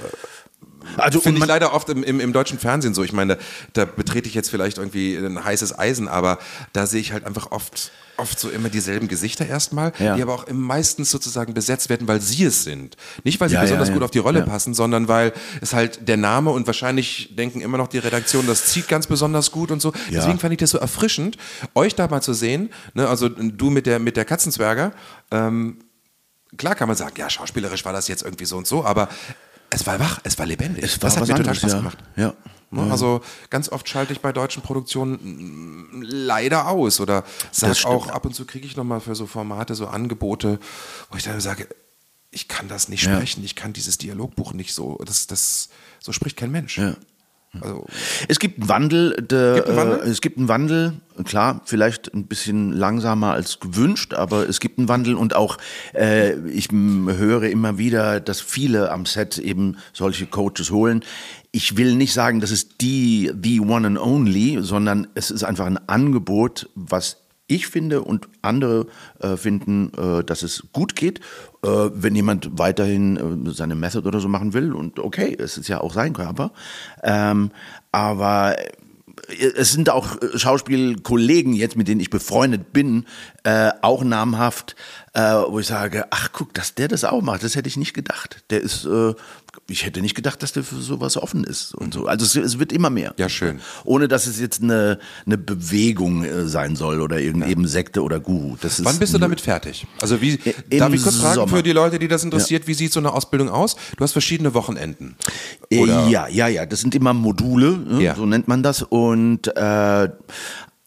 Also, 0.97 1.19
Finde 1.21 1.39
ich 1.41 1.45
leider 1.47 1.73
oft 1.73 1.89
im, 1.89 2.03
im, 2.03 2.19
im 2.19 2.33
deutschen 2.33 2.59
Fernsehen 2.59 2.93
so. 2.93 3.03
Ich 3.03 3.13
meine, 3.13 3.37
da 3.73 3.85
betrete 3.85 4.27
ich 4.27 4.33
jetzt 4.35 4.49
vielleicht 4.49 4.77
irgendwie 4.77 5.15
ein 5.15 5.43
heißes 5.43 5.77
Eisen, 5.77 6.07
aber 6.07 6.39
da 6.73 6.85
sehe 6.87 7.01
ich 7.01 7.11
halt 7.13 7.25
einfach 7.25 7.51
oft, 7.51 7.91
oft 8.17 8.39
so 8.39 8.49
immer 8.49 8.69
dieselben 8.69 9.07
Gesichter 9.07 9.45
erstmal, 9.47 9.93
Ja. 9.99 10.15
die 10.15 10.21
aber 10.21 10.33
auch 10.35 10.45
meistens 10.51 11.09
sozusagen 11.11 11.53
besetzt 11.53 11.89
werden, 11.89 12.07
weil 12.07 12.21
sie 12.21 12.43
es 12.45 12.63
sind. 12.63 12.97
Nicht, 13.23 13.39
weil 13.39 13.49
sie 13.49 13.55
Ja, 13.55 13.61
besonders 13.61 13.87
ja. 13.89 13.93
gut 13.93 14.03
auf 14.03 14.11
die 14.11 14.19
Rolle 14.19 14.43
passen, 14.43 14.73
sondern 14.73 15.07
weil 15.07 15.33
es 15.61 15.73
halt 15.73 16.07
der 16.07 16.17
Name 16.17 16.51
und 16.51 16.67
wahrscheinlich 16.67 17.35
denken 17.35 17.61
immer 17.61 17.77
noch 17.77 17.87
die 17.87 17.97
Redaktion, 17.99 18.45
das 18.47 18.65
zieht 18.67 18.87
ganz 18.87 19.07
besonders 19.07 19.51
gut 19.51 19.71
und 19.71 19.81
so. 19.81 19.91
Deswegen 20.11 20.39
fand 20.39 20.53
ich 20.53 20.59
das 20.59 20.69
so 20.71 20.77
erfrischend, 20.77 21.37
euch 21.73 21.95
da 21.95 22.07
mal 22.07 22.21
zu 22.21 22.33
sehen. 22.33 22.69
Ne? 22.93 23.07
Also 23.07 23.29
du 23.29 23.69
mit 23.69 23.85
der, 23.85 23.99
mit 23.99 24.17
der 24.17 24.25
Katzenzwerger. 24.25 24.91
Ähm, 25.31 25.77
klar 26.57 26.75
kann 26.75 26.87
man 26.87 26.97
sagen, 26.97 27.13
ja, 27.17 27.29
schauspielerisch 27.29 27.85
war 27.85 27.93
das 27.93 28.07
jetzt 28.07 28.23
irgendwie 28.23 28.45
so 28.45 28.57
und 28.57 28.67
so, 28.67 28.83
aber 28.85 29.07
es 29.71 29.87
war 29.87 29.99
wach, 29.99 30.19
es 30.23 30.37
war 30.37 30.45
lebendig. 30.45 30.83
Es 30.83 31.01
war 31.01 31.09
das 31.09 31.17
hat 31.19 31.27
mir 31.27 31.35
total 31.35 31.55
Spaß 31.55 31.71
ja. 31.71 31.77
gemacht. 31.79 31.97
Ja. 32.15 32.33
Ne, 32.69 32.89
Also 32.91 33.21
ganz 33.49 33.67
oft 33.69 33.89
schalte 33.89 34.13
ich 34.13 34.21
bei 34.21 34.31
deutschen 34.31 34.61
Produktionen 34.61 35.13
mm, 35.15 36.01
leider 36.03 36.67
aus 36.67 36.99
oder 37.01 37.23
sage 37.51 37.75
stimmt. 37.75 37.93
auch, 37.93 38.07
ab 38.07 38.25
und 38.25 38.33
zu 38.35 38.45
kriege 38.45 38.65
ich 38.65 38.77
nochmal 38.77 39.01
für 39.01 39.15
so 39.15 39.25
Formate 39.27 39.75
so 39.75 39.87
Angebote, 39.87 40.59
wo 41.09 41.17
ich 41.17 41.23
dann 41.23 41.41
sage, 41.41 41.67
ich 42.29 42.47
kann 42.47 42.67
das 42.69 42.87
nicht 42.87 43.03
Ja. 43.03 43.15
sprechen, 43.15 43.43
ich 43.43 43.55
kann 43.55 43.73
dieses 43.73 43.97
Dialogbuch 43.97 44.53
nicht 44.53 44.73
so, 44.73 44.97
das, 45.05 45.27
das, 45.27 45.67
so 45.99 46.13
spricht 46.13 46.37
kein 46.37 46.51
Mensch. 46.51 46.77
Ja. 46.77 46.95
Also, 47.59 47.85
Es 48.29 48.39
gibt 48.39 48.59
einen 48.59 48.69
Wandel. 48.69 49.15
Der, 49.29 49.55
Gibt 49.55 49.67
einen 49.67 49.77
Wandel? 49.77 49.99
Äh, 49.99 50.09
es 50.09 50.21
gibt 50.21 50.37
einen 50.37 50.47
Wandel. 50.47 50.93
Klar, 51.25 51.61
vielleicht 51.65 52.13
ein 52.13 52.25
bisschen 52.27 52.71
langsamer 52.71 53.33
als 53.33 53.59
gewünscht, 53.59 54.13
aber 54.13 54.47
es 54.47 54.59
gibt 54.59 54.79
einen 54.79 54.87
Wandel 54.87 55.15
und 55.15 55.35
auch 55.35 55.57
äh, 55.93 56.33
ich 56.49 56.69
höre 56.71 57.43
immer 57.43 57.77
wieder, 57.77 58.21
dass 58.21 58.39
viele 58.39 58.91
am 58.91 59.05
Set 59.05 59.37
eben 59.37 59.77
solche 59.91 60.25
Coaches 60.25 60.71
holen. 60.71 61.03
Ich 61.51 61.75
will 61.75 61.95
nicht 61.95 62.13
sagen, 62.13 62.39
das 62.39 62.51
ist 62.51 62.79
die 62.79 63.31
the 63.43 63.59
one 63.59 63.85
and 63.85 63.99
only, 63.99 64.59
sondern 64.61 65.07
es 65.13 65.29
ist 65.29 65.43
einfach 65.43 65.65
ein 65.65 65.77
Angebot, 65.89 66.69
was 66.75 67.17
ich 67.51 67.67
finde 67.67 68.01
und 68.01 68.29
andere 68.41 68.87
äh, 69.19 69.35
finden, 69.35 69.91
äh, 69.97 70.23
dass 70.23 70.41
es 70.41 70.63
gut 70.71 70.95
geht. 70.95 71.19
Äh, 71.63 71.67
wenn 71.93 72.15
jemand 72.15 72.57
weiterhin 72.57 73.45
äh, 73.47 73.51
seine 73.51 73.75
Method 73.75 74.07
oder 74.07 74.19
so 74.19 74.27
machen 74.27 74.53
will, 74.53 74.73
und 74.73 74.99
okay, 74.99 75.35
es 75.37 75.57
ist 75.57 75.67
ja 75.67 75.81
auch 75.81 75.93
sein 75.93 76.13
Körper. 76.13 76.51
Ähm, 77.03 77.51
aber 77.91 78.57
äh, 78.57 78.67
es 79.57 79.73
sind 79.73 79.89
auch 79.89 80.21
äh, 80.21 80.37
Schauspielkollegen 80.37 81.53
jetzt, 81.53 81.75
mit 81.75 81.87
denen 81.87 82.01
ich 82.01 82.09
befreundet 82.09 82.71
bin, 82.73 83.05
äh, 83.43 83.71
auch 83.81 84.03
namhaft, 84.03 84.75
äh, 85.13 85.19
wo 85.21 85.59
ich 85.59 85.67
sage, 85.67 86.05
ach 86.09 86.29
guck, 86.31 86.53
dass 86.53 86.73
der 86.73 86.87
das 86.87 87.03
auch 87.03 87.21
macht, 87.21 87.43
das 87.43 87.55
hätte 87.55 87.67
ich 87.67 87.75
nicht 87.75 87.93
gedacht. 87.93 88.43
Der 88.49 88.61
ist, 88.61 88.85
äh, 88.85 89.13
ich 89.67 89.85
hätte 89.85 89.99
nicht 90.01 90.15
gedacht, 90.15 90.41
dass 90.41 90.53
der 90.53 90.63
für 90.63 90.79
sowas 90.79 91.17
offen 91.17 91.43
ist 91.43 91.75
und 91.75 91.93
so. 91.93 92.07
Also 92.07 92.25
es, 92.25 92.35
es 92.37 92.59
wird 92.59 92.71
immer 92.71 92.89
mehr. 92.89 93.13
Ja, 93.17 93.27
schön. 93.27 93.59
Ohne 93.83 94.07
dass 94.07 94.25
es 94.25 94.39
jetzt 94.39 94.63
eine, 94.63 94.99
eine 95.25 95.37
Bewegung 95.37 96.23
äh, 96.23 96.47
sein 96.47 96.77
soll 96.77 97.01
oder 97.01 97.19
irgend, 97.19 97.45
eben 97.45 97.67
Sekte 97.67 98.03
oder 98.03 98.21
Guru. 98.21 98.55
Das 98.61 98.83
wann 98.85 98.99
bist 98.99 99.13
du 99.13 99.17
damit 99.17 99.41
fertig? 99.41 99.85
Also 100.01 100.21
wie, 100.21 100.39
Im 100.69 100.79
darf 100.79 100.93
ich 100.93 101.03
kurz 101.03 101.17
fragen 101.17 101.35
Sommer. 101.35 101.57
für 101.57 101.63
die 101.63 101.73
Leute, 101.73 101.99
die 101.99 102.07
das 102.07 102.23
interessiert, 102.23 102.67
wie 102.67 102.73
sieht 102.73 102.93
so 102.93 103.01
eine 103.01 103.11
Ausbildung 103.11 103.49
aus? 103.49 103.75
Du 103.97 104.03
hast 104.05 104.13
verschiedene 104.13 104.53
Wochenenden. 104.53 105.17
Oder? 105.73 106.07
Äh, 106.07 106.09
Ja, 106.09 106.27
ja, 106.29 106.47
ja. 106.47 106.65
Das 106.65 106.79
sind 106.79 106.95
immer 106.95 107.13
Module, 107.13 107.71
ne? 107.77 108.01
Ja. 108.01 108.15
so 108.15 108.25
nennt 108.25 108.47
man 108.47 108.63
das. 108.63 108.81
Und 108.81 109.47
äh, 109.57 110.09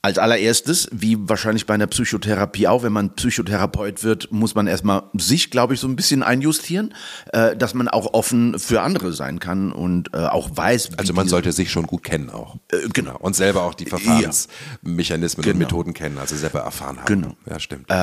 als 0.05 0.19
allererstes, 0.19 0.87
wie 0.93 1.17
wahrscheinlich 1.19 1.65
bei 1.65 1.73
einer 1.73 1.87
Psychotherapie 1.87 2.69
auch, 2.69 2.83
wenn 2.83 2.93
man 2.93 3.15
Psychotherapeut 3.15 4.05
wird, 4.05 4.31
muss 4.31 4.55
man 4.55 4.67
erstmal 4.67 5.05
sich, 5.15 5.51
glaube 5.51 5.73
ich, 5.73 5.81
so 5.81 5.89
ein 5.89 5.97
bisschen 5.97 6.23
einjustieren, 6.23 6.93
äh, 7.33 7.57
dass 7.57 7.73
man 7.73 7.89
auch 7.89 8.13
offen 8.13 8.59
für 8.59 8.83
andere 8.83 9.15
sein 9.15 9.41
kann 9.41 9.73
und 9.73 10.13
äh, 10.13 10.19
auch 10.19 10.51
weiß, 10.55 10.93
wie 10.93 10.99
Also 10.99 11.15
man 11.15 11.27
sollte 11.27 11.53
sich 11.53 11.71
schon 11.71 11.87
gut 11.87 12.05
kennen 12.05 12.29
auch. 12.29 12.57
Äh, 12.71 12.87
genau. 12.93 13.17
Und 13.19 13.35
selber 13.35 13.63
auch 13.63 13.73
die 13.73 13.87
Verfahrensmechanismen 13.87 15.45
und 15.47 15.53
Genau. 15.53 15.59
Methoden 15.59 15.95
kennen, 15.95 16.19
also 16.19 16.37
selber 16.37 16.61
erfahren 16.61 16.99
haben. 16.99 17.07
Genau. 17.07 17.35
Ja, 17.49 17.59
stimmt. 17.59 17.89
Äh, 17.89 17.95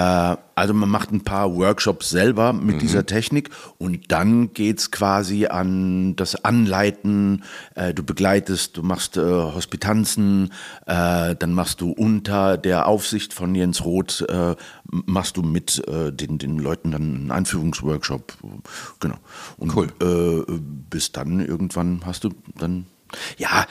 also 0.55 0.73
man 0.73 0.89
macht 0.89 1.11
ein 1.11 1.23
paar 1.23 1.53
Workshops 1.55 2.09
selber 2.09 2.51
mit 2.51 2.77
Mhm. 2.77 2.79
dieser 2.79 3.05
Technik 3.05 3.51
und 3.77 4.11
dann 4.11 4.53
geht's 4.53 4.89
quasi 4.89 5.45
an 5.45 6.15
das 6.15 6.43
Anleiten. 6.43 7.43
Äh, 7.75 7.93
du 7.93 8.01
begleitest, 8.03 8.75
du 8.77 8.81
machst 8.81 9.17
äh, 9.17 9.21
Hospitanzen, 9.21 10.51
dann 10.87 11.53
machst 11.53 11.79
du 11.81 11.90
unter 11.91 12.57
der 12.57 12.87
Aufsicht 12.87 13.33
von 13.33 13.55
Jens 13.55 13.83
Roth, 13.85 14.25
äh, 14.29 14.55
machst 14.89 15.37
du 15.37 15.41
mit 15.41 15.85
äh, 15.87 16.11
den, 16.11 16.37
den 16.37 16.57
Leuten 16.57 16.91
dann 16.91 17.01
einen 17.01 17.31
Einführungsworkshop. 17.31 18.33
Genau. 18.99 19.15
Und 19.57 19.75
Cool. 19.75 19.87
äh, 20.01 20.59
bis 20.89 21.11
dann 21.11 21.39
irgendwann 21.45 22.01
hast 22.05 22.23
du 22.23 22.29
dann 22.57 22.85
ja, 23.37 23.65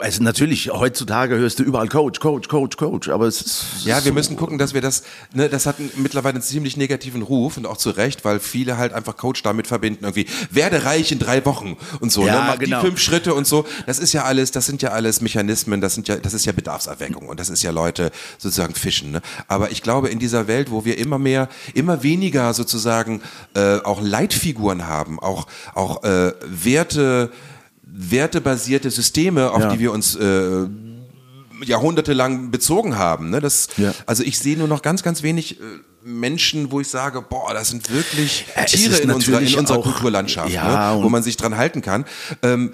also 0.00 0.22
natürlich, 0.22 0.70
heutzutage 0.72 1.36
hörst 1.36 1.58
du 1.58 1.62
überall 1.62 1.88
Coach, 1.88 2.20
Coach, 2.20 2.48
Coach, 2.48 2.76
Coach, 2.76 3.08
aber 3.08 3.26
es 3.26 3.40
ist 3.42 3.64
Ja, 3.84 3.96
wir 3.96 4.02
so- 4.10 4.12
müssen 4.12 4.36
gucken, 4.36 4.58
dass 4.58 4.74
wir 4.74 4.80
das, 4.80 5.02
ne, 5.34 5.48
das 5.48 5.66
hat 5.66 5.76
mittlerweile 5.96 6.34
einen 6.34 6.42
ziemlich 6.42 6.76
negativen 6.76 7.22
Ruf 7.22 7.56
und 7.56 7.66
auch 7.66 7.76
zu 7.76 7.90
Recht, 7.90 8.24
weil 8.24 8.40
viele 8.40 8.76
halt 8.78 8.92
einfach 8.92 9.16
Coach 9.16 9.42
damit 9.42 9.66
verbinden, 9.66 10.04
irgendwie, 10.04 10.26
werde 10.50 10.84
reich 10.84 11.12
in 11.12 11.18
drei 11.18 11.44
Wochen 11.44 11.76
und 12.00 12.10
so, 12.12 12.26
Ja, 12.26 12.34
ne, 12.34 12.44
mach 12.48 12.58
genau. 12.58 12.80
die 12.80 12.86
fünf 12.86 13.00
Schritte 13.00 13.34
und 13.34 13.46
so. 13.46 13.64
Das 13.86 13.98
ist 13.98 14.12
ja 14.12 14.24
alles, 14.24 14.50
das 14.50 14.66
sind 14.66 14.82
ja 14.82 14.90
alles 14.90 15.20
Mechanismen, 15.20 15.80
das 15.80 15.94
sind 15.94 16.08
ja, 16.08 16.16
das 16.16 16.34
ist 16.34 16.44
ja 16.46 16.52
Bedarfserweckung 16.52 17.28
und 17.28 17.38
das 17.40 17.48
ist 17.50 17.62
ja 17.62 17.70
Leute 17.70 18.10
sozusagen 18.38 18.74
fischen, 18.74 19.10
ne. 19.12 19.22
Aber 19.48 19.70
ich 19.70 19.82
glaube, 19.82 20.08
in 20.08 20.18
dieser 20.18 20.46
Welt, 20.48 20.70
wo 20.70 20.84
wir 20.84 20.98
immer 20.98 21.18
mehr, 21.18 21.48
immer 21.74 22.02
weniger 22.02 22.54
sozusagen, 22.54 23.20
äh, 23.54 23.76
auch 23.78 24.00
Leitfiguren 24.00 24.86
haben, 24.86 25.18
auch, 25.18 25.46
auch, 25.74 26.02
äh, 26.04 26.32
Werte, 26.44 27.30
wertebasierte 27.94 28.90
Systeme, 28.90 29.50
auf 29.50 29.60
Ja. 29.62 29.72
die 29.72 29.78
wir 29.78 29.92
uns, 29.92 30.14
äh, 30.16 30.66
jahrhundertelang 31.64 32.50
bezogen 32.50 32.96
haben. 32.98 33.30
Ne? 33.30 33.40
Das, 33.40 33.68
Ja. 33.76 33.94
Also 34.06 34.22
ich 34.24 34.38
sehe 34.38 34.56
nur 34.58 34.66
noch 34.68 34.82
ganz, 34.82 35.02
ganz 35.02 35.22
wenig 35.22 35.60
äh, 35.60 35.64
Menschen, 36.04 36.72
wo 36.72 36.80
ich 36.80 36.88
sage, 36.88 37.22
boah, 37.22 37.54
das 37.54 37.68
sind 37.68 37.88
wirklich 37.92 38.46
Äh, 38.56 38.64
Tiere 38.64 38.96
in 38.96 39.10
unserer, 39.12 39.40
in 39.40 39.54
unserer 39.54 39.78
auch- 39.78 39.84
Kulturlandschaft, 39.84 40.50
Ja, 40.52 40.96
ne? 40.96 41.04
wo 41.04 41.08
man 41.08 41.22
sich 41.22 41.36
dran 41.36 41.56
halten 41.56 41.80
kann. 41.82 42.04
Ähm, 42.42 42.72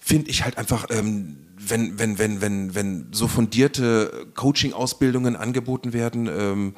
Finde 0.00 0.30
ich 0.30 0.44
halt 0.44 0.58
einfach, 0.58 0.86
ähm, 0.90 1.38
wenn, 1.58 1.98
wenn, 1.98 2.18
wenn, 2.18 2.40
wenn, 2.42 2.74
wenn 2.74 3.06
so 3.12 3.26
fundierte 3.26 4.26
Coaching-Ausbildungen 4.34 5.34
angeboten 5.36 5.92
werden, 5.94 6.28
ähm, 6.28 6.74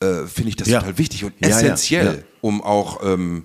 äh, 0.00 0.26
finde 0.26 0.50
ich 0.50 0.56
das 0.56 0.68
Ja. 0.68 0.78
total 0.80 0.96
wichtig 0.96 1.24
und 1.24 1.34
Ja, 1.40 1.48
ja, 1.48 1.56
essentiell, 1.56 2.06
ja. 2.18 2.22
um 2.40 2.62
auch 2.62 3.00
ähm, 3.04 3.44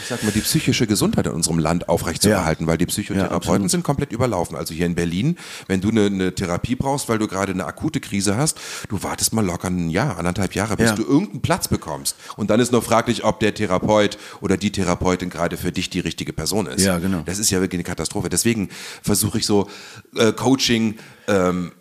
ich 0.00 0.06
sag 0.08 0.22
mal, 0.22 0.32
die 0.32 0.40
psychische 0.40 0.86
Gesundheit 0.86 1.26
in 1.26 1.32
unserem 1.32 1.58
Land 1.58 1.88
aufrechtzuerhalten, 1.88 2.66
weil 2.66 2.78
die 2.78 2.86
Psychotherapeuten 2.86 3.34
absolut. 3.36 3.70
sind 3.70 3.84
komplett 3.84 4.12
überlaufen. 4.12 4.56
Also 4.56 4.74
hier 4.74 4.86
in 4.86 4.94
Berlin, 4.94 5.36
wenn 5.66 5.80
du 5.80 5.90
eine, 5.90 6.06
eine 6.06 6.34
Therapie 6.34 6.74
brauchst, 6.76 7.08
weil 7.08 7.18
du 7.18 7.26
gerade 7.26 7.52
eine 7.52 7.64
akute 7.66 8.00
Krise 8.00 8.36
hast, 8.36 8.58
du 8.88 9.02
wartest 9.02 9.32
mal 9.32 9.44
locker 9.44 9.68
ein 9.68 9.90
Jahr, 9.90 10.18
anderthalb 10.18 10.54
Jahre, 10.54 10.76
bis 10.76 10.90
Ja. 10.90 10.96
du 10.96 11.02
irgendeinen 11.02 11.42
Platz 11.42 11.68
bekommst. 11.68 12.16
Und 12.36 12.50
dann 12.50 12.60
ist 12.60 12.72
nur 12.72 12.82
fraglich, 12.82 13.24
ob 13.24 13.40
der 13.40 13.54
Therapeut 13.54 14.18
oder 14.40 14.56
die 14.56 14.72
Therapeutin 14.72 15.30
gerade 15.30 15.56
für 15.56 15.72
dich 15.72 15.90
die 15.90 16.00
richtige 16.00 16.32
Person 16.32 16.66
ist. 16.66 16.84
Ja, 16.84 16.98
genau. 16.98 17.22
Das 17.26 17.38
ist 17.38 17.50
ja 17.50 17.60
wirklich 17.60 17.78
eine 17.78 17.84
Katastrophe. 17.84 18.28
Deswegen 18.28 18.68
versuche 19.02 19.38
ich 19.38 19.46
so 19.46 19.68
äh, 20.16 20.32
Coaching 20.32 20.96
ähm, 21.26 21.72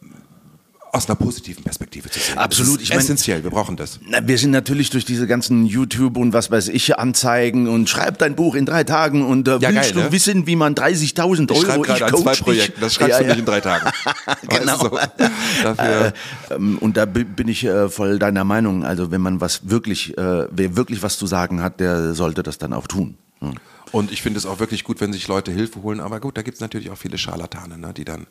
aus 0.97 1.07
einer 1.07 1.15
positiven 1.15 1.63
Perspektive 1.63 2.09
zu 2.09 2.19
sehen. 2.19 2.37
Absolut. 2.37 2.81
Ich 2.81 2.89
mein- 2.89 2.97
essentiell. 2.99 3.43
Wir 3.43 3.51
brauchen 3.51 3.77
das. 3.77 3.99
Na, 4.07 4.27
wir 4.27 4.37
sind 4.37 4.51
natürlich 4.51 4.89
durch 4.89 5.05
diese 5.05 5.27
ganzen 5.27 5.65
YouTube 5.65 6.17
und 6.17 6.33
was 6.33 6.51
weiß 6.51 6.67
ich 6.69 6.97
Anzeigen 6.99 7.67
und 7.67 7.87
schreib 7.89 8.17
dein 8.17 8.35
Buch 8.35 8.55
in 8.55 8.65
drei 8.65 8.83
Tagen 8.83 9.23
und 9.25 9.47
äh, 9.47 9.51
Ja, 9.59 9.69
willst 9.69 9.73
geil, 9.75 9.91
du 9.93 9.99
ne? 10.01 10.11
wissen, 10.11 10.47
wie 10.47 10.55
man 10.55 10.75
30.000 10.75 11.43
Ich 11.51 11.51
Euro 11.57 11.61
schreibe 11.65 11.83
gerade 11.87 12.05
an 12.05 12.15
zwei? 12.17 12.35
Projekten. 12.35 12.81
Das 12.81 12.93
schreibst 12.95 13.11
Ja, 13.17 13.19
du 13.23 13.27
nicht 13.29 13.39
in 13.39 13.45
drei 13.45 13.61
Tagen. 13.61 13.89
Genau. 14.49 14.77
Du? 14.89 14.97
Dafür, 15.63 16.13
Ähm, 16.51 16.77
und 16.79 16.97
da 16.97 17.05
bi- 17.05 17.23
bin 17.23 17.47
ich 17.47 17.63
äh, 17.63 17.89
voll 17.89 18.19
deiner 18.19 18.43
Meinung. 18.43 18.83
Also 18.83 19.11
wenn 19.11 19.21
man 19.21 19.39
was 19.41 19.69
wirklich, 19.69 20.17
äh, 20.17 20.47
wer 20.51 20.75
wirklich 20.75 21.03
was 21.03 21.17
zu 21.17 21.27
sagen 21.27 21.61
hat, 21.61 21.79
der 21.79 22.13
sollte 22.13 22.43
das 22.43 22.57
dann 22.57 22.73
auch 22.73 22.87
tun. 22.87 23.17
Hm. 23.39 23.53
Und 23.91 24.11
ich 24.11 24.21
finde 24.21 24.37
es 24.37 24.45
auch 24.45 24.59
wirklich 24.59 24.83
gut, 24.83 24.99
wenn 24.99 25.13
sich 25.13 25.27
Leute 25.29 25.51
Hilfe 25.51 25.81
holen. 25.81 25.99
Aber 26.01 26.19
gut, 26.19 26.35
da 26.37 26.41
gibt 26.41 26.55
es 26.55 26.61
natürlich 26.61 26.89
auch 26.89 26.97
viele 26.97 27.17
Scharlatane, 27.17 27.77
ne, 27.77 27.93
die 27.95 28.03
dann 28.03 28.27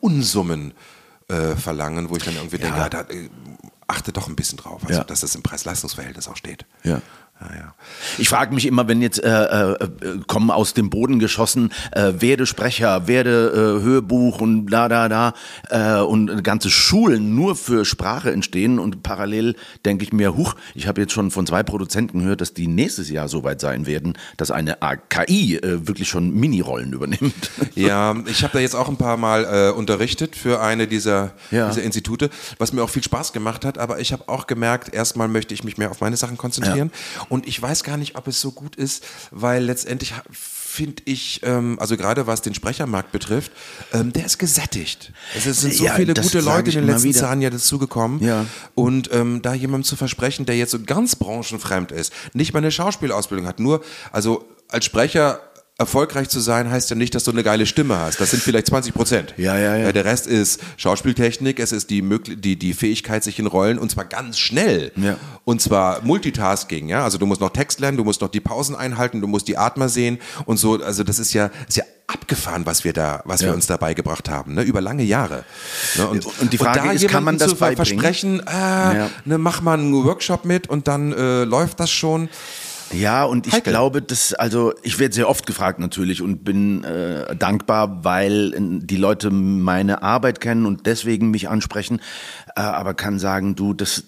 Unsummen 0.00 0.72
äh, 1.28 1.56
verlangen, 1.56 2.10
wo 2.10 2.16
ich 2.16 2.24
dann 2.24 2.34
irgendwie 2.36 2.58
denke, 2.58 2.78
ja, 2.78 2.88
da, 2.88 3.00
äh, 3.02 3.28
achte 3.86 4.12
doch 4.12 4.28
ein 4.28 4.36
bisschen 4.36 4.58
drauf, 4.58 4.82
also, 4.86 5.00
Ja. 5.00 5.04
dass 5.04 5.20
das 5.20 5.34
im 5.34 5.42
Preis-Leistungs-Verhältnis 5.42 6.28
auch 6.28 6.36
steht. 6.36 6.64
Ja. 6.82 7.00
Ja, 7.50 7.56
ja. 7.56 7.74
Ich 8.18 8.28
frage 8.28 8.54
mich 8.54 8.66
immer, 8.66 8.88
wenn 8.88 9.02
jetzt 9.02 9.22
äh, 9.22 9.28
äh, 9.28 9.72
äh, 9.72 9.88
kommen 10.26 10.50
aus 10.50 10.74
dem 10.74 10.90
Boden 10.90 11.18
geschossen, 11.18 11.72
äh, 11.92 12.12
werde 12.18 12.46
Sprecher, 12.46 13.06
werde 13.06 13.78
äh, 13.80 13.82
Hörbuch 13.84 14.40
und 14.40 14.66
da 14.66 14.88
da 14.88 15.08
da 15.08 15.34
äh, 15.70 16.00
und 16.02 16.42
ganze 16.44 16.70
Schulen 16.70 17.34
nur 17.34 17.56
für 17.56 17.84
Sprache 17.84 18.30
entstehen 18.32 18.78
und 18.78 19.02
parallel 19.02 19.56
denke 19.84 20.04
ich 20.04 20.12
mir, 20.12 20.36
huch, 20.36 20.54
ich 20.74 20.86
habe 20.86 21.00
jetzt 21.00 21.12
schon 21.12 21.30
von 21.30 21.46
zwei 21.46 21.62
Produzenten 21.62 22.20
gehört, 22.20 22.40
dass 22.40 22.54
die 22.54 22.66
nächstes 22.66 23.10
Jahr 23.10 23.28
soweit 23.28 23.60
sein 23.60 23.86
werden, 23.86 24.16
dass 24.36 24.50
eine 24.50 24.82
AKI 24.82 25.56
äh, 25.56 25.86
wirklich 25.86 26.08
schon 26.08 26.32
Minirollen 26.34 26.92
übernimmt. 26.92 27.50
Ja, 27.74 28.14
ich 28.26 28.42
habe 28.42 28.52
da 28.54 28.58
jetzt 28.58 28.74
auch 28.76 28.88
ein 28.88 28.96
paar 28.98 29.16
Mal 29.16 29.44
äh, 29.44 29.72
unterrichtet 29.72 30.36
für 30.36 30.60
eine 30.60 30.86
dieser, 30.86 31.32
Ja. 31.50 31.68
dieser 31.68 31.82
Institute, 31.82 32.28
was 32.58 32.72
mir 32.72 32.82
auch 32.82 32.90
viel 32.90 33.02
Spaß 33.02 33.32
gemacht 33.32 33.64
hat, 33.64 33.78
aber 33.78 33.98
ich 33.98 34.12
habe 34.12 34.24
auch 34.28 34.46
gemerkt, 34.46 34.92
erstmal 34.92 35.26
möchte 35.28 35.54
ich 35.54 35.64
mich 35.64 35.78
mehr 35.78 35.90
auf 35.90 36.00
meine 36.00 36.16
Sachen 36.16 36.36
konzentrieren 36.36 36.90
und 37.32 37.48
ich 37.48 37.60
weiß 37.62 37.82
gar 37.82 37.96
nicht, 37.96 38.14
ob 38.16 38.28
es 38.28 38.42
so 38.42 38.52
gut 38.52 38.76
ist, 38.76 39.02
weil 39.30 39.64
letztendlich 39.64 40.12
finde 40.30 41.02
ich, 41.06 41.40
ähm, 41.44 41.78
also 41.80 41.96
gerade 41.96 42.26
was 42.26 42.42
den 42.42 42.52
Sprechermarkt 42.52 43.10
betrifft, 43.10 43.52
ähm, 43.94 44.12
der 44.12 44.26
ist 44.26 44.36
gesättigt. 44.36 45.14
Es 45.34 45.44
sind 45.44 45.72
so 45.72 45.84
Ja, 45.84 45.94
viele 45.94 46.12
gute 46.12 46.40
Leute 46.40 46.70
in 46.72 46.76
den 46.76 46.86
letzten 46.88 47.08
wieder. 47.08 47.22
Jahren 47.22 47.40
ja 47.40 47.48
dazugekommen. 47.48 48.22
Ja. 48.22 48.44
Und 48.74 49.10
ähm, 49.14 49.40
da 49.40 49.54
jemandem 49.54 49.84
zu 49.84 49.96
versprechen, 49.96 50.44
der 50.44 50.58
jetzt 50.58 50.72
so 50.72 50.80
ganz 50.82 51.16
branchenfremd 51.16 51.90
ist, 51.90 52.12
nicht 52.34 52.52
mal 52.52 52.58
eine 52.58 52.70
Schauspielausbildung 52.70 53.46
hat, 53.46 53.60
nur, 53.60 53.82
also 54.12 54.46
als 54.68 54.84
Sprecher 54.84 55.40
erfolgreich 55.78 56.28
zu 56.28 56.38
sein, 56.38 56.70
heißt 56.70 56.90
ja 56.90 56.96
nicht, 56.96 57.14
dass 57.14 57.24
du 57.24 57.30
eine 57.30 57.42
geile 57.42 57.66
Stimme 57.66 57.98
hast. 57.98 58.20
Das 58.20 58.30
sind 58.30 58.42
vielleicht 58.42 58.66
20 58.66 58.94
Prozent. 58.94 59.34
Ja, 59.36 59.58
ja, 59.58 59.74
ja. 59.76 59.90
Der 59.92 60.04
Rest 60.04 60.26
ist 60.26 60.60
Schauspieltechnik, 60.76 61.58
es 61.58 61.72
ist 61.72 61.90
die, 61.90 62.02
die, 62.36 62.56
die 62.58 62.74
Fähigkeit, 62.74 63.24
sich 63.24 63.38
in 63.38 63.46
Rollen, 63.46 63.78
und 63.78 63.90
zwar 63.90 64.04
ganz 64.04 64.38
schnell. 64.38 64.92
Ja. 64.96 65.16
Und 65.44 65.60
zwar 65.62 66.02
Multitasking, 66.04 66.88
ja. 66.88 67.02
Also 67.02 67.18
du 67.18 67.26
musst 67.26 67.40
noch 67.40 67.50
Text 67.50 67.80
lernen, 67.80 67.96
du 67.96 68.04
musst 68.04 68.20
noch 68.20 68.28
die 68.28 68.40
Pausen 68.40 68.76
einhalten, 68.76 69.20
du 69.20 69.26
musst 69.26 69.48
die 69.48 69.56
Atmer 69.56 69.88
sehen 69.88 70.18
und 70.44 70.58
so. 70.58 70.80
Also 70.82 71.04
das 71.04 71.18
ist 71.18 71.32
ja, 71.32 71.50
ist 71.66 71.78
ja 71.78 71.84
abgefahren, 72.06 72.66
was 72.66 72.84
wir 72.84 72.92
da, 72.92 73.22
was 73.24 73.40
wir 73.40 73.48
Ja. 73.48 73.54
uns 73.54 73.66
da 73.66 73.76
beigebracht 73.78 74.28
haben, 74.28 74.54
ne? 74.54 74.62
über 74.62 74.82
lange 74.82 75.02
Jahre. 75.02 75.44
Ne? 75.96 76.06
Und 76.06 76.52
die 76.52 76.58
Frage 76.58 76.80
da 76.80 76.92
ist, 76.92 77.08
kann 77.08 77.24
man 77.24 77.38
das 77.38 77.50
zu 77.50 77.56
beibringen? 77.56 77.76
versprechen, 77.98 78.40
äh, 78.46 78.52
Ja. 78.52 79.10
ne, 79.24 79.38
mach 79.38 79.62
mal 79.62 79.78
einen 79.78 79.92
Workshop 80.04 80.44
mit 80.44 80.68
und 80.68 80.86
dann 80.86 81.12
äh, 81.12 81.44
läuft 81.44 81.80
das 81.80 81.90
schon. 81.90 82.28
Ja, 82.92 83.24
und 83.24 83.46
ich 83.46 83.54
Heikel. 83.54 83.72
glaube, 83.72 84.02
dass, 84.02 84.34
also 84.34 84.72
ich 84.82 84.98
werde 84.98 85.14
sehr 85.14 85.28
oft 85.28 85.46
gefragt 85.46 85.78
natürlich 85.78 86.22
und 86.22 86.44
bin 86.44 86.84
äh, 86.84 87.34
dankbar, 87.36 88.04
weil 88.04 88.54
äh, 88.54 88.58
die 88.84 88.96
Leute 88.96 89.30
meine 89.30 90.02
Arbeit 90.02 90.40
kennen 90.40 90.66
und 90.66 90.86
deswegen 90.86 91.30
mich 91.30 91.48
ansprechen, 91.48 92.00
aber 92.60 92.94
kann 92.94 93.18
sagen, 93.18 93.54
du, 93.54 93.74
das, 93.74 94.04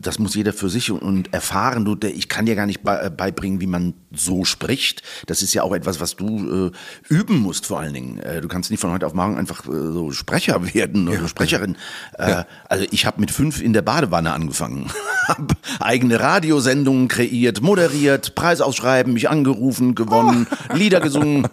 das, 0.00 0.18
muss 0.18 0.34
jeder 0.34 0.52
für 0.52 0.68
sich 0.68 0.90
und, 0.90 1.32
erfahren. 1.32 1.84
Du, 1.84 1.94
der, 1.94 2.14
ich 2.14 2.28
kann 2.28 2.46
dir 2.46 2.54
gar 2.54 2.66
nicht 2.66 2.80
äh, 2.86 3.10
beibringen, 3.10 3.60
wie 3.60 3.66
man 3.66 3.94
so 4.12 4.44
spricht. 4.44 5.02
Das 5.26 5.42
ist 5.42 5.54
ja 5.54 5.62
auch 5.62 5.74
etwas, 5.74 6.00
was 6.00 6.16
du 6.16 6.68
äh, 6.68 7.12
üben 7.12 7.38
musst 7.38 7.66
vor 7.66 7.80
allen 7.80 7.94
Dingen. 7.94 8.18
Äh, 8.18 8.40
du 8.40 8.48
kannst 8.48 8.70
nicht 8.70 8.80
von 8.80 8.92
heute 8.92 9.06
auf 9.06 9.14
morgen 9.14 9.36
einfach 9.36 9.66
äh, 9.66 9.70
so 9.70 10.12
Sprecher 10.12 10.74
werden 10.74 11.08
oder 11.08 11.28
Sprecherin. 11.28 11.76
Äh, 12.14 12.44
Also 12.68 12.84
ich 12.90 13.06
habe 13.06 13.20
mit 13.20 13.30
fünf 13.30 13.60
in 13.60 13.72
der 13.72 13.82
Badewanne 13.82 14.32
angefangen, 14.32 14.90
habe 15.28 15.54
eigene 15.80 16.20
Radiosendungen 16.20 17.08
kreiert, 17.08 17.62
moderiert, 17.62 18.34
Preis 18.34 18.60
ausschreiben, 18.60 19.12
mich 19.12 19.28
angerufen, 19.28 19.94
gewonnen, 19.94 20.46
Lieder 20.74 21.00
gesungen. 21.00 21.48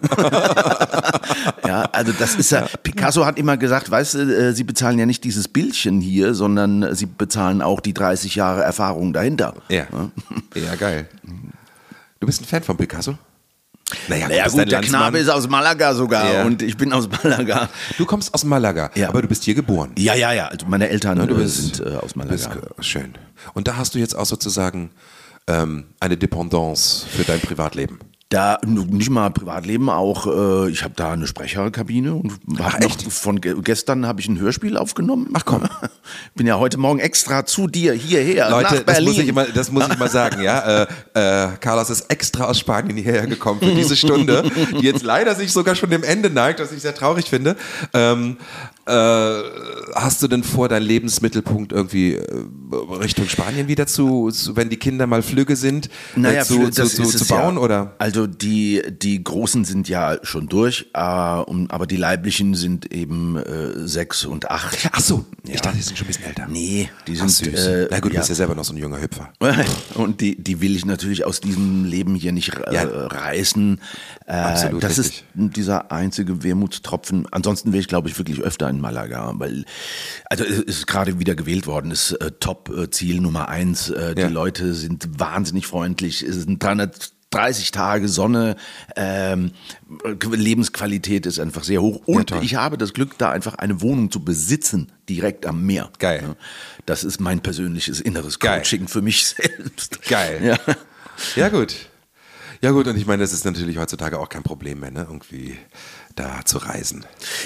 Ja, 1.82 1.88
also 1.92 2.12
das 2.12 2.34
ist 2.34 2.50
ja, 2.50 2.66
Picasso 2.82 3.24
hat 3.26 3.38
immer 3.38 3.56
gesagt, 3.56 3.90
weißt 3.90 4.14
du, 4.14 4.18
äh, 4.20 4.52
sie 4.52 4.64
bezahlen 4.64 4.98
ja 4.98 5.06
nicht 5.06 5.24
dieses 5.24 5.48
Bildchen 5.48 6.00
hier, 6.00 6.34
sondern 6.34 6.94
sie 6.94 7.06
bezahlen 7.06 7.62
auch 7.62 7.80
die 7.80 7.94
30 7.94 8.34
Jahre 8.34 8.62
Erfahrung 8.62 9.12
dahinter. 9.12 9.54
Ja. 9.68 9.86
Ja, 10.54 10.74
geil. 10.74 11.08
Du 12.20 12.26
bist 12.26 12.40
ein 12.40 12.44
Fan 12.46 12.62
von 12.62 12.76
Picasso? 12.76 13.16
Naja, 14.08 14.26
Naja 14.26 14.44
gut, 14.48 14.58
der 14.58 14.66
Landsmann. 14.66 15.00
Knabe 15.00 15.18
ist 15.18 15.28
aus 15.28 15.48
Malaga 15.48 15.94
sogar 15.94 16.32
Ja. 16.32 16.44
und 16.44 16.60
ich 16.62 16.76
bin 16.76 16.92
aus 16.92 17.08
Malaga. 17.22 17.68
Du 17.98 18.04
kommst 18.06 18.32
aus 18.34 18.42
Malaga, 18.44 18.90
Ja. 18.94 19.08
aber 19.10 19.22
du 19.22 19.28
bist 19.28 19.44
hier 19.44 19.54
geboren. 19.54 19.92
Ja, 19.98 20.14
ja, 20.14 20.32
ja, 20.32 20.48
also 20.48 20.66
meine 20.66 20.88
Eltern 20.88 21.18
du 21.26 21.34
äh, 21.34 21.38
bist- 21.38 21.76
sind 21.76 21.86
äh, 21.86 21.96
aus 21.96 22.16
Malaga. 22.16 22.56
Schön. 22.80 23.14
Und 23.54 23.68
da 23.68 23.76
hast 23.76 23.94
du 23.94 23.98
jetzt 24.00 24.16
auch 24.16 24.26
sozusagen 24.26 24.90
ähm, 25.46 25.84
eine 26.00 26.16
Dependance 26.16 27.06
für 27.06 27.22
dein 27.24 27.38
Privatleben. 27.40 28.00
Da 28.28 28.58
nicht 28.64 29.08
mal 29.08 29.30
Privatleben, 29.30 29.88
auch 29.88 30.26
äh, 30.26 30.68
ich 30.68 30.82
habe 30.82 30.94
da 30.96 31.12
eine 31.12 31.28
Sprecherkabine 31.28 32.12
und 32.12 32.32
Ach, 32.58 32.74
echt? 32.80 33.02
von 33.12 33.40
ge 33.40 33.54
gestern 33.62 34.04
habe 34.04 34.20
ich 34.20 34.28
ein 34.28 34.40
Hörspiel 34.40 34.76
aufgenommen. 34.76 35.28
Ach, 35.34 35.44
komm. 35.44 35.68
Bin 36.34 36.44
ja 36.44 36.58
heute 36.58 36.76
Morgen 36.76 36.98
extra 36.98 37.46
zu 37.46 37.68
dir 37.68 37.92
hierher 37.92 38.50
Leute, 38.50 38.64
nach 38.64 38.72
das 38.72 38.84
Berlin. 38.84 39.04
muss, 39.04 39.18
ich 39.18 39.28
immer, 39.28 39.44
das 39.44 39.70
muss 39.70 39.88
ich 39.88 39.96
mal 39.96 40.10
sagen, 40.10 40.42
ja. 40.42 40.82
Äh, 40.82 40.86
äh, 41.14 41.48
Carlos 41.60 41.88
ist 41.88 42.10
extra 42.10 42.46
aus 42.46 42.58
Spanien 42.58 42.96
hierher 42.96 43.28
gekommen 43.28 43.60
für 43.60 43.72
diese 43.72 43.94
Stunde, 43.94 44.50
die 44.72 44.84
jetzt 44.84 45.04
leider 45.04 45.36
sich 45.36 45.52
sogar 45.52 45.76
schon 45.76 45.90
dem 45.90 46.02
Ende 46.02 46.28
neigt, 46.28 46.58
was 46.58 46.72
ich 46.72 46.82
sehr 46.82 46.96
traurig 46.96 47.26
finde. 47.26 47.54
Ähm, 47.94 48.38
äh, 48.40 48.75
hast 48.92 50.22
du 50.22 50.28
denn 50.28 50.44
vor, 50.44 50.68
deinen 50.68 50.84
Lebensmittelpunkt 50.84 51.72
irgendwie 51.72 52.14
äh, 52.14 52.44
Richtung 53.00 53.28
Spanien 53.28 53.68
wieder 53.68 53.86
zu, 53.86 54.30
zu, 54.30 54.56
wenn 54.56 54.68
die 54.70 54.76
Kinder 54.76 55.06
mal 55.06 55.22
flügge 55.22 55.56
sind, 55.56 55.88
äh, 56.16 56.42
zu, 56.42 56.54
Flö- 56.54 56.70
zu, 56.70 56.84
zu, 56.86 57.02
zu 57.04 57.16
es 57.16 57.28
bauen? 57.28 57.56
ja. 57.56 57.60
Oder? 57.60 57.94
Also 57.98 58.26
die, 58.26 58.82
die 59.02 59.22
Großen 59.22 59.64
sind 59.64 59.88
ja 59.88 60.18
schon 60.22 60.48
durch, 60.48 60.86
äh, 60.94 61.00
um, 61.00 61.70
aber 61.70 61.86
die 61.86 61.96
Leiblichen 61.96 62.54
sind 62.54 62.92
eben 62.92 63.36
äh, 63.36 63.86
sechs 63.88 64.24
und 64.24 64.50
acht. 64.50 64.88
Ach 64.92 65.00
so, 65.00 65.24
ich 65.44 65.54
Ja. 65.54 65.60
dachte, 65.60 65.76
die 65.76 65.82
sind 65.82 65.98
schon 65.98 66.06
ein 66.06 66.08
bisschen 66.08 66.24
älter. 66.26 66.46
Nee, 66.48 66.88
die 67.06 67.18
Ach, 67.20 67.28
sind. 67.28 67.56
süß. 67.56 67.66
äh, 67.66 67.88
Na 67.90 67.98
gut, 68.00 68.12
du 68.12 68.14
ja. 68.14 68.20
bist 68.20 68.28
ja 68.30 68.34
selber 68.36 68.54
noch 68.54 68.64
so 68.64 68.72
ein 68.72 68.76
junger 68.78 69.00
Hüpfer. 69.00 69.32
Und 69.94 70.20
die, 70.20 70.36
die 70.42 70.60
will 70.60 70.76
ich 70.76 70.84
natürlich 70.84 71.24
aus 71.24 71.40
diesem 71.40 71.84
Leben 71.84 72.14
hier 72.14 72.32
nicht 72.32 72.54
äh, 72.54 72.78
reißen. 72.80 73.80
Äh, 74.26 74.32
Absolut 74.32 74.82
das 74.82 74.98
richtig. 74.98 75.24
ist 75.36 75.56
dieser 75.56 75.90
einzige 75.92 76.42
Wermutstropfen. 76.42 77.26
Ansonsten 77.30 77.72
wäre 77.72 77.80
ich, 77.80 77.88
glaube 77.88 78.08
ich, 78.08 78.18
wirklich 78.18 78.40
öfter 78.40 78.66
in 78.76 78.80
Malaga, 78.80 79.32
weil, 79.36 79.64
also 80.30 80.44
es 80.44 80.60
ist 80.60 80.86
gerade 80.86 81.18
wieder 81.18 81.34
gewählt 81.34 81.66
worden, 81.66 81.90
ist 81.90 82.12
äh, 82.12 82.30
Top-Ziel 82.38 83.20
Nummer 83.20 83.48
eins. 83.48 83.90
Äh, 83.90 84.14
Ja. 84.16 84.28
Die 84.28 84.32
Leute 84.32 84.72
sind 84.74 85.18
wahnsinnig 85.18 85.66
freundlich. 85.66 86.22
Es 86.22 86.36
sind 86.36 86.62
330 86.62 87.70
Tage 87.72 88.08
Sonne, 88.08 88.56
ähm, 88.94 89.50
Lebensqualität 90.30 91.26
ist 91.26 91.38
einfach 91.40 91.64
sehr 91.64 91.82
hoch. 91.82 92.00
Und 92.06 92.28
toll. 92.30 92.40
ich 92.42 92.54
habe 92.54 92.78
das 92.78 92.92
Glück, 92.92 93.18
da 93.18 93.30
einfach 93.30 93.56
eine 93.56 93.80
Wohnung 93.82 94.10
zu 94.10 94.24
besitzen, 94.24 94.92
direkt 95.08 95.46
am 95.46 95.64
Meer. 95.64 95.90
Geil. 95.98 96.20
Ja, 96.22 96.36
Das 96.86 97.04
ist 97.04 97.20
mein 97.20 97.40
persönliches 97.40 98.00
inneres 98.00 98.38
Geil. 98.38 98.58
Coaching 98.60 98.88
für 98.88 99.02
mich 99.02 99.26
selbst. 99.36 100.02
Geil. 100.08 100.40
Ja. 100.42 100.74
Ja, 101.34 101.48
gut. 101.48 101.74
Ja, 102.62 102.70
gut, 102.70 102.86
und 102.86 102.96
ich 102.96 103.06
meine, 103.06 103.22
das 103.22 103.32
ist 103.32 103.44
natürlich 103.44 103.76
heutzutage 103.76 104.18
auch 104.18 104.28
kein 104.30 104.42
Problem 104.42 104.80
mehr, 104.80 104.90
ne? 104.90 105.00
Irgendwie 105.08 105.56
da 106.16 106.44
zu 106.44 106.58
reisen. 106.58 107.04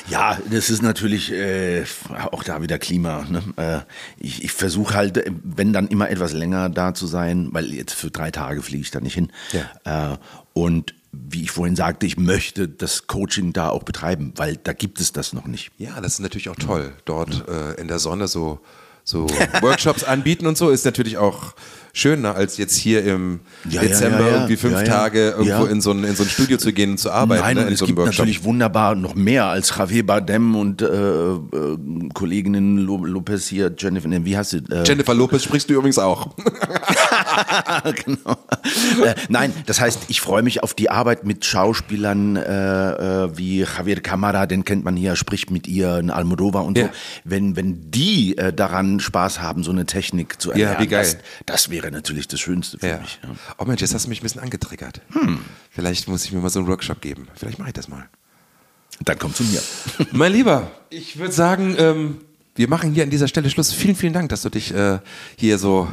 Ja, 0.08 0.38
das 0.50 0.70
ist 0.70 0.82
natürlich 0.82 1.32
äh, 1.32 1.84
auch 2.30 2.42
da 2.42 2.62
wieder 2.62 2.78
Klima. 2.78 3.26
Ne? 3.28 3.42
Äh, 3.56 3.80
ich 4.24 4.44
ich 4.44 4.52
versuche 4.52 4.94
halt, 4.94 5.22
wenn 5.44 5.72
dann 5.72 5.88
immer 5.88 6.08
etwas 6.08 6.32
länger 6.32 6.70
da 6.70 6.94
zu 6.94 7.06
sein, 7.06 7.48
weil 7.52 7.74
jetzt 7.74 7.94
für 7.94 8.10
drei 8.10 8.30
Tage 8.30 8.62
fliege 8.62 8.82
ich 8.82 8.90
da 8.90 9.00
nicht 9.00 9.14
hin. 9.14 9.30
Äh, 9.84 10.16
und 10.54 10.94
wie 11.12 11.42
ich 11.42 11.50
vorhin 11.50 11.76
sagte, 11.76 12.06
ich 12.06 12.16
möchte 12.16 12.68
das 12.68 13.06
Coaching 13.06 13.52
da 13.52 13.68
auch 13.68 13.82
betreiben, 13.82 14.32
weil 14.36 14.56
da 14.56 14.72
gibt 14.72 15.00
es 15.00 15.12
das 15.12 15.32
noch 15.32 15.46
nicht. 15.46 15.72
Ja, 15.76 16.00
das 16.00 16.14
ist 16.14 16.20
natürlich 16.20 16.48
auch 16.48 16.56
toll, 16.56 16.92
dort 17.04 17.48
äh, 17.48 17.80
in 17.80 17.88
der 17.88 17.98
Sonne 17.98 18.28
so, 18.28 18.60
so 19.02 19.26
Workshops 19.60 20.04
anbieten 20.04 20.46
und 20.46 20.56
so 20.56 20.70
ist 20.70 20.84
natürlich 20.84 21.18
auch 21.18 21.54
schöner, 21.92 22.34
als 22.34 22.56
jetzt 22.56 22.76
hier 22.76 23.04
im 23.04 23.40
Ja, 23.68 23.82
ja, 23.82 23.88
Dezember 23.88 24.20
ja, 24.20 24.26
ja. 24.26 24.32
irgendwie 24.34 24.56
fünf 24.56 24.74
Ja, 24.74 24.80
ja. 24.82 24.86
Tage 24.86 25.30
irgendwo 25.30 25.64
Ja. 25.66 25.70
in, 25.70 25.80
so 25.80 25.90
ein, 25.92 26.04
in 26.04 26.14
so 26.16 26.22
ein 26.22 26.28
Studio 26.28 26.56
zu 26.58 26.72
gehen 26.72 26.92
und 26.92 26.98
zu 26.98 27.10
arbeiten, 27.10 27.42
Nein, 27.42 27.56
ne, 27.56 27.62
in 27.64 27.72
es 27.72 27.78
so 27.80 27.86
gibt 27.86 27.98
Workshop. 27.98 28.24
natürlich 28.24 28.44
wunderbar 28.44 28.94
noch 28.94 29.14
mehr 29.14 29.46
als 29.46 29.76
Javier 29.76 30.06
Bardem 30.06 30.54
und 30.56 30.82
äh, 30.82 30.86
äh, 30.86 31.38
Kolleginnen 32.14 32.78
Lo- 32.78 33.04
Lopez 33.04 33.46
hier, 33.48 33.72
Jennifer, 33.76 34.08
nee, 34.08 34.20
wie 34.24 34.36
heißt 34.36 34.50
sie? 34.50 34.58
Äh, 34.70 34.84
Jennifer 34.86 35.14
Lopez 35.14 35.42
sprichst 35.44 35.68
du 35.70 35.74
übrigens 35.74 35.98
auch. 35.98 36.34
genau. 38.04 38.36
äh, 39.04 39.14
nein, 39.28 39.52
das 39.66 39.80
heißt, 39.80 40.00
ich 40.08 40.20
freue 40.20 40.42
mich 40.42 40.62
auf 40.62 40.74
die 40.74 40.90
Arbeit 40.90 41.24
mit 41.24 41.44
Schauspielern 41.44 42.36
äh, 42.36 43.24
äh, 43.24 43.36
wie 43.36 43.60
Javier 43.60 44.00
Camara, 44.00 44.46
den 44.46 44.64
kennt 44.64 44.84
man 44.84 44.96
hier, 44.96 45.16
spricht 45.16 45.50
mit 45.50 45.66
ihr, 45.68 45.94
ein 45.94 46.10
Almodovar 46.10 46.64
und 46.64 46.76
Ja. 46.78 46.84
so. 46.86 46.90
Wenn, 47.24 47.56
wenn 47.56 47.90
die 47.90 48.36
daran 48.56 49.00
Spaß 49.00 49.40
haben, 49.40 49.62
so 49.62 49.70
eine 49.70 49.86
Technik 49.86 50.40
zu 50.40 50.50
Ja, 50.50 50.54
erlernen, 50.56 50.80
wie 50.80 50.86
geil. 50.88 51.00
Das, 51.04 51.16
das 51.46 51.70
wäre 51.70 51.79
natürlich 51.90 52.28
das 52.28 52.40
Schönste 52.40 52.78
für 52.78 52.86
Ja. 52.88 52.98
mich. 53.00 53.18
Ja. 53.22 53.30
Oh 53.58 53.64
Mensch, 53.64 53.80
jetzt 53.80 53.94
hast 53.94 54.04
du 54.04 54.08
mich 54.08 54.20
ein 54.20 54.24
bisschen 54.24 54.40
angetriggert. 54.42 55.00
Hm. 55.12 55.38
Vielleicht 55.70 56.08
muss 56.08 56.24
ich 56.24 56.32
mir 56.32 56.40
mal 56.40 56.50
so 56.50 56.58
einen 56.58 56.68
Workshop 56.68 57.00
geben. 57.00 57.28
Vielleicht 57.34 57.58
mache 57.58 57.68
ich 57.70 57.74
das 57.74 57.88
mal. 57.88 58.08
Dann 59.04 59.18
komm 59.18 59.34
zu 59.34 59.44
mir. 59.44 59.62
Mein 60.12 60.32
Lieber, 60.32 60.70
ich 60.90 61.18
würde 61.18 61.32
sagen, 61.32 61.74
ähm, 61.78 62.18
wir 62.54 62.68
machen 62.68 62.92
hier 62.92 63.04
an 63.04 63.10
dieser 63.10 63.28
Stelle 63.28 63.48
Schluss. 63.48 63.72
Vielen, 63.72 63.96
vielen 63.96 64.12
Dank, 64.12 64.28
dass 64.28 64.42
du 64.42 64.50
dich 64.50 64.74
äh, 64.74 64.98
hier 65.36 65.56
so 65.58 65.88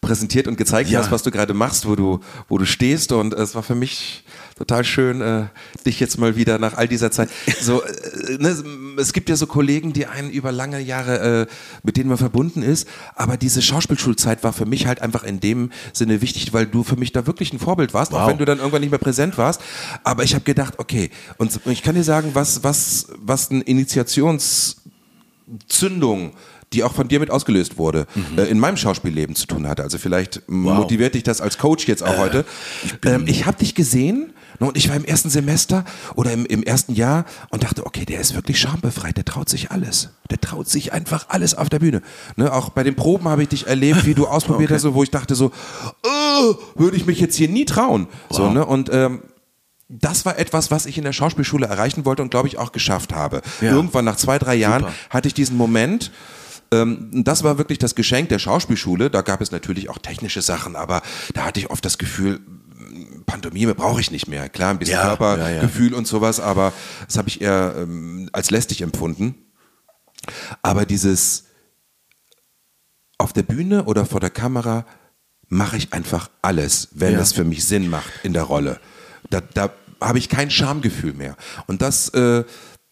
präsentiert 0.00 0.46
und 0.46 0.56
gezeigt 0.56 0.90
Ja. 0.90 1.00
hast, 1.00 1.10
was 1.10 1.22
du 1.22 1.30
gerade 1.30 1.54
machst, 1.54 1.86
wo 1.88 1.96
du, 1.96 2.20
wo 2.48 2.58
du 2.58 2.64
stehst. 2.66 3.10
Und 3.12 3.34
es 3.34 3.54
war 3.54 3.62
für 3.62 3.74
mich 3.74 4.24
total 4.62 4.84
schön, 4.84 5.20
äh, 5.20 5.46
dich 5.84 5.98
jetzt 5.98 6.18
mal 6.18 6.36
wieder 6.36 6.60
nach 6.60 6.74
all 6.74 6.86
dieser 6.86 7.10
Zeit. 7.10 7.28
So, 7.60 7.82
äh, 7.82 8.38
ne, 8.38 8.56
es 8.96 9.12
gibt 9.12 9.28
ja 9.28 9.34
so 9.34 9.46
Kollegen, 9.46 9.92
die 9.92 10.06
einen 10.06 10.30
über 10.30 10.52
lange 10.52 10.78
Jahre, 10.78 11.42
äh, 11.42 11.46
mit 11.82 11.96
denen 11.96 12.08
man 12.08 12.18
verbunden 12.18 12.62
ist. 12.62 12.86
Aber 13.16 13.36
diese 13.36 13.60
Schauspielschulzeit 13.60 14.44
war 14.44 14.52
für 14.52 14.64
mich 14.64 14.86
halt 14.86 15.02
einfach 15.02 15.24
in 15.24 15.40
dem 15.40 15.72
Sinne 15.92 16.22
wichtig, 16.22 16.52
weil 16.52 16.66
du 16.66 16.84
für 16.84 16.94
mich 16.94 17.10
da 17.10 17.26
wirklich 17.26 17.52
ein 17.52 17.58
Vorbild 17.58 17.92
warst, 17.92 18.14
auch 18.14 18.22
Wow. 18.22 18.28
wenn 18.28 18.38
du 18.38 18.44
dann 18.44 18.58
irgendwann 18.58 18.82
nicht 18.82 18.90
mehr 18.90 19.00
präsent 19.00 19.36
warst. 19.36 19.60
Aber 20.04 20.22
ich 20.22 20.34
habe 20.34 20.44
gedacht, 20.44 20.74
okay, 20.78 21.10
und 21.38 21.58
ich 21.66 21.82
kann 21.82 21.96
dir 21.96 22.04
sagen, 22.04 22.30
was, 22.34 22.62
was, 22.62 23.08
was 23.16 23.50
ein 23.50 23.62
Initiationszündung 23.62 26.34
die 26.72 26.84
auch 26.84 26.94
von 26.94 27.08
dir 27.08 27.20
mit 27.20 27.30
ausgelöst 27.30 27.78
wurde, 27.78 28.06
äh, 28.36 28.42
in 28.44 28.58
meinem 28.58 28.76
Schauspielleben 28.76 29.36
zu 29.36 29.46
tun 29.46 29.68
hatte. 29.68 29.82
Also 29.82 29.98
vielleicht 29.98 30.42
motiviert 30.48 31.14
dich 31.14 31.22
das 31.22 31.40
als 31.40 31.58
Coach 31.58 31.86
jetzt 31.86 32.02
auch 32.02 32.16
heute. 32.16 32.44
Ich, 32.84 32.94
ähm, 33.04 33.24
ich 33.26 33.46
habe 33.46 33.58
dich 33.58 33.74
gesehen 33.74 34.32
und 34.58 34.76
ich 34.76 34.88
war 34.88 34.96
im 34.96 35.04
ersten 35.04 35.30
Semester 35.30 35.84
oder 36.14 36.32
im, 36.32 36.46
im 36.46 36.62
ersten 36.62 36.94
Jahr 36.94 37.24
und 37.50 37.64
dachte, 37.64 37.86
okay, 37.86 38.04
der 38.04 38.20
ist 38.20 38.34
wirklich 38.34 38.58
schambefreit, 38.60 39.16
der 39.16 39.24
traut 39.24 39.48
sich 39.48 39.70
alles. 39.70 40.10
Der 40.30 40.40
traut 40.40 40.68
sich 40.68 40.92
einfach 40.92 41.26
alles 41.28 41.54
auf 41.54 41.68
der 41.68 41.80
Bühne. 41.80 42.02
Ne, 42.36 42.52
auch 42.52 42.70
bei 42.70 42.82
den 42.82 42.94
Proben 42.94 43.28
habe 43.28 43.42
ich 43.42 43.48
dich 43.48 43.66
erlebt, 43.66 44.06
wie 44.06 44.14
du 44.14 44.26
ausprobiert 44.28 44.70
hast, 44.70 44.82
so, 44.82 44.94
wo 44.94 45.02
ich 45.02 45.10
dachte 45.10 45.34
so, 45.34 45.52
oh, 46.04 46.54
würde 46.74 46.96
ich 46.96 47.06
mich 47.06 47.20
jetzt 47.20 47.36
hier 47.36 47.48
nie 47.48 47.64
trauen. 47.64 48.08
So, 48.30 48.50
ne? 48.50 48.64
Und 48.64 48.90
ähm, 48.92 49.22
das 49.88 50.24
war 50.24 50.38
etwas, 50.38 50.70
was 50.70 50.86
ich 50.86 50.96
in 50.96 51.04
der 51.04 51.12
Schauspielschule 51.12 51.66
erreichen 51.66 52.04
wollte 52.04 52.22
und 52.22 52.30
glaube 52.30 52.48
ich 52.48 52.58
auch 52.58 52.72
geschafft 52.72 53.12
habe. 53.12 53.42
Ja. 53.60 53.72
Irgendwann 53.72 54.04
nach 54.04 54.16
zwei, 54.16 54.38
drei 54.38 54.54
Jahren 54.54 54.82
Super. 54.82 54.94
hatte 55.10 55.28
ich 55.28 55.34
diesen 55.34 55.56
Moment, 55.56 56.10
ähm, 56.72 57.10
das 57.12 57.44
war 57.44 57.58
wirklich 57.58 57.78
das 57.78 57.94
Geschenk 57.94 58.30
der 58.30 58.38
Schauspielschule. 58.38 59.10
Da 59.10 59.20
gab 59.20 59.40
es 59.42 59.52
natürlich 59.52 59.90
auch 59.90 59.98
technische 59.98 60.40
Sachen, 60.40 60.74
aber 60.74 61.02
da 61.34 61.44
hatte 61.44 61.60
ich 61.60 61.70
oft 61.70 61.84
das 61.84 61.98
Gefühl, 61.98 62.40
Pantomime 63.26 63.74
brauche 63.74 64.00
ich 64.00 64.10
nicht 64.10 64.28
mehr. 64.28 64.48
Klar, 64.48 64.70
ein 64.70 64.78
bisschen 64.78 64.96
ja, 64.96 65.02
Körpergefühl 65.02 65.92
ja, 65.92 65.98
und 65.98 66.06
sowas, 66.06 66.40
aber 66.40 66.72
das 67.06 67.16
habe 67.16 67.28
ich 67.28 67.40
eher 67.40 67.74
ähm, 67.78 68.28
als 68.32 68.50
lästig 68.50 68.82
empfunden. 68.82 69.34
Aber 70.62 70.86
dieses 70.86 71.44
auf 73.18 73.32
der 73.32 73.42
Bühne 73.42 73.84
oder 73.84 74.04
vor 74.04 74.20
der 74.20 74.30
Kamera 74.30 74.84
mache 75.48 75.76
ich 75.76 75.92
einfach 75.92 76.30
alles, 76.40 76.88
wenn 76.92 77.14
es 77.14 77.32
für 77.32 77.44
mich 77.44 77.64
Sinn 77.64 77.88
macht 77.88 78.10
in 78.22 78.32
der 78.32 78.44
Rolle. 78.44 78.80
Da, 79.30 79.40
da 79.40 79.70
habe 80.00 80.18
ich 80.18 80.28
kein 80.28 80.50
Schamgefühl 80.50 81.12
mehr. 81.12 81.36
Und 81.66 81.82
das, 81.82 82.08
äh, 82.10 82.44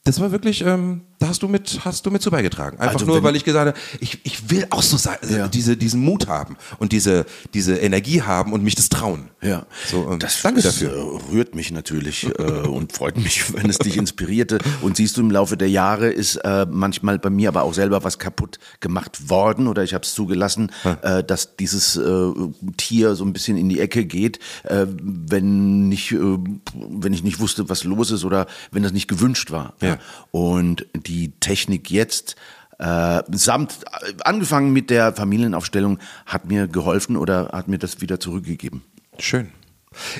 das 0.04 0.20
war 0.20 0.30
wirklich, 0.30 0.62
ähm, 0.62 1.02
da 1.20 1.28
hast 1.28 1.42
du 1.42 1.48
mit, 1.48 1.80
hast 1.84 2.06
du 2.06 2.10
mit 2.10 2.22
zu 2.22 2.30
beigetragen. 2.30 2.78
Einfach 2.78 2.94
also 2.94 3.04
nur, 3.04 3.22
weil 3.22 3.36
ich 3.36 3.44
gesagt 3.44 3.68
habe, 3.68 3.78
ich, 4.00 4.18
ich 4.24 4.48
will 4.50 4.66
auch 4.70 4.82
so 4.82 4.96
sein, 4.96 5.18
ja. 5.28 5.48
diese, 5.48 5.76
diesen 5.76 6.00
Mut 6.00 6.28
haben 6.28 6.56
und 6.78 6.92
diese, 6.92 7.26
diese 7.52 7.76
Energie 7.76 8.22
haben 8.22 8.54
und 8.54 8.64
mich 8.64 8.74
das 8.74 8.88
trauen. 8.88 9.28
Ja. 9.42 9.66
So, 9.86 10.10
ähm, 10.10 10.18
das, 10.18 10.40
danke 10.40 10.62
dafür. 10.62 10.90
Äh, 10.90 11.32
rührt 11.32 11.54
mich 11.54 11.72
natürlich 11.72 12.24
äh, 12.24 12.42
und 12.42 12.94
freut 12.94 13.18
mich, 13.18 13.52
wenn 13.54 13.68
es 13.68 13.76
dich 13.76 13.98
inspirierte. 13.98 14.58
Und 14.80 14.96
siehst 14.96 15.18
du, 15.18 15.20
im 15.20 15.30
Laufe 15.30 15.58
der 15.58 15.68
Jahre 15.68 16.08
ist 16.08 16.36
äh, 16.36 16.66
manchmal 16.70 17.18
bei 17.18 17.28
mir 17.28 17.48
aber 17.48 17.64
auch 17.64 17.74
selber 17.74 18.02
was 18.02 18.18
kaputt 18.18 18.58
gemacht 18.80 19.28
worden 19.28 19.68
oder 19.68 19.84
ich 19.84 19.92
habe 19.92 20.04
es 20.04 20.14
zugelassen, 20.14 20.72
äh, 21.02 21.22
dass 21.22 21.54
dieses 21.56 21.96
äh, 21.96 22.32
Tier 22.78 23.14
so 23.14 23.26
ein 23.26 23.34
bisschen 23.34 23.58
in 23.58 23.68
die 23.68 23.80
Ecke 23.80 24.06
geht, 24.06 24.38
äh, 24.62 24.86
wenn 24.88 25.90
nicht, 25.90 26.12
wenn 26.14 27.12
ich 27.12 27.22
nicht 27.22 27.40
wusste, 27.40 27.68
was 27.68 27.84
los 27.84 28.10
ist 28.10 28.24
oder 28.24 28.46
wenn 28.70 28.82
das 28.82 28.92
nicht 28.92 29.06
gewünscht 29.06 29.50
war. 29.50 29.74
Ja. 29.82 29.98
Und 30.30 30.86
die 30.94 31.09
die 31.10 31.32
Technik 31.40 31.90
jetzt 31.90 32.36
äh, 32.78 33.22
samt 33.32 33.80
angefangen 34.24 34.72
mit 34.72 34.90
der 34.90 35.12
Familienaufstellung 35.12 35.98
hat 36.24 36.46
mir 36.46 36.68
geholfen 36.68 37.16
oder 37.16 37.50
hat 37.52 37.68
mir 37.68 37.78
das 37.78 38.00
wieder 38.00 38.20
zurückgegeben. 38.20 38.82
Schön. 39.18 39.50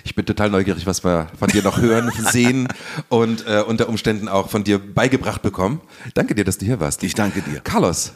Ich 0.05 0.17
bin 0.17 0.27
total 0.27 0.51
neugierig, 0.51 0.85
was 0.85 1.05
wir 1.05 1.29
von 1.39 1.49
dir 1.49 1.63
noch 1.63 1.81
hören, 1.81 2.11
sehen 2.33 2.67
und 3.09 3.47
äh, 3.47 3.63
unter 3.67 3.89
Umständen 3.89 4.29
auch 4.29 4.51
von 4.51 4.65
dir 4.65 4.79
beigebracht 4.79 5.43
bekommen. 5.43 5.81
Danke 6.15 6.35
dir, 6.35 6.45
dass 6.45 6.59
du 6.59 6.67
hier 6.67 6.81
warst. 6.81 7.03
Ich 7.05 7.15
danke 7.15 7.41
dir. 7.41 7.61
Carlos, 7.61 8.13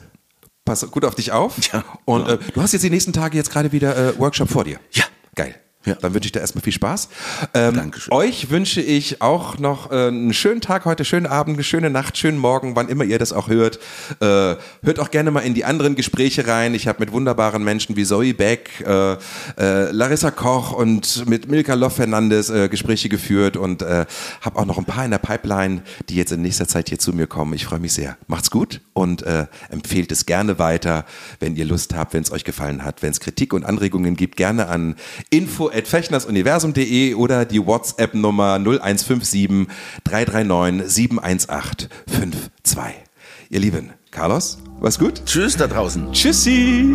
pass 0.64 0.91
gut 0.91 1.05
auf 1.05 1.14
dich 1.14 1.31
auf. 1.31 1.55
Ja. 1.72 1.85
Und 2.05 2.29
äh, 2.29 2.39
du 2.53 2.61
hast 2.61 2.72
jetzt 2.72 2.83
die 2.83 2.91
nächsten 2.91 3.12
Tage 3.12 3.37
jetzt 3.37 3.51
gerade 3.51 3.70
wieder 3.70 3.97
äh, 3.97 4.18
Workshop 4.18 4.51
vor 4.51 4.64
dir. 4.64 4.81
Ja. 4.93 5.05
Geil. 5.37 5.55
Ja. 5.87 5.97
Dann 6.01 6.14
wünsche 6.14 6.26
ich 6.26 6.32
dir 6.32 6.41
erstmal 6.41 6.62
viel 6.62 6.72
Spaß. 6.72 7.09
Ähm, 7.53 7.74
Dankeschön. 7.74 8.12
Euch 8.12 8.49
wünsche 8.51 8.80
ich 8.80 9.20
auch 9.20 9.59
noch 9.59 9.91
äh, 9.91 10.09
einen 10.09 10.32
schönen 10.32 10.62
Tag 10.62 10.87
heute, 10.87 11.05
schönen 11.05 11.26
Abend, 11.26 11.57
eine 11.57 11.64
schöne 11.64 11.91
Nacht, 11.91 12.16
schönen 12.16 12.39
Morgen, 12.39 12.74
wann 12.74 12.89
immer 12.89 13.05
ihr 13.05 13.18
das 13.18 13.35
auch 13.35 13.49
hört. 13.49 13.78
Äh, 14.20 14.57
hört 14.82 14.99
auch 14.99 15.11
gerne 15.11 15.30
mal 15.30 15.41
in 15.41 15.53
die 15.53 15.66
anderen 15.66 15.95
Gespräche 15.95 16.47
rein. 16.47 16.74
Ich 16.74 16.89
habe 16.89 17.01
mit 17.01 17.12
wunderbaren 17.12 17.62
Menschen 17.62 17.97
wie 17.97 18.05
Zoe 18.05 18.32
Beck, 18.32 18.82
äh, 18.87 19.12
äh 19.59 19.91
Larissa 19.91 20.30
Koch 20.30 20.72
und 20.72 21.26
mit 21.28 21.51
Milka 21.51 21.74
Loff 21.74 21.97
Fernandes 21.97 22.49
äh, 22.49 22.68
Gespräche 22.68 23.11
geführt 23.11 23.59
und 23.59 23.82
äh, 23.82 24.07
habe 24.41 24.59
auch 24.59 24.64
noch 24.64 24.78
ein 24.78 24.87
paar 24.87 25.05
in 25.05 25.11
der 25.11 25.18
Pipeline, 25.18 25.82
die 26.09 26.16
jetzt 26.16 26.32
in 26.32 26.41
nächster 26.41 26.66
Zeit 26.66 26.89
hier 26.89 26.99
zu 26.99 27.12
mir 27.12 27.26
kommen. 27.26 27.53
Ich 27.53 27.66
freue 27.66 27.80
mich 27.80 27.93
sehr. 27.93 28.16
Macht's 28.26 28.51
gut 28.51 28.80
und 28.93 29.24
empfehlt 29.70 30.12
es 30.12 30.26
gerne 30.26 30.59
weiter, 30.59 31.05
wenn 31.41 31.57
ihr 31.57 31.64
Lust 31.64 31.95
habt, 31.95 32.14
wenn 32.14 32.22
es 32.22 32.30
euch 32.30 32.45
gefallen 32.45 32.85
hat. 32.85 33.03
Wenn 33.03 33.11
es 33.11 33.20
Kritik 33.20 33.53
und 33.53 33.64
Anregungen 33.64 34.16
gibt, 34.16 34.37
gerne 34.37 34.68
an 34.68 34.97
info 35.30 35.68
fechnersuniversum.de 35.83 37.14
oder 37.14 37.45
die 37.45 37.64
WhatsApp-Nummer 37.64 38.59
0157 38.59 39.66
339 40.05 40.93
718 40.93 41.89
52. 42.07 43.05
Ihr 43.51 43.61
Lieben, 43.61 43.93
Carlos, 44.11 44.59
was 44.81 44.99
gut? 44.99 45.22
Tschüss 45.27 45.57
da 45.57 45.66
draußen. 45.66 46.12
Tschüssi. 46.12 46.87